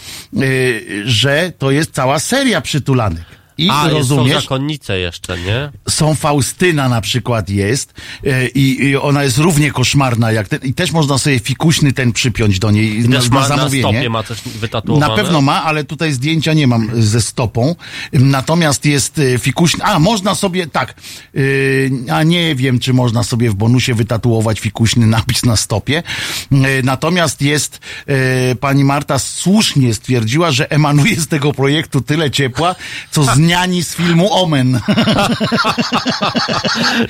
[0.42, 3.39] y, że to jest cała seria przytulanek.
[3.60, 5.70] I A, jest, są rozumiesz, zakonnice jeszcze, nie?
[5.88, 7.94] są Faustyna na przykład jest
[8.26, 12.12] e, i, i ona jest równie koszmarna jak ten, i też można sobie fikuśny ten
[12.12, 13.82] przypiąć do niej na, Też na ma, na zamówienie.
[13.92, 15.08] stopie ma coś wytatuowane.
[15.08, 17.74] Na pewno ma, ale tutaj zdjęcia nie mam ze stopą.
[18.12, 19.84] Natomiast jest e, fikuśny.
[19.84, 20.94] A, można sobie, tak.
[21.34, 26.02] Yy, a nie wiem, czy można sobie w bonusie wytatuować fikuśny napis na stopie.
[26.50, 28.14] Yy, natomiast jest, yy,
[28.60, 32.74] pani Marta słusznie stwierdziła, że emanuje z tego projektu tyle ciepła,
[33.10, 34.72] co z niani z filmu Omen.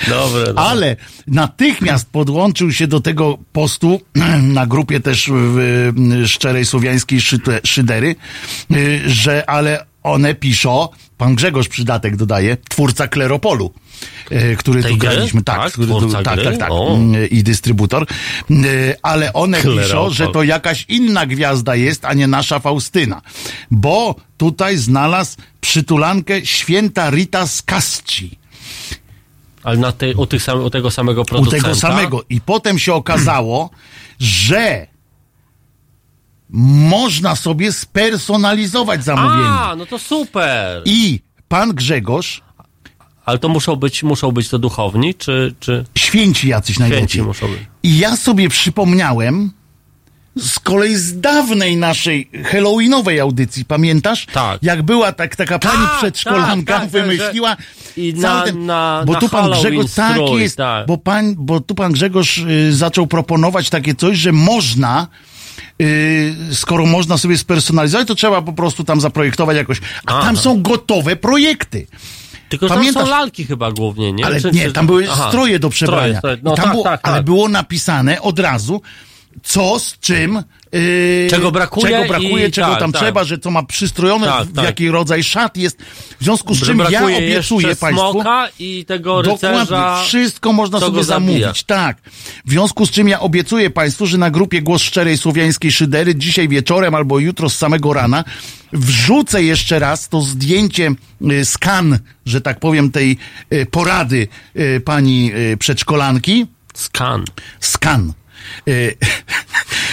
[0.09, 0.63] Dobre, dobre.
[0.63, 0.97] Ale
[1.27, 4.01] natychmiast podłączył się do tego postu
[4.59, 5.93] na grupie też w,
[6.27, 7.21] szczerej słowiańskiej
[7.65, 8.17] szydery,
[8.73, 10.89] y, że ale one piszą,
[11.19, 13.73] pan Grzegorz Przydatek dodaje, twórca Kleropolu.
[14.33, 16.99] Y, Który Tej tu graliśmy, tak, Tak, który tu, tak, tak, tak, O.
[17.15, 18.07] y, i dystrybutor,
[18.51, 23.23] Y, ale one piszą, że to jakaś inna gwiazda jest, a nie nasza Faustyna,
[23.71, 28.39] bo tutaj znalazł przytulankę święta Rita z Casci.
[29.63, 31.63] Ale na tej, u, tych sam, u tego samego u producenta?
[31.69, 32.23] tego samego.
[32.29, 33.71] I potem się okazało,
[34.19, 34.87] że
[36.51, 39.49] można sobie spersonalizować zamówienie.
[39.49, 40.83] A, no to super.
[40.85, 42.43] I pan Grzegorz,
[43.31, 47.09] Ale to muszą być, muszą być to duchowni, czy, czy święci jacyś najlepiej.
[47.09, 47.59] święci muszą być?
[47.83, 49.51] I ja sobie przypomniałem
[50.37, 54.27] z kolei z dawnej naszej halloweenowej audycji, pamiętasz?
[54.33, 54.63] Tak.
[54.63, 57.57] Jak była tak, taka pani Tak, przedszkolanka, tak, tak, wymyśliła
[57.97, 60.87] i na- ten- na- bo na tu pan Halloween Grzegorz, tak strój, jest, tak.
[60.87, 65.07] Bo, pan, bo tu pan Grzegorz y, zaczął proponować takie coś, że można
[65.83, 69.79] y, skoro można sobie spersonalizować, to trzeba po prostu tam zaprojektować jakoś.
[69.79, 70.23] A Aha.
[70.23, 71.87] tam są gotowe projekty.
[72.51, 74.27] Tylko, że tam Pamiętasz- są lalki chyba głównie, nie?
[74.27, 76.19] Ale Czy- nie, czy- tam były Aha, stroje do przebrania.
[76.19, 76.37] Stroje.
[76.43, 77.25] No tak, było, tak, Ale tak.
[77.25, 78.83] było napisane od razu,
[79.43, 80.43] co z czym.
[80.73, 83.03] Yy, Czego brakuje czego, brakuje, i- czego tak, tam tak.
[83.03, 84.65] trzeba, że co ma przystrojone, Tak, w tak.
[84.65, 85.83] jaki rodzaj szat jest.
[86.21, 88.23] W związku z czym ja obiecuję Państwu.
[88.59, 89.61] i tego rycerza.
[89.65, 91.39] Dokładnie, wszystko można sobie zabija.
[91.41, 91.97] zamówić, tak.
[92.47, 96.49] W związku z czym ja obiecuję Państwu, że na grupie Głos Szczerej Słowiańskiej Szydery dzisiaj
[96.49, 98.25] wieczorem albo jutro z samego rana
[98.73, 100.95] wrzucę jeszcze raz to zdjęcie,
[101.33, 103.17] y, skan, że tak powiem, tej
[103.53, 106.47] y, porady y, pani przedszkolanki.
[106.75, 107.25] Skan.
[107.61, 108.13] Skan.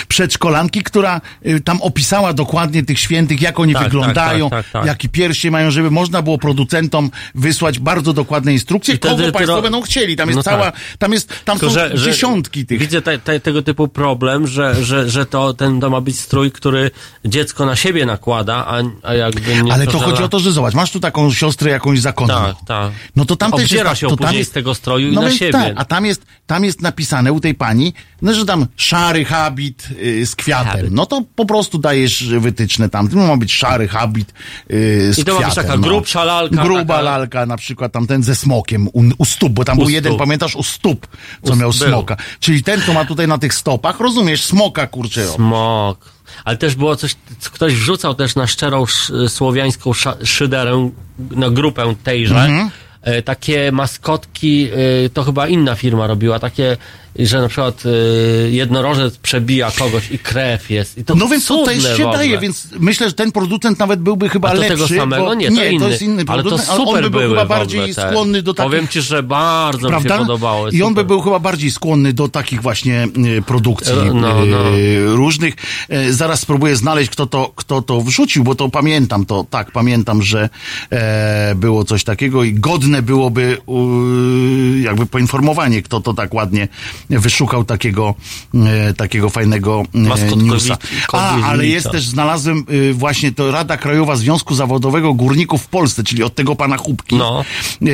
[0.08, 4.82] Przedszkolanki, która y, tam opisała dokładnie tych świętych, jak oni Tak, wyglądają, tak, tak, tak,
[4.82, 4.86] tak.
[4.88, 9.62] jakie piersi mają, żeby można było producentom wysłać bardzo dokładne instrukcje, I kogo państwo ro-
[9.62, 10.16] będą chcieli.
[10.16, 10.76] Tam jest No cała, tak.
[11.00, 12.80] tam jest, tam Tylko, są że, że dziesiątki tych.
[12.80, 16.52] Widzę te, te, tego typu problem, że, że, że to, ten, to ma być strój,
[16.52, 16.92] który
[17.26, 20.40] dziecko na siebie nakłada, a, a jakby nie Ale to że chodzi na- o to,
[20.40, 22.34] że zobacz, masz tu taką siostrę jakąś zakonną.
[22.34, 22.92] Tak, tak.
[23.16, 25.22] No to tam też jest, tak, się to tam jest, z tego stroju i no
[25.22, 25.52] na więc siebie.
[25.52, 29.88] Tak, a tam jest, tam jest napisane u tej pani, no, że tam szary habit
[30.26, 30.88] z kwiatem.
[30.92, 33.08] No to po prostu dajesz wytyczne tam.
[33.10, 34.34] To ma być szary habit
[34.72, 35.64] y, z I to ma być kwiatem.
[35.72, 39.52] taka grubsza lalka, Gruba taka- lalka, na przykład tam ten ze smokiem u, u stóp,
[39.54, 40.20] bo tam U był jeden, stóp.
[40.20, 41.08] pamiętasz, u stóp,
[41.44, 41.88] co U- miał był.
[41.90, 42.18] smoka.
[42.40, 45.28] Czyli ten, co ma tutaj na tych stopach, rozumiesz, smoka kurczę.
[45.28, 46.12] Smok.
[46.46, 47.16] Ale też było coś,
[47.54, 50.90] ktoś wrzucał też na szczerą sz, słowiańską sz, szyderę,
[51.32, 52.70] na grupę tejże, Mhm.
[53.02, 54.70] e, takie maskotki,
[55.06, 56.78] e, to chyba inna firma robiła, takie,
[57.26, 57.90] że na przykład e,
[58.50, 60.98] jednorożec przebija kogoś i krew jest.
[60.98, 64.30] I to No więc to też się daje, więc myślę, że ten producent nawet byłby
[64.30, 64.76] chyba A to lepszy.
[64.76, 65.26] tego samego?
[65.26, 65.80] Bo, nie, to inny.
[65.80, 68.10] to jest inny Ale to producent, super on by był były chyba bardziej te.
[68.10, 68.72] skłonny do takich...
[68.72, 70.16] Powiem ci, że bardzo Prawda?
[70.16, 70.70] mi się podobało.
[70.70, 73.08] I on by był chyba bardziej skłonny do takich właśnie
[73.38, 74.70] e, produkcji no, no.
[74.70, 74.74] e,
[75.06, 75.54] różnych.
[75.90, 80.22] E, zaraz spróbuję znaleźć, kto to, kto to wrzucił, bo to pamiętam to, tak, pamiętam,
[80.22, 80.50] że
[80.92, 86.68] e, było coś takiego i godne byłoby e, jakby poinformowanie, kto to tak ładnie
[87.10, 88.16] wyszukał takiego,
[88.54, 90.78] e, takiego fajnego e, newsa.
[91.14, 96.04] A, ale jest też, znalazłem e, właśnie to Rada Krajowa Związku Zawodowego Górników w Polsce,
[96.04, 97.16] czyli od tego pana Chubki.
[97.16, 97.44] No.
[97.82, 97.86] E,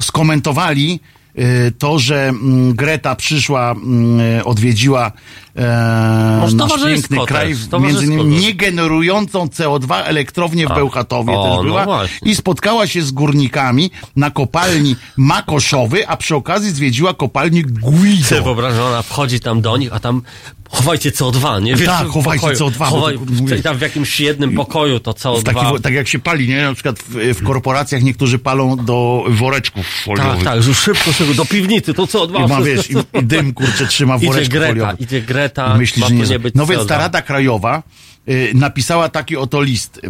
[0.00, 1.00] skomentowali
[1.34, 5.12] e, to, że mm, Greta przyszła, mm, odwiedziła
[5.56, 8.42] e, nasz piękny też, kraj, między innymi też.
[8.44, 10.74] nie generującą CO2 elektrownię w.
[10.74, 12.30] Bełchatowie O, też no była właśnie.
[12.30, 18.42] i spotkała się z górnikami na kopalni Makoszowy, a przy okazji zwiedziła kopalnię Guido.
[18.44, 20.22] wyobraź, że ona wchodzi tam do nich, a tam
[20.70, 21.76] chowajcie CO2, nie?
[21.76, 22.58] Tak, w chowajcie pokoju.
[22.70, 25.42] CO2, bo Chowaj, w, tam w jakimś jednym pokoju to CO2.
[25.42, 26.62] Taki, tak jak się pali, nie?
[26.62, 30.34] Na przykład w, w korporacjach niektórzy palą do woreczków foliowych.
[30.34, 32.44] tak, tak, że szybko, szybko, do piwnicy, to CO2.
[32.44, 34.98] I ma, wiesz, i, i dym, kurczę, trzyma w Idzie woreczku Greta, foliowym.
[34.98, 35.41] idzie Greta,
[35.78, 36.98] Myślisz, że nie, nie być No więc ta CO2.
[36.98, 37.82] Rada Krajowa
[38.28, 40.08] y, napisała taki oto list y,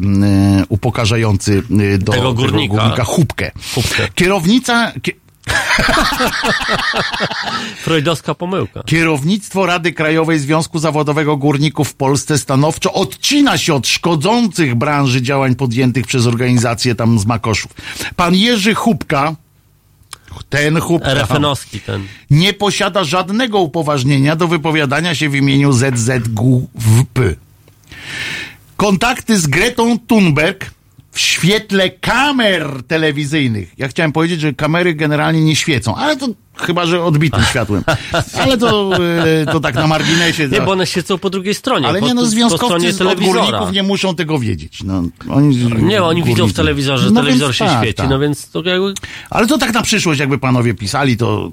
[0.68, 3.04] upokarzający y, do Tego górnika.
[3.04, 3.50] Chubkę.
[3.74, 4.09] Chubkę.
[4.14, 5.12] Kierownica, kie,
[7.84, 8.82] Freudowska pomyłka.
[8.86, 15.54] Kierownictwo Rady Krajowej Związku Zawodowego Górników w Polsce stanowczo odcina się od szkodzących branży działań
[15.54, 17.72] podjętych przez organizację tam z Makoszów.
[18.16, 19.34] Pan Jerzy Chubka,
[20.48, 22.06] ten Chubka, RFN-owski ten.
[22.30, 27.34] nie posiada żadnego upoważnienia do wypowiadania się w imieniu ZZGWP.
[28.76, 30.70] Kontakty z Gretą Thunberg
[31.12, 33.72] w świetle kamer telewizyjnych.
[33.78, 37.84] Ja chciałem powiedzieć, że kamery generalnie nie świecą, ale to chyba, że odbitym światłem.
[38.43, 38.90] Ale to,
[39.43, 40.48] e, to tak na marginesie.
[40.48, 41.89] Nie, bo one siedzą po drugiej stronie.
[41.89, 44.82] ale po, nie no, związkowcy z górników nie muszą tego wiedzieć.
[44.82, 48.10] No, oni, Nie, oni widzą w telewizorze, że No telewizor się tak, świeci, tak.
[48.10, 48.94] no więc to jakby...
[49.30, 51.51] Ale to tak na przyszłość, jakby panowie pisali, to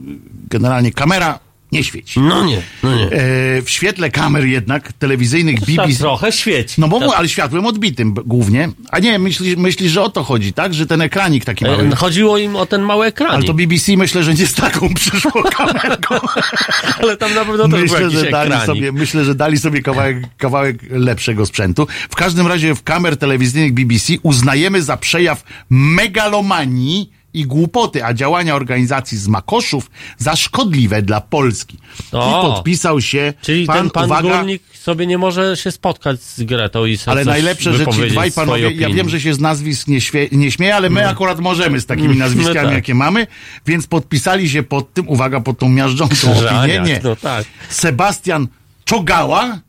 [0.49, 1.39] generalnie kamera
[1.71, 2.19] nie świeci.
[2.19, 3.03] No nie, no nie.
[3.05, 5.99] E, w świetle kamer jednak telewizyjnych Tak BBC.
[5.99, 6.81] trochę świeci.
[6.81, 7.09] No bo, tak.
[7.17, 8.69] ale światłem odbitym głównie.
[8.91, 10.73] A nie, myślisz, myślisz, że o to chodzi, tak?
[10.73, 11.83] Że ten ekranik taki mały.
[11.87, 13.31] E, Chodziło im o ten mały ekran.
[13.31, 16.15] Ale to BBC myślę, że nie z taką przyszło kamerką.
[17.03, 18.65] Ale tam na pewno też był myślę, jakiś że dali ekranik.
[18.65, 21.87] sobie, myślę, że dali sobie kawałek, kawałek lepszego sprzętu.
[22.09, 28.55] W każdym razie w kamer telewizyjnych BBC uznajemy za przejaw megalomanii i głupoty, a działania
[28.55, 31.77] organizacji z Makoszów za szkodliwe dla Polski.
[32.11, 32.29] O.
[32.29, 36.43] I podpisał się Czyli pan, ten pan uwaga, górnik sobie nie może się spotkać z
[36.43, 39.87] Gretą i sobie ale najlepsze, że ci dwaj panowie, ja wiem, że się z nazwisk
[39.87, 42.73] nie, świe, nie śmieje, ale my akurat możemy z takimi nazwiskami, No tak.
[42.73, 43.27] jakie mamy,
[43.65, 47.01] więc podpisali się pod tym, uwaga, pod tą miażdżącą opinię, nie.
[47.03, 47.45] No tak.
[47.69, 48.47] Sebastian
[48.85, 49.59] Czogała,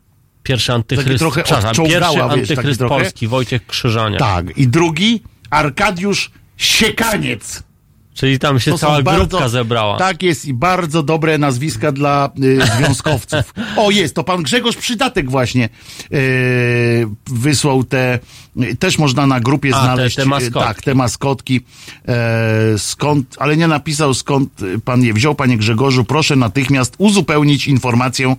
[0.43, 2.95] Pierwszy antychryst, trochę odczołgała, pierwszy wiesz, antychryst trochę.
[2.95, 4.17] Polski, Wojciech Krzyżania.
[4.19, 6.31] tak, i drugi Arkadiusz
[6.61, 7.63] Siekaniec.
[8.13, 9.97] Czyli tam się To cała bardzo- grupka zebrała.
[9.97, 13.53] Tak jest i bardzo dobre nazwiska dla y, związkowców.
[13.77, 15.69] O, jest, to pan Grzegorz Przydatek właśnie
[16.13, 18.19] y, wysłał te,
[18.63, 20.15] y, też można na grupie A, te- znaleźć.
[20.15, 20.59] te y, maskotki.
[20.67, 21.61] Tak, te maskotki.
[22.07, 24.49] E, skąd, ale nie napisał skąd
[24.85, 26.03] pan je wziął, panie Grzegorzu.
[26.03, 28.35] Proszę natychmiast uzupełnić informację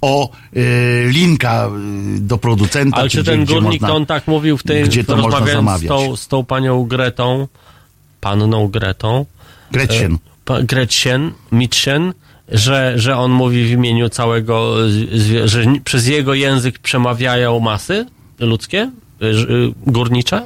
[0.00, 1.66] o y, linka
[2.16, 2.96] y, do producenta.
[2.96, 5.16] Ale czy gdzie- ten gdzie górnik, można- to on tak mówił w tej, gdzie to
[5.16, 5.88] można rozmawiając z zamawiać.
[6.08, 7.48] tą, z tą panią Gretą,
[8.20, 9.26] panną Gretą,
[9.72, 10.18] Gretchen.
[10.44, 12.12] pa- Gretchen, Mitchen,
[12.48, 14.74] że, że on mówi w imieniu całego,
[15.44, 18.06] że przez jego język przemawiają masy
[18.38, 18.90] ludzkie,
[19.86, 20.42] górnicze?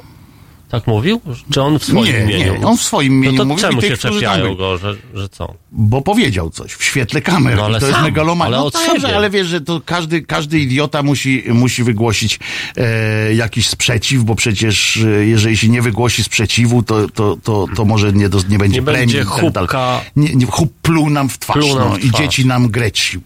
[0.71, 1.21] Tak mówił?
[1.53, 2.57] Czy on w swoim Nie, imieniu?
[2.59, 4.95] nie, on w swoim imieniu no to mówił i czemu tych, się czepiają go, że,
[5.13, 5.53] że co?
[5.71, 7.55] Bo powiedział coś w świetle kamer.
[7.55, 8.57] No ale I to jest sam, megalomania.
[8.57, 9.15] ale No siebie.
[9.15, 12.39] ale wiesz, że to każdy, każdy idiota musi, musi wygłosić
[12.77, 17.85] e, jakiś sprzeciw, bo przecież e, jeżeli się nie wygłosi sprzeciwu, to, to, to, to
[17.85, 19.71] może nie, do, nie będzie Nie premii będzie i tak.
[20.15, 22.21] Nie, nie, chub pluł nam w twarz, no, w i twarz.
[22.21, 23.21] dzieci nam grecił.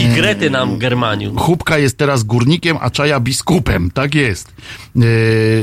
[0.00, 1.36] I Grety nam Germaniu.
[1.36, 3.90] Chubka jest teraz górnikiem, a Czaja biskupem.
[3.90, 4.52] Tak jest.
[4.96, 5.00] E,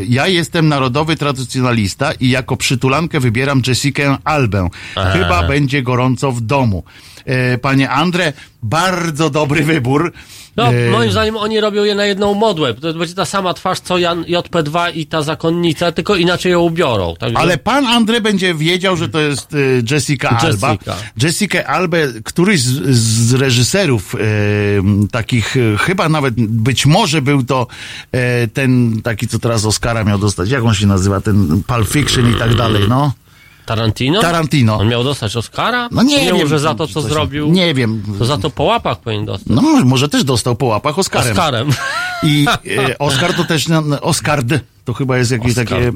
[0.09, 4.69] ja jestem narodowy tradycjonalista i jako przytulankę wybieram Jessikę Albę.
[5.13, 6.83] Chyba będzie gorąco w domu.
[7.25, 8.33] E, panie Andre,
[8.63, 10.13] bardzo dobry wybór.
[10.57, 12.73] No, E, moim zdaniem oni robią je na jedną modłę.
[12.73, 17.15] To będzie ta sama twarz co Jan, JP2 i ta zakonnica, tylko inaczej ją ubiorą.
[17.19, 17.37] Także...
[17.37, 19.57] Ale pan Andre będzie wiedział, że to jest e,
[19.91, 20.71] Jessica Alba.
[20.71, 20.95] Jessica.
[21.23, 24.19] Jessica Albę, któryś z, z reżyserów e,
[25.11, 27.67] takich, e, chyba nawet być może był to
[28.11, 30.49] e, ten taki, co teraz Oscara miał dostać.
[30.49, 31.21] Jak on się nazywa?
[31.21, 33.13] Ten Pulp Fiction i tak dalej, no.
[33.65, 34.21] Tarantino?
[34.21, 34.77] Tarantino.
[34.77, 35.89] On miał dostać Oscara?
[35.91, 36.47] No nie nie wiem.
[36.47, 38.03] że za to, co zrobił, Nie wiem.
[38.19, 39.47] to za to po łapach powinien dostać.
[39.55, 41.31] No, może też dostał po łapach Oscarem.
[41.31, 41.69] Oscarem.
[42.23, 42.45] I
[42.89, 45.65] e, Oscar to też, na- na- Oscar D, to chyba jest jakieś Oscar.
[45.67, 45.91] takie e,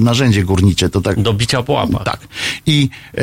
[0.00, 1.22] narzędzie górnicze, to tak.
[1.22, 2.04] Do bicia po łapach.
[2.04, 2.20] Tak.
[2.66, 2.88] I
[3.18, 3.22] e,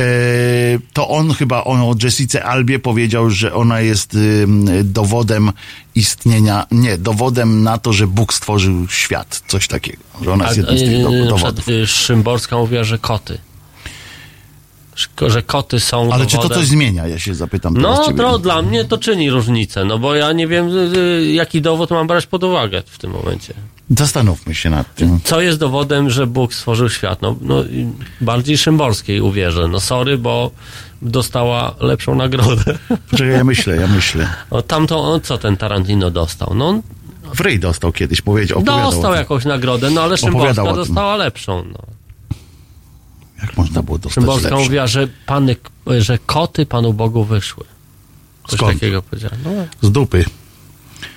[0.93, 5.51] to on chyba on o Jessice Albie powiedział, że ona jest ym, dowodem
[5.95, 9.41] istnienia, nie, dowodem na to, że Bóg stworzył świat.
[9.47, 10.03] Coś takiego.
[10.21, 11.65] Że ona jest jednym z tych do, dowodów.
[11.85, 13.37] Szymborska mówiła, że koty.
[15.27, 17.07] Że- koty są Ale czy to coś zmienia?
[17.07, 20.67] Ja się zapytam No, to dla mnie to czyni różnicę, no bo ja nie wiem,
[20.67, 23.53] y, y, jaki dowód mam brać pod uwagę w tym momencie.
[23.89, 25.19] Zastanówmy się nad tym.
[25.23, 27.21] Co jest dowodem, że Bóg stworzył świat?
[27.21, 27.63] No, no
[28.21, 29.67] bardziej Szymborskiej uwierzę.
[29.67, 30.51] No sorry, bo
[31.01, 32.77] dostała lepszą nagrodę.
[33.11, 34.29] Czekaj, ja myślę, ja myślę.
[34.51, 36.53] O, tamto, o, co ten Tarantino dostał?
[36.55, 36.81] No,
[37.33, 41.63] W ryj dostał kiedyś, powiedział, dostał jakąś nagrodę, no ale Szymborska dostała lepszą.
[41.71, 41.79] No.
[43.41, 44.63] Jak można było dostać Szymborska lepsze?
[44.63, 45.55] mówiła, że, pany,
[45.99, 47.63] że koty Panu Bogu wyszły.
[48.47, 48.73] Coś Skąd?
[48.73, 49.33] takiego powiedziała.
[49.45, 49.51] No,
[49.81, 50.25] Z dupy.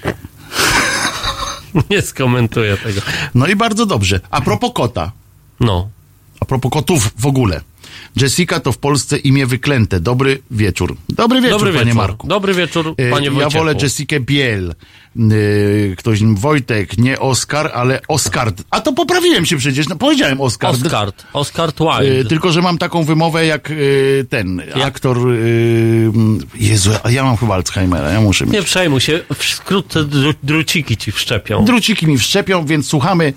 [1.90, 3.00] nie skomentuję tego.
[3.34, 4.20] No i bardzo dobrze.
[4.30, 5.12] A propos kota.
[5.60, 5.88] No.
[6.40, 7.60] A propos kotów w ogóle.
[8.16, 10.00] Jessica to w Polsce imię wyklęte.
[10.00, 10.96] Dobry wieczór.
[11.08, 11.96] Dobry wieczór, Dobry panie wieczór.
[11.96, 12.26] Marku.
[12.28, 13.58] Dobry wieczór, E, panie Ja Wojciechu.
[13.64, 14.74] wolę Jessikę Biel.
[15.18, 18.52] E, Ktoś, Wojtek, nie Oskar, ale Oskar.
[18.70, 20.70] A to poprawiłem się przecież, no, powiedziałem Oskar.
[20.70, 22.28] Oscar, Oscar E, Wilde.
[22.28, 23.74] Tylko, że mam taką wymowę jak e,
[24.28, 25.18] ten aktor.
[25.18, 25.32] e,
[26.54, 28.54] Jezu, a ja mam chyba Alzheimera, ja muszę mieć.
[28.54, 31.64] Nie przejmuj się, wkrótce dru, druciki ci wszczepią.
[31.64, 33.32] Druciki mi wszczepią, więc słuchamy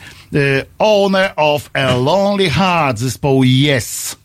[0.80, 4.16] Owner of a Lonely Heart zespołu Yes.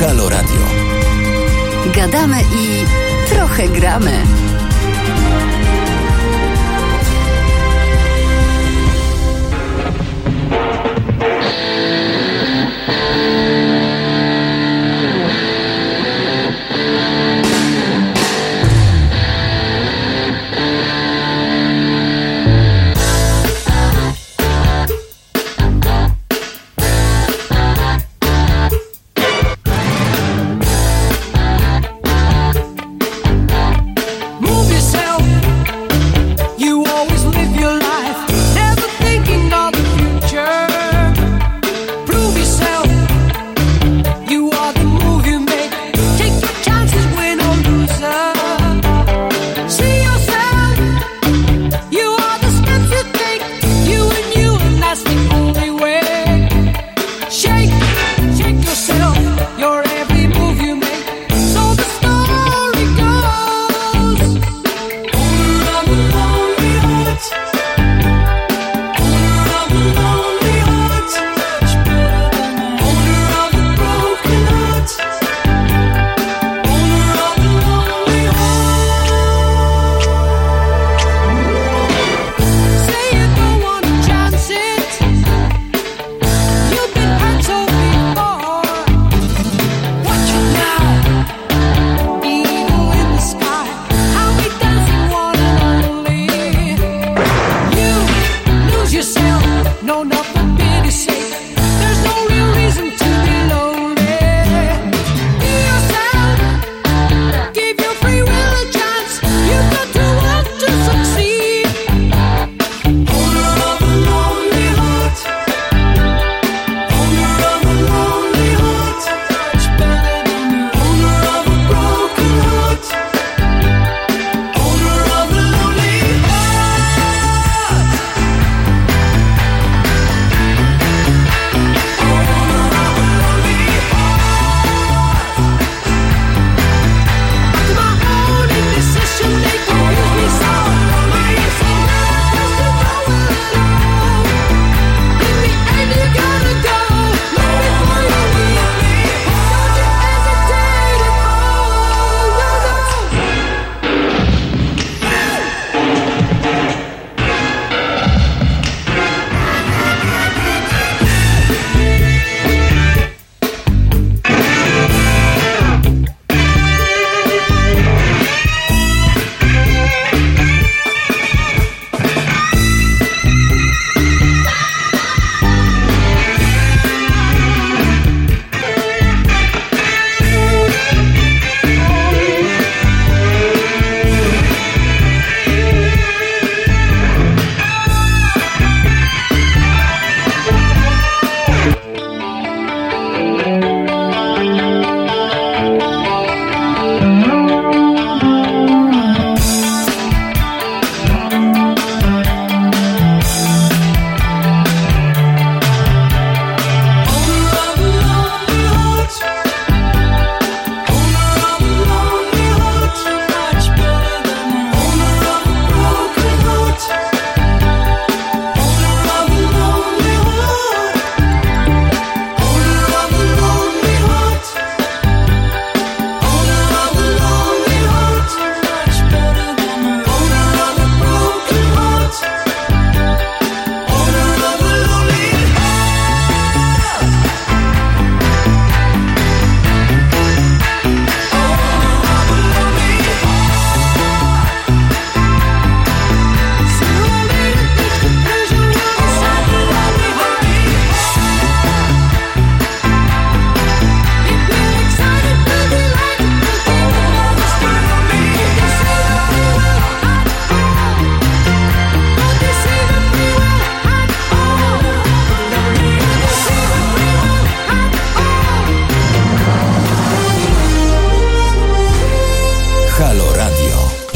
[0.00, 0.81] Halo Radio.
[1.86, 2.84] Gadamy i
[3.34, 4.12] trochę gramy.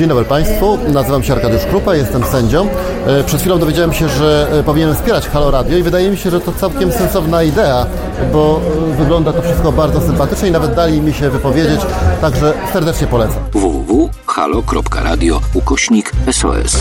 [0.06, 2.68] Dzień dobry Państwu, nazywam się Arkadiusz Krupa, jestem sędzią.
[3.06, 6.30] E, Przed chwilą dowiedziałem się, że e, powinienem wspierać Halo Radio i wydaje mi się,
[6.30, 7.86] że to całkiem sensowna idea,
[8.32, 8.60] bo
[8.92, 11.80] e, wygląda to wszystko bardzo sympatycznie i nawet dali mi się wypowiedzieć,
[12.20, 13.38] także serdecznie polecam.
[13.52, 16.76] www.halo.radio ukośnik SOS.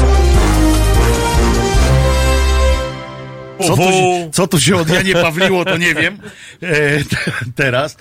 [3.68, 6.18] Co tu, się- co tu się od Janie Pawliło, to nie wiem.
[6.64, 6.68] E,
[7.56, 7.98] teraz.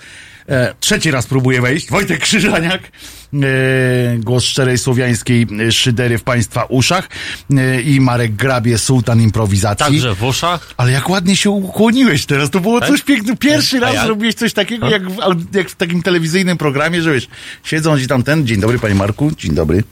[0.49, 1.89] E, trzeci raz próbuję wejść.
[1.89, 2.91] Wojtek Krzyżaniak.
[3.33, 7.09] E, głos szczerej słowiańskiej e, szydery w Państwa uszach.
[7.57, 9.85] E, I Marek Grabie, sułtan improwizacji.
[9.85, 10.73] Także w uszach.
[10.77, 13.37] Ale jak ładnie się ukłoniłeś teraz, to było coś pięknego.
[13.37, 17.27] Pierwszy raz zrobiłeś coś takiego, jak w, jak w takim telewizyjnym programie, że wiesz,
[17.63, 19.83] siedzą ci tam ten, dzień dobry panie Marku, dzień dobry.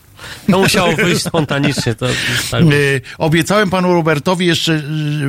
[0.51, 1.95] To musiało wyjść spontanicznie.
[1.95, 2.07] To,
[2.51, 2.63] tak.
[2.63, 4.81] Y, obiecałem panu Robertowi jeszcze, y,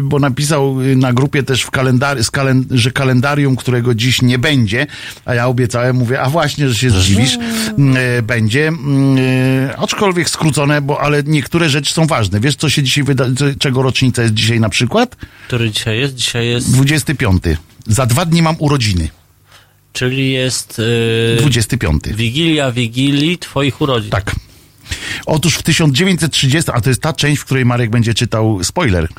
[0.03, 2.19] bo napisał y, na grupie też w kalendar,
[2.71, 4.87] że kalendarium, którego dziś nie będzie,
[5.25, 7.39] a ja obiecałem, mówię, a właśnie, że się zdziwisz,
[8.23, 8.73] będzie,
[9.79, 12.41] aczkolwiek skrócone, bo ale niektóre rzeczy są ważne.
[12.41, 13.25] Wiesz, co się dzisiaj wyda,
[13.59, 15.17] czego rocznica jest dzisiaj na przykład?
[15.47, 16.15] Który dzisiaj jest?
[16.15, 17.43] Dzisiaj jest, 25.
[17.87, 19.09] Za dwa dni mam urodziny.
[19.93, 20.79] czyli jest
[21.31, 22.03] yy, 25.
[22.15, 24.11] Wigilia Wigilii Twoich urodzin.
[24.11, 24.35] Tak.
[25.27, 29.09] Otóż w 1930, a to jest ta część, w której Marek będzie czytał spoiler.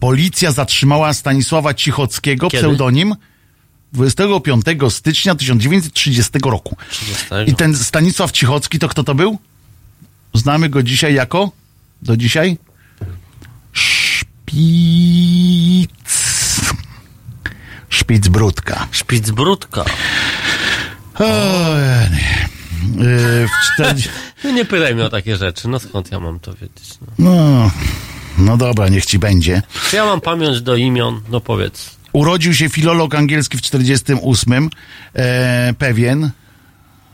[0.00, 2.62] Policja zatrzymała Stanisława Cichockiego, Kiedy?
[2.62, 3.14] pseudonim
[3.92, 6.76] 25 stycznia 1930 roku.
[6.90, 7.24] 30.
[7.46, 9.38] I ten Stanisław Cichocki to kto to był?
[10.34, 11.50] Znamy go dzisiaj jako?
[12.02, 12.58] Do dzisiaj?
[13.72, 14.30] Szpic.
[17.88, 18.88] Szpicbrudka.
[18.90, 19.84] Szpicbrudka.
[21.14, 21.24] O,
[22.10, 22.49] nie.
[22.98, 24.10] Yy, w 40...
[24.44, 25.68] No nie pytaj mnie o takie rzeczy.
[25.68, 26.98] No skąd ja mam to wiedzieć?
[27.00, 27.30] No.
[27.30, 27.70] No,
[28.38, 29.62] no dobra, niech ci będzie.
[29.90, 31.20] Czy ja mam pamięć do imion?
[31.28, 31.96] No powiedz.
[32.12, 34.70] Urodził się filolog angielski w 48,
[35.14, 36.30] e, pewien.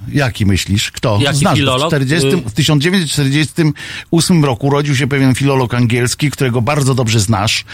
[0.09, 0.91] Jaki myślisz?
[0.91, 1.19] Kto?
[1.23, 1.87] Jaki Znasz filolog?
[1.87, 7.65] W, 40, Y- w 1948 roku urodził się pewien filolog angielski, którego bardzo dobrze znasz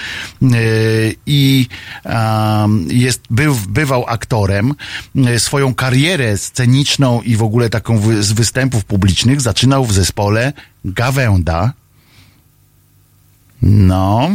[0.42, 0.46] e,
[1.26, 1.66] i
[2.88, 4.74] jest, był, bywał aktorem.
[5.26, 10.52] E, Swoją karierę sceniczną i w ogóle taką wy, z występów publicznych zaczynał w zespole
[10.84, 11.72] Gawęda.
[13.62, 14.30] No,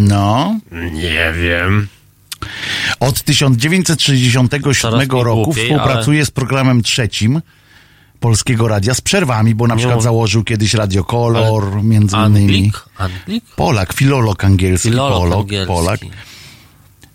[0.00, 0.60] no.
[0.92, 1.88] Nie wiem.
[3.00, 7.42] Od 1967 Coraz mi roku głupiej, współpracuje z programem trzecim
[8.20, 12.54] Polskiego Radia z przerwami, bo na przykład założył kiedyś Radio Kolor, między innymi.
[12.54, 12.84] Anglik?
[12.98, 13.44] Anglik?
[13.56, 15.66] Polak, filolog angielski, Filolog Polak, angielski.
[15.74, 16.00] Polak.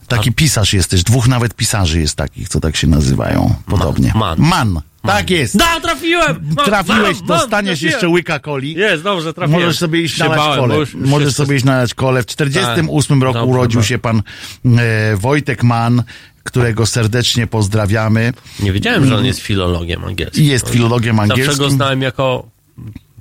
[0.08, 4.12] Taki pisarz jest też, dwóch nawet pisarzy jest takich, co tak się nazywają, podobnie.
[4.16, 4.40] man.
[4.40, 4.82] Man.
[5.02, 5.58] Tak jest.
[5.58, 6.40] Da, trafiłem!
[6.56, 8.74] Mam, Trafiłeś, mam, dostaniesz jeszcze łyka coli.
[8.74, 9.62] Jest, dobrze, trafiłem.
[9.62, 10.74] Możesz sobie iść nalać bałem, kole.
[10.74, 12.24] bo już- już Możesz sobie iść nalać kole.
[12.24, 14.22] W 48 roku Dobrze, urodził się pan
[14.66, 16.04] e, Wojtek Mann,
[16.44, 18.34] którego serdecznie pozdrawiamy.
[18.60, 20.46] Nie wiedziałem, że on jest filologiem angielskim.
[20.46, 21.70] Jest filologiem Zawsze go angielskim.
[21.72, 22.50] znałem jako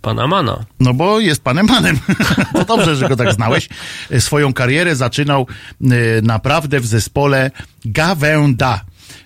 [0.02, 0.64] pana Mana.
[0.80, 1.98] No bo jest panem Manem.
[2.52, 3.68] to dobrze, że go tak znałeś.
[4.10, 5.46] E, Swoją karierę zaczynał
[5.82, 5.86] e,
[6.22, 7.50] naprawdę w zespole
[7.84, 8.80] Gawęda.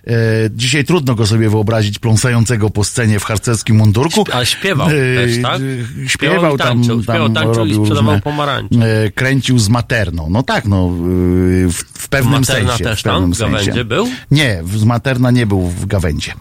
[0.07, 0.13] E,
[0.51, 4.25] dzisiaj trudno go sobie wyobrazić pląsającego po scenie w harcerskim mundurku.
[4.33, 5.61] A śpiewał E, też, tak?
[6.05, 8.79] e, Śpiewał tam, tańczył, tam śpiewał, tańczył i sprzedawał pomarańcze.
[9.15, 10.27] kręcił z Materną.
[10.31, 12.85] No tak, no w, w pewnym Materna sensie.
[12.85, 14.09] też w pewnym tam w Gawędzie był?
[14.31, 16.33] Nie, z Materna nie był w Gawędzie.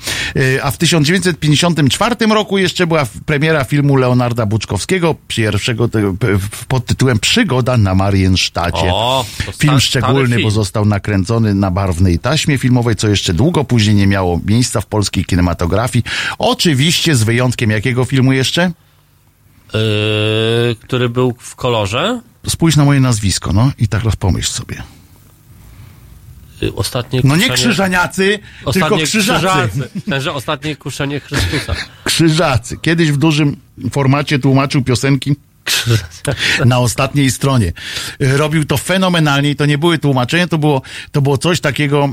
[0.63, 5.89] A w 1954 roku jeszcze była premiera filmu Leonarda Buczkowskiego, pierwszego
[6.67, 8.81] pod tytułem Przygoda na Mariensztacie.
[8.93, 9.25] O,
[9.57, 10.41] film szczególny, film.
[10.43, 14.86] bo został nakręcony na barwnej taśmie filmowej, co jeszcze długo później nie miało miejsca w
[14.86, 16.03] polskiej kinematografii.
[16.38, 18.72] Oczywiście z wyjątkiem jakiego filmu jeszcze?
[19.73, 22.22] Yy, który był w kolorze.
[22.48, 24.84] Spójrz na moje nazwisko, no i tak pomyśl sobie.
[26.61, 29.48] Yy, Ostatnie No nie kuszenie- krzyżaniacy, tylko Ostatnie krzyżacy.
[29.69, 30.02] krzyżacy.
[30.10, 31.76] Tenże ostatnie kuszenie Chrystusa.
[32.03, 32.78] Krzyżacy.
[32.82, 33.57] Kiedyś w dużym
[33.91, 35.36] formacie tłumaczył piosenki
[36.65, 37.73] na ostatniej stronie.
[38.19, 40.81] Robił to fenomenalnie i to nie były tłumaczenia, to było,
[41.11, 42.09] to było coś takiego,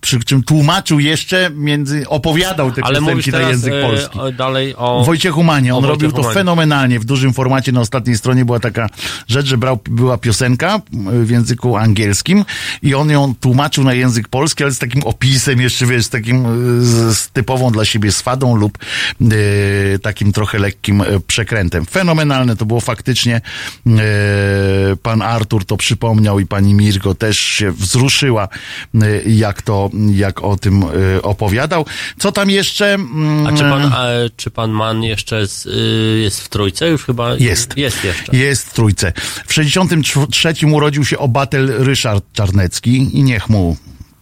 [0.00, 4.18] przy czym tłumaczył jeszcze między, opowiadał te Ale piosenki na język yy, polski.
[4.18, 5.04] o- dalej o...
[5.04, 7.00] Wojciechu Manie, on robił Wojciechu to fenomenalnie.
[7.00, 8.88] W dużym formacie na ostatniej stronie była taka
[9.28, 10.80] rzecz, że brał, była piosenka
[11.22, 12.44] w języku angielskim
[12.82, 16.46] i on ją tłumaczył na język polski, ale z takim opisem jeszcze, wiesz, z takim
[16.80, 18.78] y, z, z typową dla siebie swadą lub
[19.20, 21.86] y, takim trochę lekkim przekrętem.
[21.86, 23.40] Fenomenalne to było faktycznie.
[23.86, 28.48] Y, pan Artur to przypomniał i pani Mirgo też się wzruszyła,
[28.94, 31.86] y, jak to, jak o tym y, opowiadał.
[32.18, 32.94] Co tam jeszcze?
[32.94, 36.88] Mm, A czy pan, e, czy pan Mann jeszcze z, y, jest w trójce?
[36.88, 37.76] Już chyba Jest.
[37.76, 38.36] Jest jeszcze.
[38.36, 39.12] Jest w trójce.
[39.46, 43.76] W 63 urodził się obatel Ryszard Czarnecki i niech mu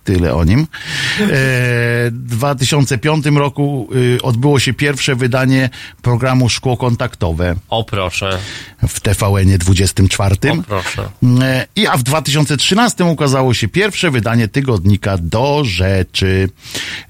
[0.05, 0.60] Tyle o nim.
[0.60, 0.66] E,
[2.10, 5.70] w 2005 roku y, odbyło się pierwsze wydanie
[6.02, 8.39] programu Szkło Kontaktowe O proszę,
[8.89, 10.36] w TVN-ie 24.
[10.51, 11.09] o proszę.
[11.43, 16.48] E, I a w 2013 ukazało się pierwsze wydanie tygodnika Do Rzeczy.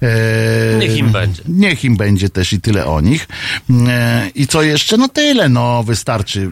[0.01, 1.43] E, Niech im będzie.
[1.47, 3.27] Niech im będzie też i tyle o nich.
[4.35, 4.97] I co jeszcze?
[4.97, 6.51] No tyle, no wystarczy.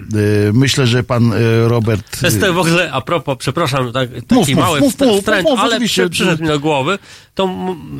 [0.53, 1.33] Myślę, że pan
[1.67, 2.19] Robert...
[2.19, 5.49] To jest w ogóle, a propos, przepraszam, tak, taki Mów, mów, mały mów, mów, wstręt,
[5.49, 6.09] mów, ale oczywiście.
[6.09, 6.99] przy, przyszedł mi do głowy,
[7.35, 7.99] to mm,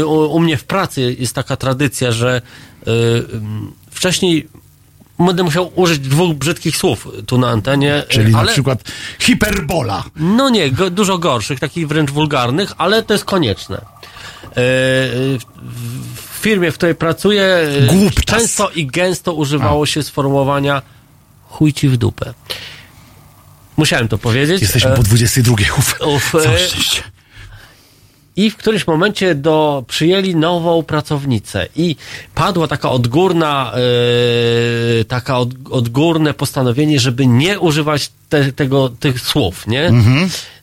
[0.00, 2.42] y, u, u mnie w pracy jest taka tradycja, że
[2.86, 2.90] y,
[3.34, 4.48] ym, wcześniej
[5.18, 8.82] będę musiał użyć dwóch brzydkich słów tu na antenie, Czyli ale, na przykład
[9.18, 10.04] hiperbola.
[10.16, 13.76] no nie, go, dużo gorszych, takich wręcz wulgarnych, ale to jest konieczne.
[13.76, 13.80] E,
[14.54, 15.38] w,
[16.14, 18.24] w firmie, w której pracuję, e, Głuptas.
[18.24, 20.82] często i gęsto używało się sformułowania
[21.48, 22.34] chuj ci w dupę.
[23.76, 24.62] Musiałem to powiedzieć.
[24.62, 25.54] Jesteśmy E, po 22.
[25.78, 27.02] Uf, uf, całe e, szczęście.
[28.36, 31.96] I w którymś momencie do, przyjęli nową pracownicę i
[32.34, 33.72] padła taka odgórna,
[35.00, 39.92] e, taka od, odgórne postanowienie, żeby nie używać te, tego, tych słów, nie?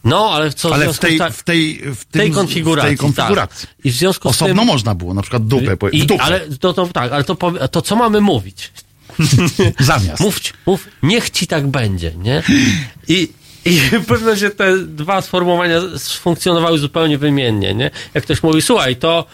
[0.03, 2.95] No, ale co w Ale w z tej, ta- w tej, w tym, tej konfiguracji.
[2.95, 3.67] W tej konfiguracji.
[3.67, 3.85] Tak.
[3.85, 4.67] I w związku z Osobno tym...
[4.67, 5.77] można było, na przykład dupę.
[5.77, 6.23] powie- I, dupę.
[6.23, 7.35] ale to, to tak, ale to,
[7.71, 8.71] to co mamy mówić?
[9.79, 10.19] Zamiast.
[10.19, 12.43] Mów, mów, niech ci tak będzie, nie?
[13.07, 13.27] I,
[13.69, 15.81] i pewno, że te dwa sformułowania
[16.19, 17.91] funkcjonowały zupełnie wymiennie, nie?
[18.13, 19.25] Jak ktoś mówi, słuchaj, to.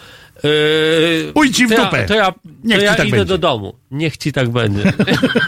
[0.44, 1.98] Yy, Pójdź w to dupę.
[2.00, 2.32] Ja, to ja,
[2.78, 3.24] to ja tak idę będzie.
[3.24, 3.74] do domu.
[3.90, 4.92] Niech ci tak będzie.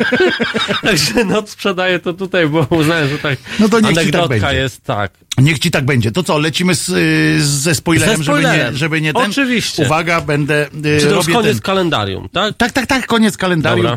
[0.83, 3.39] Także no sprzedaję to tutaj, bo uznałem, że tak.
[3.61, 4.55] No to niech ci tak będzie.
[4.55, 5.13] jest tak.
[5.39, 6.13] Niech ci tak będzie.
[6.13, 8.73] To co, lecimy z, y, ze spoilerem, Ze Żeby, spoilerem.
[8.73, 9.31] nie, żeby nie ten?
[9.31, 9.83] Oczywiście.
[9.87, 10.67] Uwaga, będę...
[10.67, 11.61] y, Czy to już koniec ten.
[11.61, 12.55] kalendarium, tak?
[12.57, 13.87] Tak, tak, tak, koniec kalendarium.
[13.87, 13.97] E,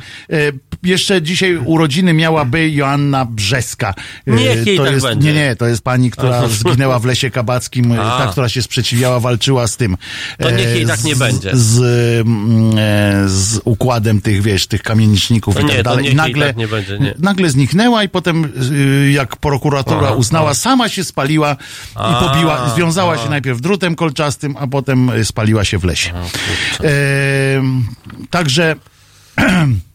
[0.83, 3.93] jeszcze dzisiaj urodziny miałaby Joanna Brzeska.
[4.27, 5.33] E, Niech jej to tak jest, będzie.
[5.33, 6.47] Nie, nie, to jest pani, która Aha.
[6.47, 8.17] zginęła w Lesie Kabackim, A.
[8.25, 9.97] ta, która się sprzeciwiała, walczyła z tym.
[10.39, 11.49] To niech jej tak z- nie będzie.
[11.53, 11.77] Z,
[12.27, 16.11] mm, e, z układem tych, wiesz, tych kamieniczników i nie, tak dalej.
[16.11, 20.53] I nagle, tak będzie, nagle zniknęła i potem, y, jak prokuratura Aha, uznała, aha.
[20.53, 21.55] sama się spaliła
[21.95, 26.11] i pobiła, związała się najpierw drutem kolczastym, a potem y, spaliła się w lesie.
[26.83, 26.91] E,
[28.29, 28.75] także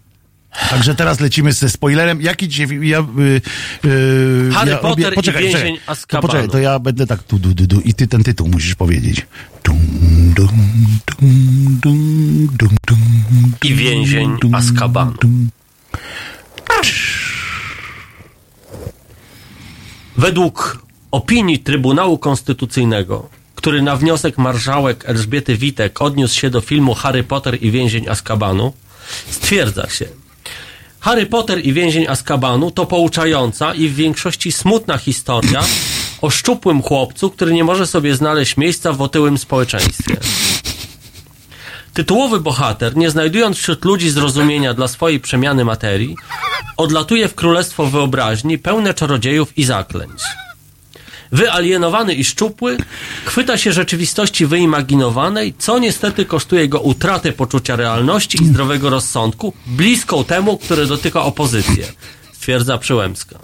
[0.71, 2.21] Także teraz lecimy ze spoilerem.
[2.21, 2.69] Jaki dzisiaj...
[2.83, 3.41] Ja, y,
[3.85, 6.07] y, Harry ja Potter i poczekaj, więzień poczekaj.
[6.09, 8.75] To poczekaj, to ja będę tak tu, du, du, du, i ty ten tytuł musisz
[8.75, 9.27] powiedzieć.
[9.65, 9.79] Dum,
[10.37, 10.49] dum,
[11.07, 12.99] dum, dum, dum, dum,
[13.65, 15.15] I więzień Azkabanu.
[20.17, 27.25] Według opinii Trybunału Konstytucyjnego, który na wniosek marszałek Elżbiety Witek odniósł się do filmu Harry
[27.25, 28.73] Potter i więzień Azkabanu,
[29.31, 30.07] stwierdza się,
[31.07, 35.63] Harry Potter i więzień Azkabanu to pouczająca i w większości smutna historia
[36.23, 40.17] o szczupłym chłopcu, który nie może sobie znaleźć miejsca w otyłym społeczeństwie.
[41.95, 46.17] Tytułowy bohater, nie znajdując wśród ludzi zrozumienia dla swojej przemiany materii,
[46.77, 50.23] odlatuje w królestwo wyobraźni pełne czarodziejów i zaklęć.
[51.33, 52.79] Wyalienowany i szczupły,
[53.25, 60.25] chwyta się rzeczywistości wyimaginowanej, co niestety kosztuje go utratę poczucia realności i zdrowego rozsądku, bliską
[60.25, 61.87] temu, które dotyka opozycję,
[62.33, 63.39] stwierdza Przyłębska.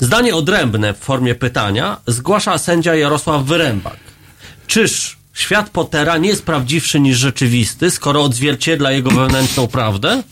[0.00, 3.98] Zdanie odrębne w formie pytania zgłasza sędzia Jarosław Wyrębak.
[4.66, 10.22] Czyż świat Pottera nie jest prawdziwszy niż rzeczywisty, skoro odzwierciedla jego wewnętrzną prawdę?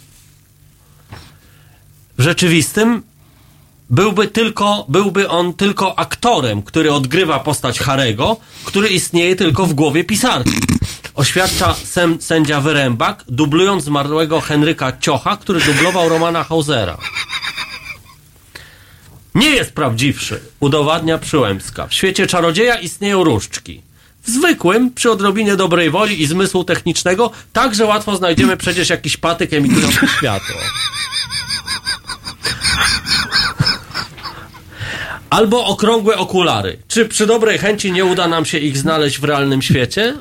[2.18, 3.02] W rzeczywistym
[3.90, 10.04] byłby, tylko, byłby on tylko aktorem, który odgrywa postać Harego, który istnieje tylko w głowie
[10.04, 10.60] pisarki.
[11.14, 16.98] Oświadcza sem, sędzia Wyrębak, dublując zmarłego Henryka Ciocha, który dublował Romana Hausera.
[19.34, 21.86] Nie jest prawdziwszy, udowadnia Przyłębska.
[21.86, 23.82] W świecie czarodzieja istnieją różdżki.
[24.24, 29.52] W zwykłym, przy odrobinie dobrej woli i zmysłu technicznego, także łatwo znajdziemy przecież jakiś patyk
[29.52, 30.56] emitujący światło.
[35.30, 36.78] Albo okrągłe okulary.
[36.88, 40.14] Czy przy dobrej chęci nie uda nam się ich znaleźć w realnym świecie?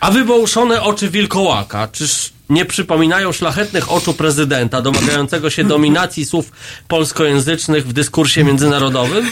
[0.00, 6.52] A wybołuszone oczy wilkołaka, czyż nie przypominają szlachetnych oczu prezydenta domagającego się dominacji słów
[6.88, 9.30] polskojęzycznych w dyskursie międzynarodowym?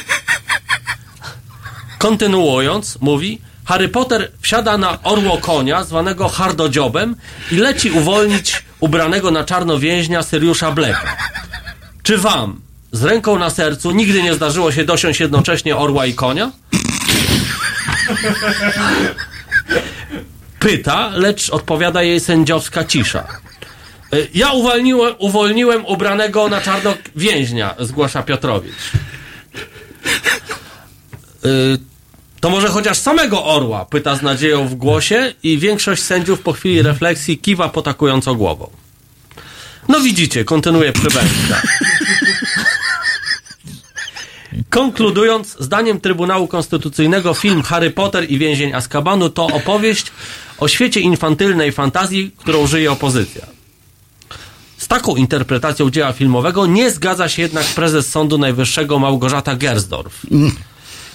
[1.99, 7.17] Kontynuując, mówi, Harry Potter wsiada na orło konia, zwanego hardodziobem
[7.53, 11.17] i leci uwolnić ubranego na czarno więźnia Syriusza Blacka.
[12.03, 12.61] Czy wam,
[12.93, 16.53] z ręką na sercu, nigdy nie zdarzyło się dosiąść jednocześnie orła i konia?
[20.59, 23.27] Pyta, lecz odpowiada jej sędziowska cisza.
[24.15, 28.93] Y, Ja uwolniłem, uwolniłem ubranego na czarno więźnia, zgłasza Piotrowicz.
[31.45, 31.79] Y,
[32.41, 36.83] to może chociaż samego orła, pyta z nadzieją w głosie i większość sędziów po chwili
[36.83, 38.71] refleksji kiwa potakująco głową.
[39.89, 41.63] No widzicie, kontynuuje przybędka.
[44.71, 50.07] Konkludując, zdaniem Trybunału Konstytucyjnego film Harry Potter i więzień Azkabanu to opowieść
[50.59, 53.47] o świecie infantylnej fantazji, którą żyje opozycja.
[54.79, 60.23] Z taką interpretacją dzieła filmowego nie zgadza się jednak prezes Sądu Najwyższego Małgorzata Gersdorf.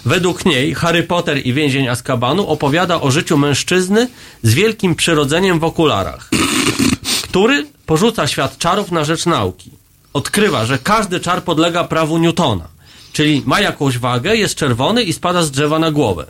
[0.05, 4.07] Według niej Harry Potter i więzień Azkabanu opowiada o życiu mężczyzny
[4.43, 6.29] z wielkim przyrodzeniem w okularach,
[7.23, 9.71] który porzuca świat czarów na rzecz nauki.
[10.13, 12.67] Odkrywa, że każdy czar podlega prawu Newtona,
[13.13, 16.25] czyli ma jakąś wagę, jest czerwony i spada z drzewa na głowę.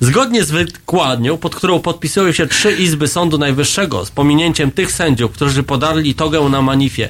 [0.00, 5.32] Zgodnie z wykładnią, pod którą podpisują się trzy izby Sądu Najwyższego, z pominięciem tych sędziów,
[5.32, 7.08] którzy podarli togę na manifie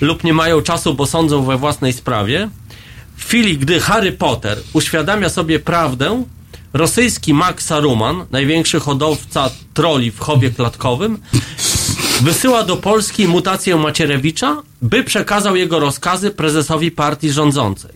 [0.00, 2.48] lub nie mają czasu, bo sądzą we własnej sprawie,
[3.16, 6.24] w chwili, gdy Harry Potter uświadamia sobie prawdę,
[6.72, 11.18] rosyjski mag Saruman, największy hodowca troli w chowie klatkowym,
[12.22, 17.90] wysyła do Polski mutację Macierewicza, by przekazał jego rozkazy prezesowi partii rządzącej.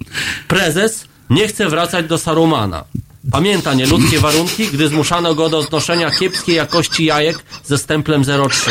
[0.48, 2.84] Prezes nie chce wracać do Sarumana.
[3.30, 8.70] Pamięta nieludzkie warunki, gdy zmuszano go do znoszenia kiepskiej jakości jajek ze stemplem 03.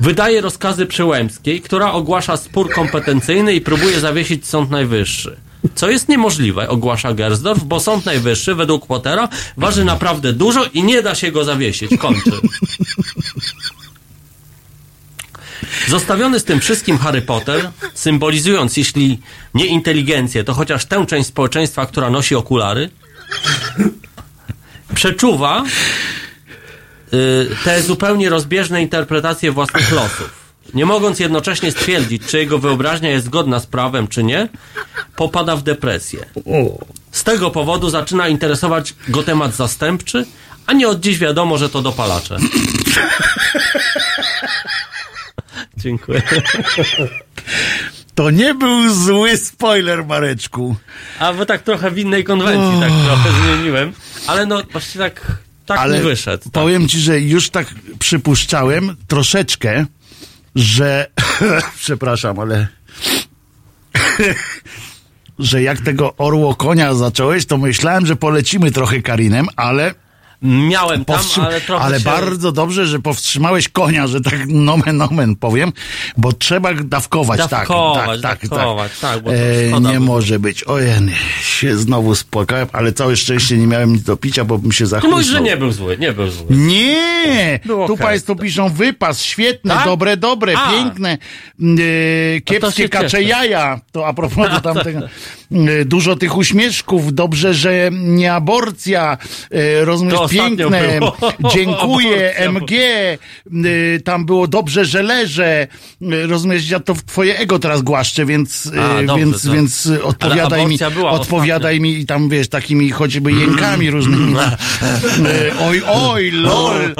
[0.00, 5.47] Wydaje rozkazy Przyłębskiej, która ogłasza spór kompetencyjny i próbuje zawiesić Sąd Najwyższy.
[5.74, 11.02] Co jest niemożliwe, ogłasza Gersdorf, bo Sąd Najwyższy, według Pottera, waży naprawdę dużo i nie
[11.02, 11.90] da się go zawiesić.
[11.98, 12.32] Kończy.
[15.88, 19.20] Zostawiony z tym wszystkim Harry Potter, symbolizując, jeśli
[19.54, 22.90] nie inteligencję, to chociaż tę część społeczeństwa, która nosi okulary,
[24.94, 25.64] przeczuwa
[27.12, 30.37] y, te zupełnie rozbieżne interpretacje własnych losów.
[30.74, 34.48] Nie mogąc jednocześnie stwierdzić, czy jego wyobraźnia jest zgodna z prawem, czy nie,
[35.16, 36.24] popada w depresję.
[37.10, 40.26] Z tego powodu zaczyna interesować go temat zastępczy,
[40.66, 42.36] a nie od dziś wiadomo, że to dopalacze.
[45.76, 46.22] Dziękuję.
[48.14, 50.76] To nie był zły spoiler, Mareczku.
[51.18, 53.92] A bo tak trochę w innej konwencji, tak trochę zmieniłem.
[54.26, 56.44] Ale no właśnie tak, tak Ale mi wyszedł.
[56.44, 56.52] Tak.
[56.52, 59.86] powiem ci, że już tak przypuszczałem troszeczkę,
[60.58, 61.06] że
[61.84, 62.68] przepraszam, ale
[65.38, 69.94] że jak tego orło konia zacząłeś, to myślałem, że polecimy trochę Karinem, ale
[70.42, 72.04] Miałem tam, powstrzym- ale trochę ale się...
[72.04, 75.72] bardzo dobrze, że powstrzymałeś konia, że tak nomen omen powiem,
[76.16, 80.38] bo trzeba dawkować, Dawkować, tak, tak, dawkować, tak, tak, bo to E, nie by- może
[80.38, 80.64] być.
[80.64, 80.92] Ojej,
[81.42, 84.86] się znowu spłakałem, ale całe szczęście nie miałem nic do picia, bo bym się Ty
[84.86, 85.12] zachłysnął.
[85.18, 86.46] mówisz, że nie był zły, nie był zły.
[86.50, 87.60] Nie!
[87.64, 88.06] Było tu okej.
[88.06, 89.84] Państwo piszą wypas, świetne, Tak?
[89.84, 90.70] dobre, dobre, A.
[90.70, 91.18] piękne,
[91.60, 93.80] e, kiepskie kacze jaja.
[93.92, 95.00] To a propos do tamtego.
[95.52, 99.18] E, dużo tych uśmieszków, dobrze, że nie aborcja,
[99.50, 101.16] e, rozumiesz, piękne, było.
[101.54, 103.18] dziękuję, MG, e,
[104.04, 105.66] tam było dobrze, że leżę,
[106.02, 109.88] e, rozumiesz, ja to twoje ego teraz głaszczę, więc, e, A, dobrze, więc, to- więc
[110.02, 110.78] odpowiadaj mi,
[111.10, 114.34] odpowiadaj mi i tam, wiesz, takimi choćby jękami różnymi.
[114.36, 116.94] E, oj, oj, lol,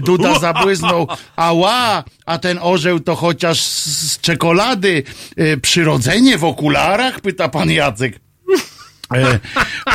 [0.00, 5.02] Duda zabłyznął, ała, a ten orzeł to chociaż z z czekolady,
[5.62, 8.20] przyrodzenie w okularach, pyta pan Jacek.
[9.16, 9.38] E,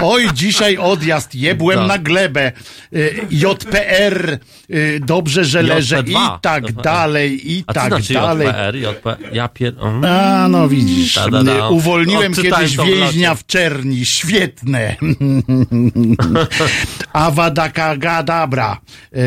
[0.02, 1.88] oj, dzisiaj odjazd, jebłem Tak.
[1.88, 2.42] na glebę.
[2.42, 2.52] E,
[3.32, 4.32] JPR,
[4.70, 6.40] e, dobrze, że leżę i JP2.
[6.40, 8.48] tak dalej, i A tak znaczy dalej.
[8.48, 9.18] JPR, JP...
[9.34, 9.74] Ja pier...
[9.82, 10.06] Mm.
[10.06, 11.70] A, no widzisz, Ta, ta, ta.
[11.70, 14.96] uwolniłem Odczytałem kiedyś to więźnia w czerni, świetne.
[17.14, 18.78] Awadakagadabra
[19.14, 19.20] e,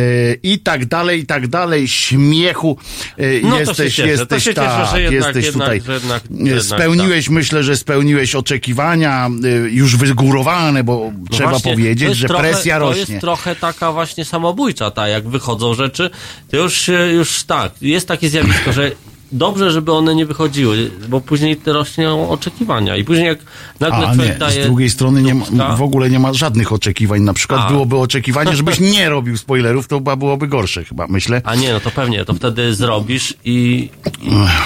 [0.43, 2.79] i tak dalej, i tak dalej, śmiechu
[3.19, 5.63] e, No to jesteś, się cieszę, to jesteś, się cieszę, tak, że jednak- jesteś jednak-
[5.63, 5.81] tutaj.
[5.87, 11.71] że jednak- jednak spełniłeś, myślę, że spełniłeś oczekiwania e, już wygórowane, bo No trzeba właśnie,
[11.71, 13.01] to powiedzieć, że trochę, presja To rośnie.
[13.01, 16.11] jest trochę taka właśnie samobójcza, ta jak wychodzą rzeczy,
[16.51, 18.93] to już, już tak, jest takie zjawisko, że
[19.33, 23.39] dobrze, żeby one nie wychodziły, bo później te rośnie oczekiwania i później jak
[23.81, 24.63] nagle A nie, daje...
[24.63, 27.23] z drugiej strony nie ma, w ogóle nie ma żadnych oczekiwań.
[27.23, 27.69] Na przykład A.
[27.71, 31.43] byłoby oczekiwanie, żebyś nie robił spoilerów, to chyba byłoby gorsze chyba, myślę.
[31.45, 33.89] A nie, no to pewnie, to wtedy zrobisz i...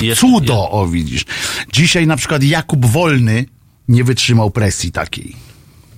[0.00, 1.24] i jest, Cudo, o widzisz.
[1.72, 3.44] Dzisiaj na przykład Jakub Wolny
[3.88, 5.36] nie wytrzymał presji takiej.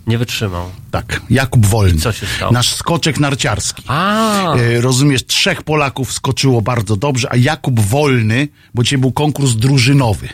[0.07, 0.71] Nie wytrzymał.
[0.97, 2.01] Tak, Jakub Wolny.
[2.01, 2.53] Co się stało?
[2.53, 3.83] Nasz skoczek narciarski.
[3.87, 9.53] A, E, rozumiesz, trzech Polaków skoczyło bardzo dobrze, a Jakub Wolny, bo dzisiaj był konkurs
[9.53, 10.29] drużynowy.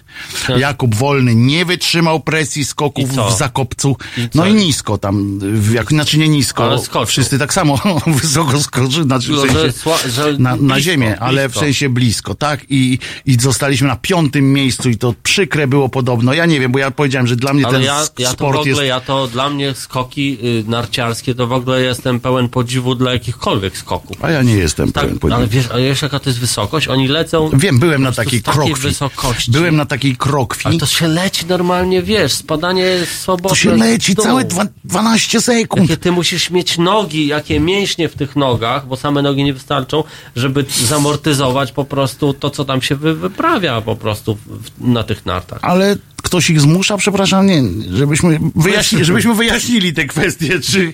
[0.47, 0.59] Tak.
[0.59, 3.97] Jakub Wolny nie wytrzymał presji skoków w Zakopcu.
[4.19, 5.39] I no i nisko tam,
[5.75, 7.81] jak, znaczy nie nisko, wszyscy tak samo
[8.23, 12.61] wysoko skoczyli, znaczy w sensie na, na ziemię, ale w sensie blisko, tak?
[12.69, 16.35] I, I zostaliśmy na piątym miejscu i to przykre było podobno.
[16.35, 18.33] Ja nie wiem, bo ja powiedziałem, że dla mnie ale ten ja, ja to w
[18.33, 18.89] sport ogóle, jest...
[18.89, 23.77] ja to dla mnie skoki y, narciarskie to w ogóle jestem pełen podziwu dla jakichkolwiek
[23.79, 24.25] skoków.
[24.25, 25.37] A ja nie jestem Tak, pełen podziwu.
[25.39, 26.89] ale wiesz, ale wiesz jaka to jest wysokość?
[26.89, 28.75] Oni lecą Wiem, byłem na takiej krokwi.
[28.75, 29.51] wysokości.
[29.51, 30.63] Byłem na takiej krokwi.
[30.69, 33.49] Ale to się leci normalnie, wiesz, spadanie swobodne.
[33.49, 35.83] To się leci całe dwa, 12 sekund.
[35.91, 40.05] Jakie ty musisz mieć nogi, jakie mięśnie w tych nogach, bo same nogi nie wystarczą,
[40.37, 45.27] żeby zamortyzować po prostu to, co tam się wy, wyprawia po prostu w, na tych
[45.27, 45.59] nartach.
[45.63, 50.93] Ale ktoś ich zmusza, przepraszam, nie, żebyśmy, wyjaśni, żebyśmy wyjaśnili te kwestie, czy,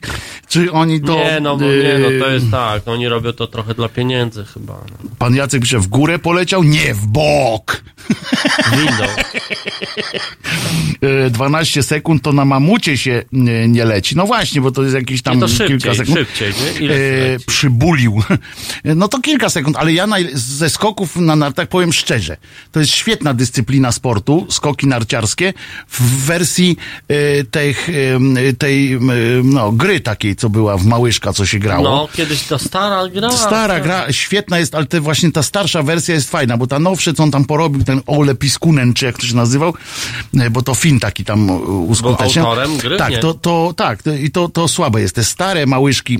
[0.48, 1.14] czy oni to...
[1.14, 3.88] nie, no, bo nie, no to yy, jest tak, no, oni robią to trochę dla
[3.88, 4.72] pieniędzy chyba.
[4.72, 5.10] No.
[5.18, 6.62] Pan Jacek pisze, w górę poleciał?
[6.62, 7.82] Nie, w bok.
[8.72, 9.04] Windą.
[11.26, 14.16] E, 12 sekund to na mamucie się nie, nie leci.
[14.16, 16.18] No właśnie, bo to jest jakieś tam Nie, szybciej, kilka sekund.
[16.18, 16.90] szybciej, nie?
[16.90, 16.94] E,
[17.46, 18.22] przybulił.
[18.84, 22.36] No to kilka sekund, ale ja ze skoków na nartach powiem szczerze.
[22.72, 25.52] To jest świetna dyscyplina sportu, skoki narciarskie,
[25.88, 26.76] w wersji
[27.08, 28.98] e, tych, e, tej e,
[29.44, 31.84] no, gry takiej, co była w Małyszka, co się grało.
[31.84, 33.30] No, kiedyś to stara gra.
[33.30, 37.12] Stara gra, świetna jest, ale te właśnie ta starsza wersja jest fajna, bo ta nowsza,
[37.12, 39.72] co on tam porobił, ten Ole Piskunen, czy jak to się nazywał, e,
[40.50, 42.46] bo to film taki tam e, uskuteczniał.
[42.46, 42.96] autorem gry?
[42.96, 45.14] Tak, to, to, tak, to, i to, to słabe jest.
[45.14, 46.18] Te stare małyszki,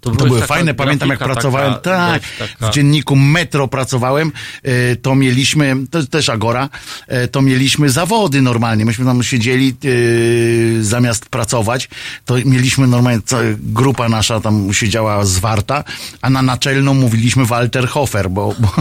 [0.00, 4.96] to była były fajne, pamiętam jak pracowałem, taka, tak, taka- w dzienniku Metro pracowałem, e,
[4.96, 6.68] to mieliśmy, to też Agora,
[7.06, 11.88] e, to mieliśmy zawody normalnie, myśmy tam siedzieli e, zamiast pracować,
[12.24, 13.20] to mieliśmy normalnie,
[13.58, 15.84] grupa nasza tam siedziała zwarta,
[16.22, 18.72] a na naczelną mówiliśmy Walter Hofer, bo, bo,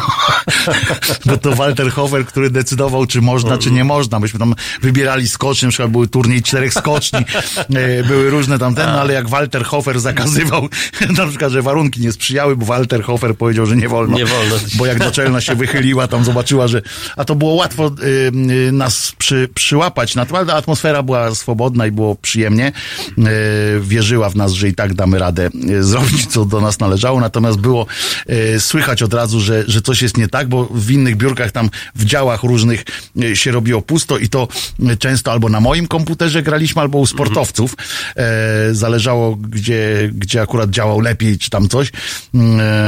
[1.25, 5.65] bo to Walter Hofer, który decydował, czy można, czy nie można, myśmy tam wybierali skocznie,
[5.65, 7.19] na przykład były turniej czterech skoczni,
[8.07, 10.69] były różne tam ten, no, ale jak Walter Hofer zakazywał,
[11.17, 14.17] na przykład, że warunki nie sprzyjały, bo Walter Hofer powiedział, że nie wolno.
[14.17, 14.55] Nie wolno.
[14.77, 16.81] Bo jak naczelna się wychyliła, tam zobaczyła, że.
[17.17, 18.31] A to było łatwo y,
[18.67, 22.71] y, nas przy, przyłapać na to, ale atmosfera była swobodna i było przyjemnie.
[23.17, 23.23] Y,
[23.81, 27.19] wierzyła w nas, że i tak damy radę y, zrobić, co do nas należało.
[27.19, 27.85] Natomiast było
[28.29, 31.69] y, słychać od razu, że, że coś jest nie tak, bo w innych biurkach tam
[31.95, 32.83] w działach różnych
[33.23, 34.47] y, się robiło pusto i to
[34.99, 37.75] często albo na moim komputerze graliśmy, albo u sportowców.
[38.15, 41.91] E, zależało, gdzie, gdzie akurat działał lepiej, czy tam coś.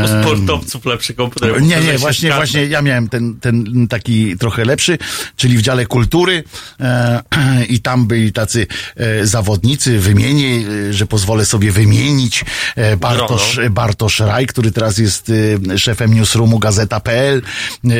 [0.03, 1.61] U sportowców lepszy komputer.
[1.61, 4.97] nie, nie, właśnie, właśnie ja miałem ten, ten taki trochę lepszy,
[5.35, 6.43] czyli w dziale kultury
[6.79, 7.21] e,
[7.69, 12.45] i tam byli tacy e, zawodnicy, wymienię, e, że pozwolę sobie wymienić
[12.75, 13.59] e, Bartosz.
[13.69, 15.31] Bartosz Raj, który teraz jest
[15.69, 17.41] e, szefem newsroomu Gazeta.pl,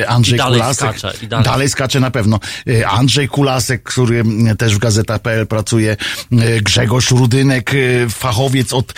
[0.08, 1.00] Andrzej I dalej Kulasek.
[1.00, 1.70] skacze, i dalej.
[1.70, 2.40] skacze na pewno.
[2.88, 4.24] Andrzej Kulasek, który
[4.58, 5.98] też w Gazeta.pl pracuje,
[6.62, 7.72] Grzegorz Rudynek,
[8.10, 8.94] fachowiec od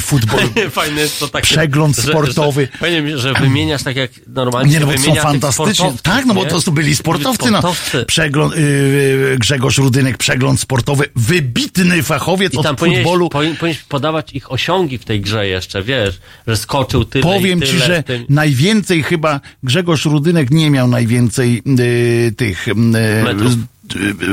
[0.00, 0.48] futbolu.
[0.70, 1.28] Fajne jest to.
[1.42, 2.68] Przegląd że- sportowy.
[2.72, 5.86] Że, fajnie, że wymieniasz tak jak normalnie Nie, no bo są fantastyczni.
[6.02, 6.50] Tak, no bo nie?
[6.50, 7.50] to byli sportowcy.
[7.50, 7.58] No.
[7.58, 8.04] Sportowcy.
[8.04, 13.28] Przegląd, yy, Grzegorz Rudynek, przegląd sportowy, wybitny fachowiec I od tam powinieneś, futbolu.
[13.28, 17.72] powinieneś podawać ich osiągi w tej grze jeszcze, wiesz, że skoczył tyle Powiem i ci,
[17.72, 18.24] tyle że tym...
[18.28, 23.52] najwięcej chyba Grzegorz Rudynek nie miał najwięcej yy, tych yy, Metrów.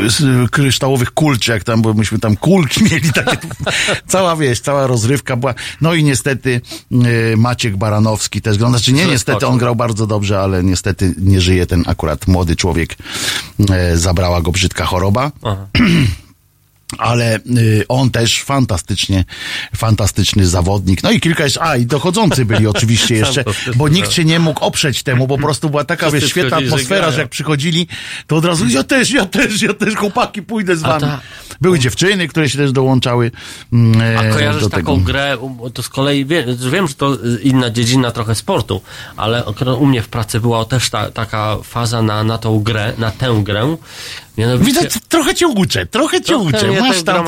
[0.08, 3.48] Z- kryształowych kul, czy jak tam, bo myśmy tam kulki mieli takie,
[4.08, 5.54] cała wieś, cała rozrywka była.
[5.82, 6.62] No i niestety
[6.92, 11.42] yy, Maciek Baranowski też grał, znaczy nie niestety, on grał bardzo dobrze, ale niestety nie
[11.42, 12.96] żyje ten akurat młody człowiek,
[13.60, 13.68] yy,
[13.98, 15.32] zabrała go brzydka choroba.
[15.44, 15.68] Aha.
[16.98, 19.26] ale y, on też fantastycznie,
[19.76, 21.04] fantastyczny zawodnik.
[21.04, 23.44] No i kilka jeszcze, a i dochodzący byli oczywiście jeszcze,
[23.76, 24.16] bo nikt tak.
[24.16, 27.30] się nie mógł oprzeć temu, bo po prostu była taka wiesz, świetna atmosfera, że, jak
[27.30, 27.88] przychodzili,
[28.28, 31.02] to od razu ja też, ja też, ja też, chłopaki, pójdę z wami.
[31.02, 31.22] ta-
[31.62, 33.32] Były dziewczyny, które się też dołączały
[33.74, 35.38] mm, A e, kojarzysz do taką grę,
[35.74, 38.82] to z kolei wiem, wiem, że to y, inna dziedzina trochę sportu,
[39.18, 39.44] ale
[39.80, 43.42] u mnie w pracy była też ta, taka faza na, na tą grę, na tę
[43.44, 43.78] grę.
[44.38, 46.82] Mianowicie, Widzę, trochę cię uczę, trochę cię Trochę uczę.
[46.82, 47.26] Masz tę tam,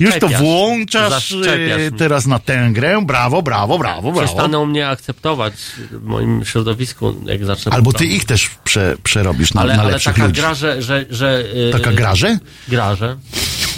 [0.00, 1.90] już to włączasz Zaszczepiasz mnie.
[1.98, 3.02] teraz na tę grę.
[3.02, 4.26] Brawo, brawo, brawo, brawo.
[4.26, 5.54] przestaną mnie akceptować
[5.90, 9.92] w moim środowisku, jak zacznę Albo ty ich też prze, przerobisz na, ale, na ale
[9.92, 10.40] lepszych taka ludzi.
[10.40, 10.82] gra, że...
[10.82, 12.38] że, że y, Taka graże?
[12.68, 13.16] Graże.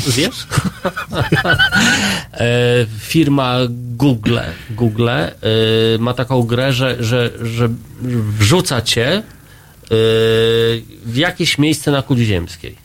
[0.06, 0.34] Wiesz?
[2.32, 3.56] e, firma
[3.96, 4.38] Google,
[4.70, 5.30] Google e,
[5.98, 7.68] ma taką grę, że, że, że
[8.38, 9.22] wrzuca cię
[9.90, 12.76] w jakieś miejsce na kuli ziemskiej.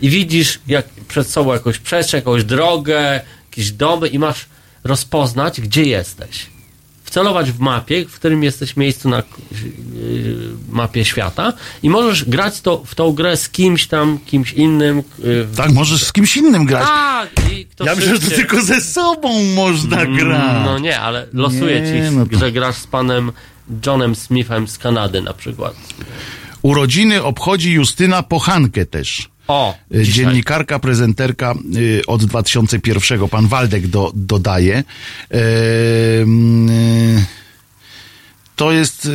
[0.00, 4.46] I widzisz jak przed sobą jakąś przestrzeń, jakąś drogę, jakieś domy i masz
[4.84, 6.46] rozpoznać, gdzie jesteś.
[7.04, 9.24] Wcelować w mapie, w którym jesteś miejscu na yy,
[10.68, 11.52] mapie świata
[11.82, 15.02] i możesz grać to, w tą grę z kimś tam, kimś innym.
[15.56, 16.86] Tak, możesz z kimś innym grać.
[16.86, 20.64] tak, i kto Ja myślę, że to tylko ze sobą można Mm, grać.
[20.64, 23.32] No nie, ale losuje Nie, ci, no to- że grasz z panem
[23.86, 25.74] Johnem Smithem z Kanady na przykład.
[26.64, 29.28] Urodziny obchodzi Justyna Pochankę też.
[29.48, 30.24] O, Y, dzisiaj.
[30.24, 33.28] Dziennikarka, prezenterka y, od 2001.
[33.28, 34.84] Pan Waldek do, dodaje.
[35.34, 35.36] Y,
[38.56, 39.10] to jest y,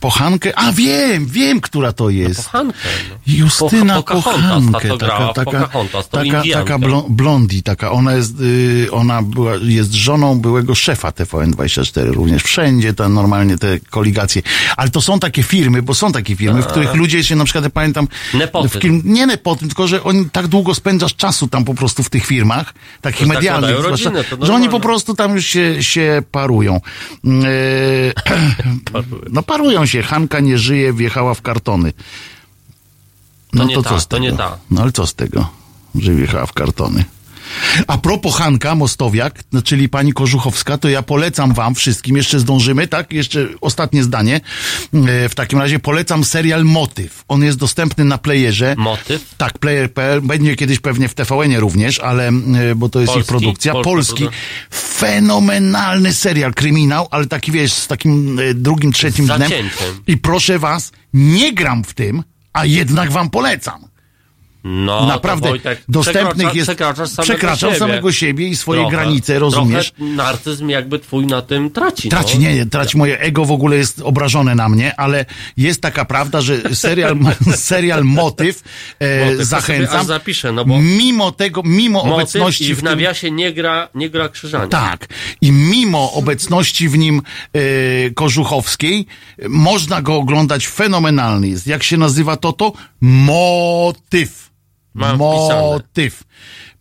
[0.00, 0.58] Pochankę.
[0.58, 2.44] A wiem, wiem, która to jest.
[2.44, 2.78] Pochankę.
[3.10, 3.16] No.
[3.26, 8.40] Justyna Po- Pocahontas, Pochankę, ta grała taka, taka, taka, taka blo, blondi, taka, ona jest,
[8.40, 14.42] y, ona była, jest żoną byłego szefa TVN24, również wszędzie tam normalnie te koligacje,
[14.76, 17.64] ale to są takie firmy, bo są takie firmy, w których ludzie się na przykład,
[17.64, 18.78] ja pamiętam, Nepotyzm.
[18.78, 22.10] w kim, nie nepotyzm, tylko, że oni tak długo spędzasz czasu tam po prostu w
[22.10, 25.82] tych firmach, takich To medialnych, zakładają zwłaszcza, rodzinę, że oni po prostu tam już się,
[25.82, 26.80] się parują.
[27.24, 28.15] E,
[29.32, 31.92] no parują się, Hanka nie żyje, wjechała w kartony.
[33.52, 34.42] No To nie ta, co z to nie tego?
[34.42, 34.58] ta.
[34.70, 35.48] No ale co z tego,
[35.94, 37.04] że wjechała w kartony?
[37.86, 42.88] A propos Hanka Mostowiak, no, czyli pani Kożuchowska, to ja polecam wam wszystkim, jeszcze zdążymy,
[42.88, 43.12] tak?
[43.12, 44.40] Jeszcze ostatnie zdanie.
[44.94, 47.24] E, W takim razie polecam serial Motyw.
[47.28, 48.74] On jest dostępny na playerze.
[48.78, 49.34] Motyw?
[49.36, 50.20] Tak, player.pl.
[50.22, 52.32] Będzie kiedyś pewnie w TVN-ie również, ale, e,
[52.76, 53.28] bo to jest ich Polski?
[53.28, 53.72] produkcja.
[53.72, 54.14] Polska Polski.
[54.16, 54.40] produkcja.
[54.70, 59.50] Fenomenalny serial, kryminał, ale taki wiesz, z takim e, drugim, trzecim Z dnem.
[60.06, 63.84] I proszę was, nie gram w tym, a jednak wam polecam.
[64.68, 66.66] No, Naprawdę, Wojtek, dostępnych przekracza- jest.
[66.66, 67.78] Przekraczasz samego siebie.
[67.78, 69.90] samego siebie i swoje Trochę- granice, rozumiesz?
[69.92, 72.08] Trochę narcyzm jakby twój na tym traci.
[72.08, 72.42] Traci, no.
[72.42, 75.24] nie, nie, traci moje ego w ogóle jest obrażone na mnie, ale
[75.56, 77.18] jest taka prawda, że serial,
[77.56, 78.62] serial Motyw,
[78.98, 80.06] e, Motyw, zachęcam.
[80.06, 84.10] zapiszę, no bo- Mimo tego, mimo obecności i w w tym, nawiasie nie gra, nie
[84.10, 84.66] gra krzyżania.
[84.66, 85.06] tak.
[85.40, 87.22] I mimo obecności w nim
[87.52, 87.60] e,
[88.10, 89.06] Kożuchowskiej,
[89.48, 91.66] można go oglądać fenomenalny jest.
[91.66, 92.72] Jak się nazywa to to?
[93.00, 94.46] Motyw.
[94.96, 95.60] Mam wpisane.
[95.62, 96.14] Motyw.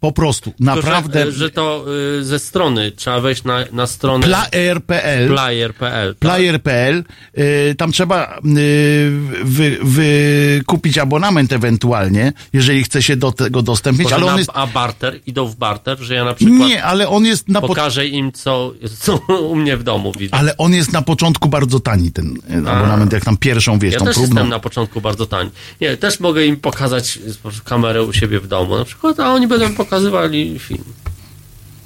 [0.06, 0.52] Po prostu.
[0.52, 1.26] Tylko, Naprawdę.
[1.26, 1.86] Że, że to
[2.20, 6.10] y, ze strony, trzeba wejść na, na stronę Player.pl player.pl.
[6.16, 6.20] tak?
[6.20, 7.04] Player.pl,
[7.38, 9.12] y, tam trzeba y,
[9.44, 14.52] wy, wykupić abonament ewentualnie, jeżeli chce się do tego dostępnić, Może ale on na, jest,
[14.54, 17.68] A barter, idą w barter, że ja na przykład nie, ale on jest na, po,
[17.68, 19.16] pokażę im, co, co
[19.52, 20.36] u mnie w domu widzę.
[20.36, 22.38] ale on jest na początku bardzo tani, ten
[22.68, 24.36] abonament, jak tam pierwszą, wiesz, Ja tą też próbną.
[24.36, 25.50] jestem na początku bardzo tani.
[25.82, 29.48] Nie, też mogę im pokazać po kamerę u siebie w domu na przykład, a oni
[29.48, 30.84] będą pokazywali film.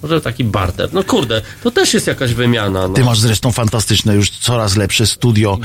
[0.02, 0.90] Może taki barter.
[0.94, 2.88] No kurde, to też jest jakaś wymiana.
[2.88, 2.94] No.
[2.94, 5.60] Ty masz zresztą fantastyczne, już coraz lepsze studio,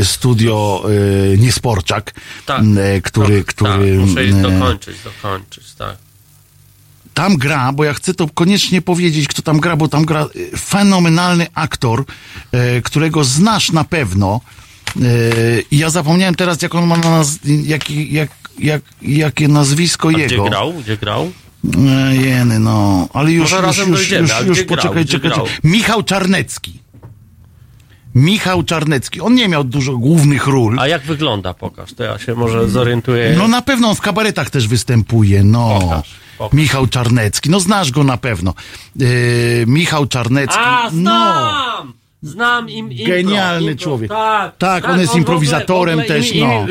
[0.00, 0.84] y, studio
[1.34, 2.14] y, Niesporczak,
[2.46, 2.62] Tak.
[2.96, 5.96] y, który, tak, który Tak, muszę y, dokończyć, dokończyć, tak.
[7.14, 10.56] tam gra, bo ja chcę to koniecznie powiedzieć, kto tam gra, bo tam gra y,
[10.56, 12.04] fenomenalny aktor,
[12.52, 14.40] e, którego znasz na pewno.
[14.96, 15.00] E,
[15.70, 20.12] I ja zapomniałem teraz, jak on ma na naz- jak, jak, jak, jakie nazwisko A
[20.12, 20.24] jego.
[20.42, 20.72] gdzie grał?
[20.72, 21.32] Gdzie grał?
[21.64, 23.08] E, Jeny, no.
[23.12, 24.76] Ale już, Może już, razem już, dojdziemy, już, ale już gdzie grał?
[24.76, 25.46] poczekaj, Gdzie czekaj, grał?
[25.46, 25.60] czekaj.
[25.64, 26.78] Michał Czarnecki.
[28.14, 29.20] Michał Czarnecki.
[29.20, 30.80] On nie miał dużo głównych ról.
[30.80, 31.54] A jak wygląda?
[31.54, 33.34] Pokaż, to ja się może zorientuję.
[33.38, 35.78] No na pewno on w kabaretach też występuje, no.
[35.80, 36.08] Pokaż,
[36.38, 36.52] pokaż.
[36.56, 38.54] Michał Czarnecki, no znasz go na pewno.
[38.96, 39.08] Yy,
[39.66, 40.90] Michał Czarnecki, A, no.
[40.90, 41.92] znam!
[42.22, 44.10] Znam im impro, Genialny impro, człowiek.
[44.10, 46.60] Tak, Tak, on jest w ogóle- improwizatorem w ogóle też, im, no.
[46.62, 46.68] Im,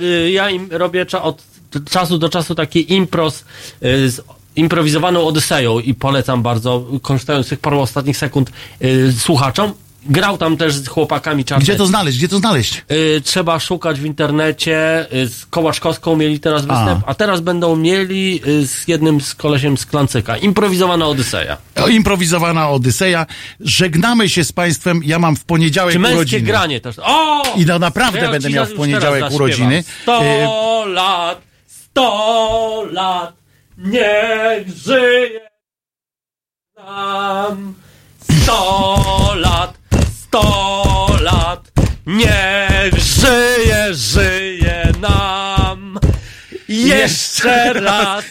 [0.00, 1.42] y, y, ja im robię cza, od
[1.90, 3.44] czasu do czasu taki impros
[3.84, 4.20] y, z
[4.56, 8.50] improwizowaną Odyseją i polecam bardzo, korzystając z tych paru ostatnich sekund
[8.82, 9.72] y, słuchaczom.
[10.06, 11.64] Grał tam też z chłopakami czarnymi.
[11.64, 12.84] Gdzie to znaleźć, gdzie to znaleźć?
[12.92, 15.06] Y, trzeba szukać w internecie.
[15.12, 20.36] Z Kołaczkowską mieli teraz występ, a, teraz będą mieli z jednym z kolesiem z Klancyka.
[20.36, 21.56] Improwizowana Odyseja.
[21.76, 23.26] O, Improwizowana Odyseja.
[23.60, 25.00] Żegnamy się z Państwem.
[25.04, 26.42] Ja mam w poniedziałek Czy męskie urodziny.
[26.42, 26.96] granie też.
[27.02, 27.42] O!
[27.56, 29.74] I no naprawdę Ja będę miał w poniedziałek urodziny.
[29.78, 30.22] Y, zaśpiewam.
[30.22, 31.47] Sto lat,
[31.90, 33.34] sto lat,
[33.78, 35.48] niech żyje
[36.76, 37.74] nam.
[38.20, 39.74] Sto lat,
[40.20, 41.62] sto lat,
[42.06, 45.98] niech żyje, żyje nam.
[46.68, 48.24] Jeszcze raz,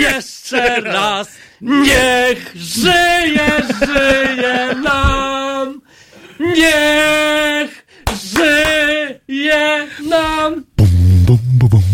[0.00, 1.28] jeszcze raz,
[1.60, 3.50] niech żyje,
[3.86, 5.80] żyje nam.
[6.40, 7.86] Niech
[8.24, 10.69] żyje nam.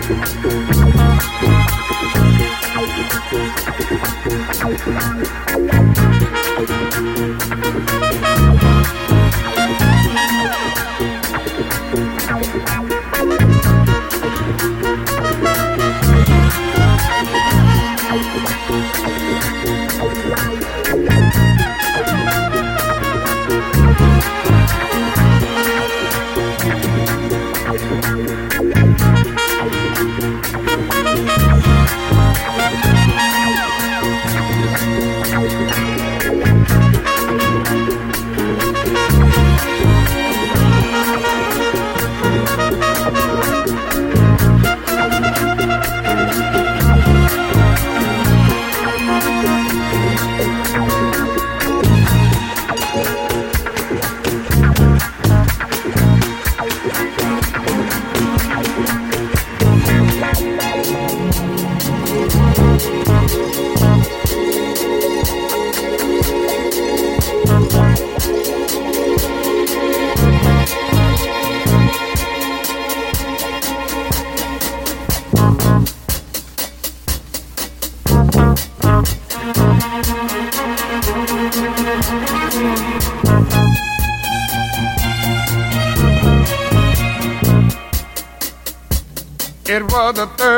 [0.00, 0.42] I'm gonna
[7.92, 7.97] go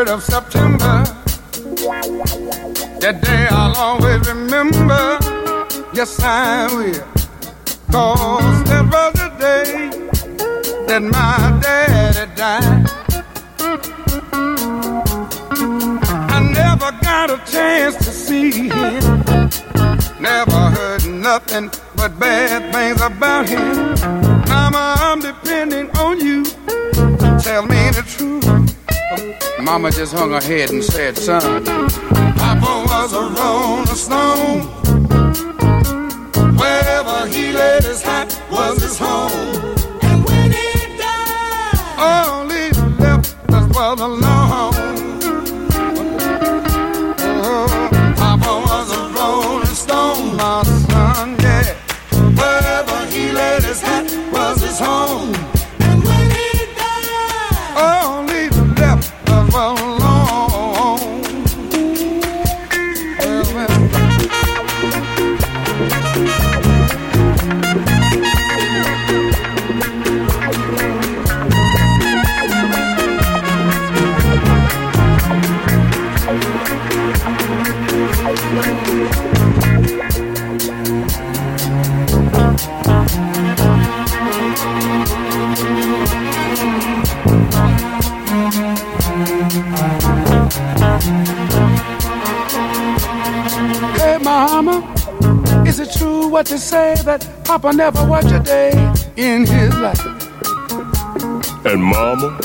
[0.01, 1.05] 23rd of September.
[3.01, 5.19] That day I'll always remember.
[5.93, 7.05] Yes, I will.
[7.91, 9.91] Cause that was the day
[10.87, 12.87] that my daddy died.
[16.31, 18.71] I never got a chance to see him.
[20.21, 23.95] Never heard nothing but bad things about him.
[24.49, 26.45] Mama, I'm depending on you.
[27.41, 27.91] Tell me
[29.71, 34.63] Mama just hung her head and said, son, Papa was a rolling stone.
[36.57, 39.31] Wherever he laid his hat was his home.
[40.03, 44.40] And when he died, all he left us was alone.
[97.05, 98.71] That Papa never worked a day
[99.17, 100.01] in his life?
[101.65, 102.39] And mama,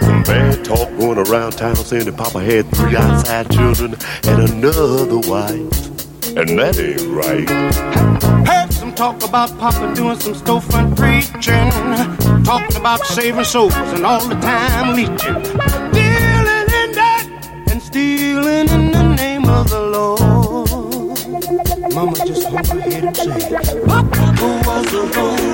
[0.00, 5.18] some bad talk going around town saying that Papa had three outside children and another
[5.28, 5.84] wife.
[6.36, 7.48] And that ain't right.
[8.46, 11.70] Heard some talk about Papa doing some storefront preaching,
[12.44, 15.42] talking about saving souls and all the time leeching,
[15.92, 17.26] dealing in that
[17.70, 20.24] and stealing in the name of the Lord.
[21.94, 22.83] Mama just hung
[23.24, 25.53] who was the fool?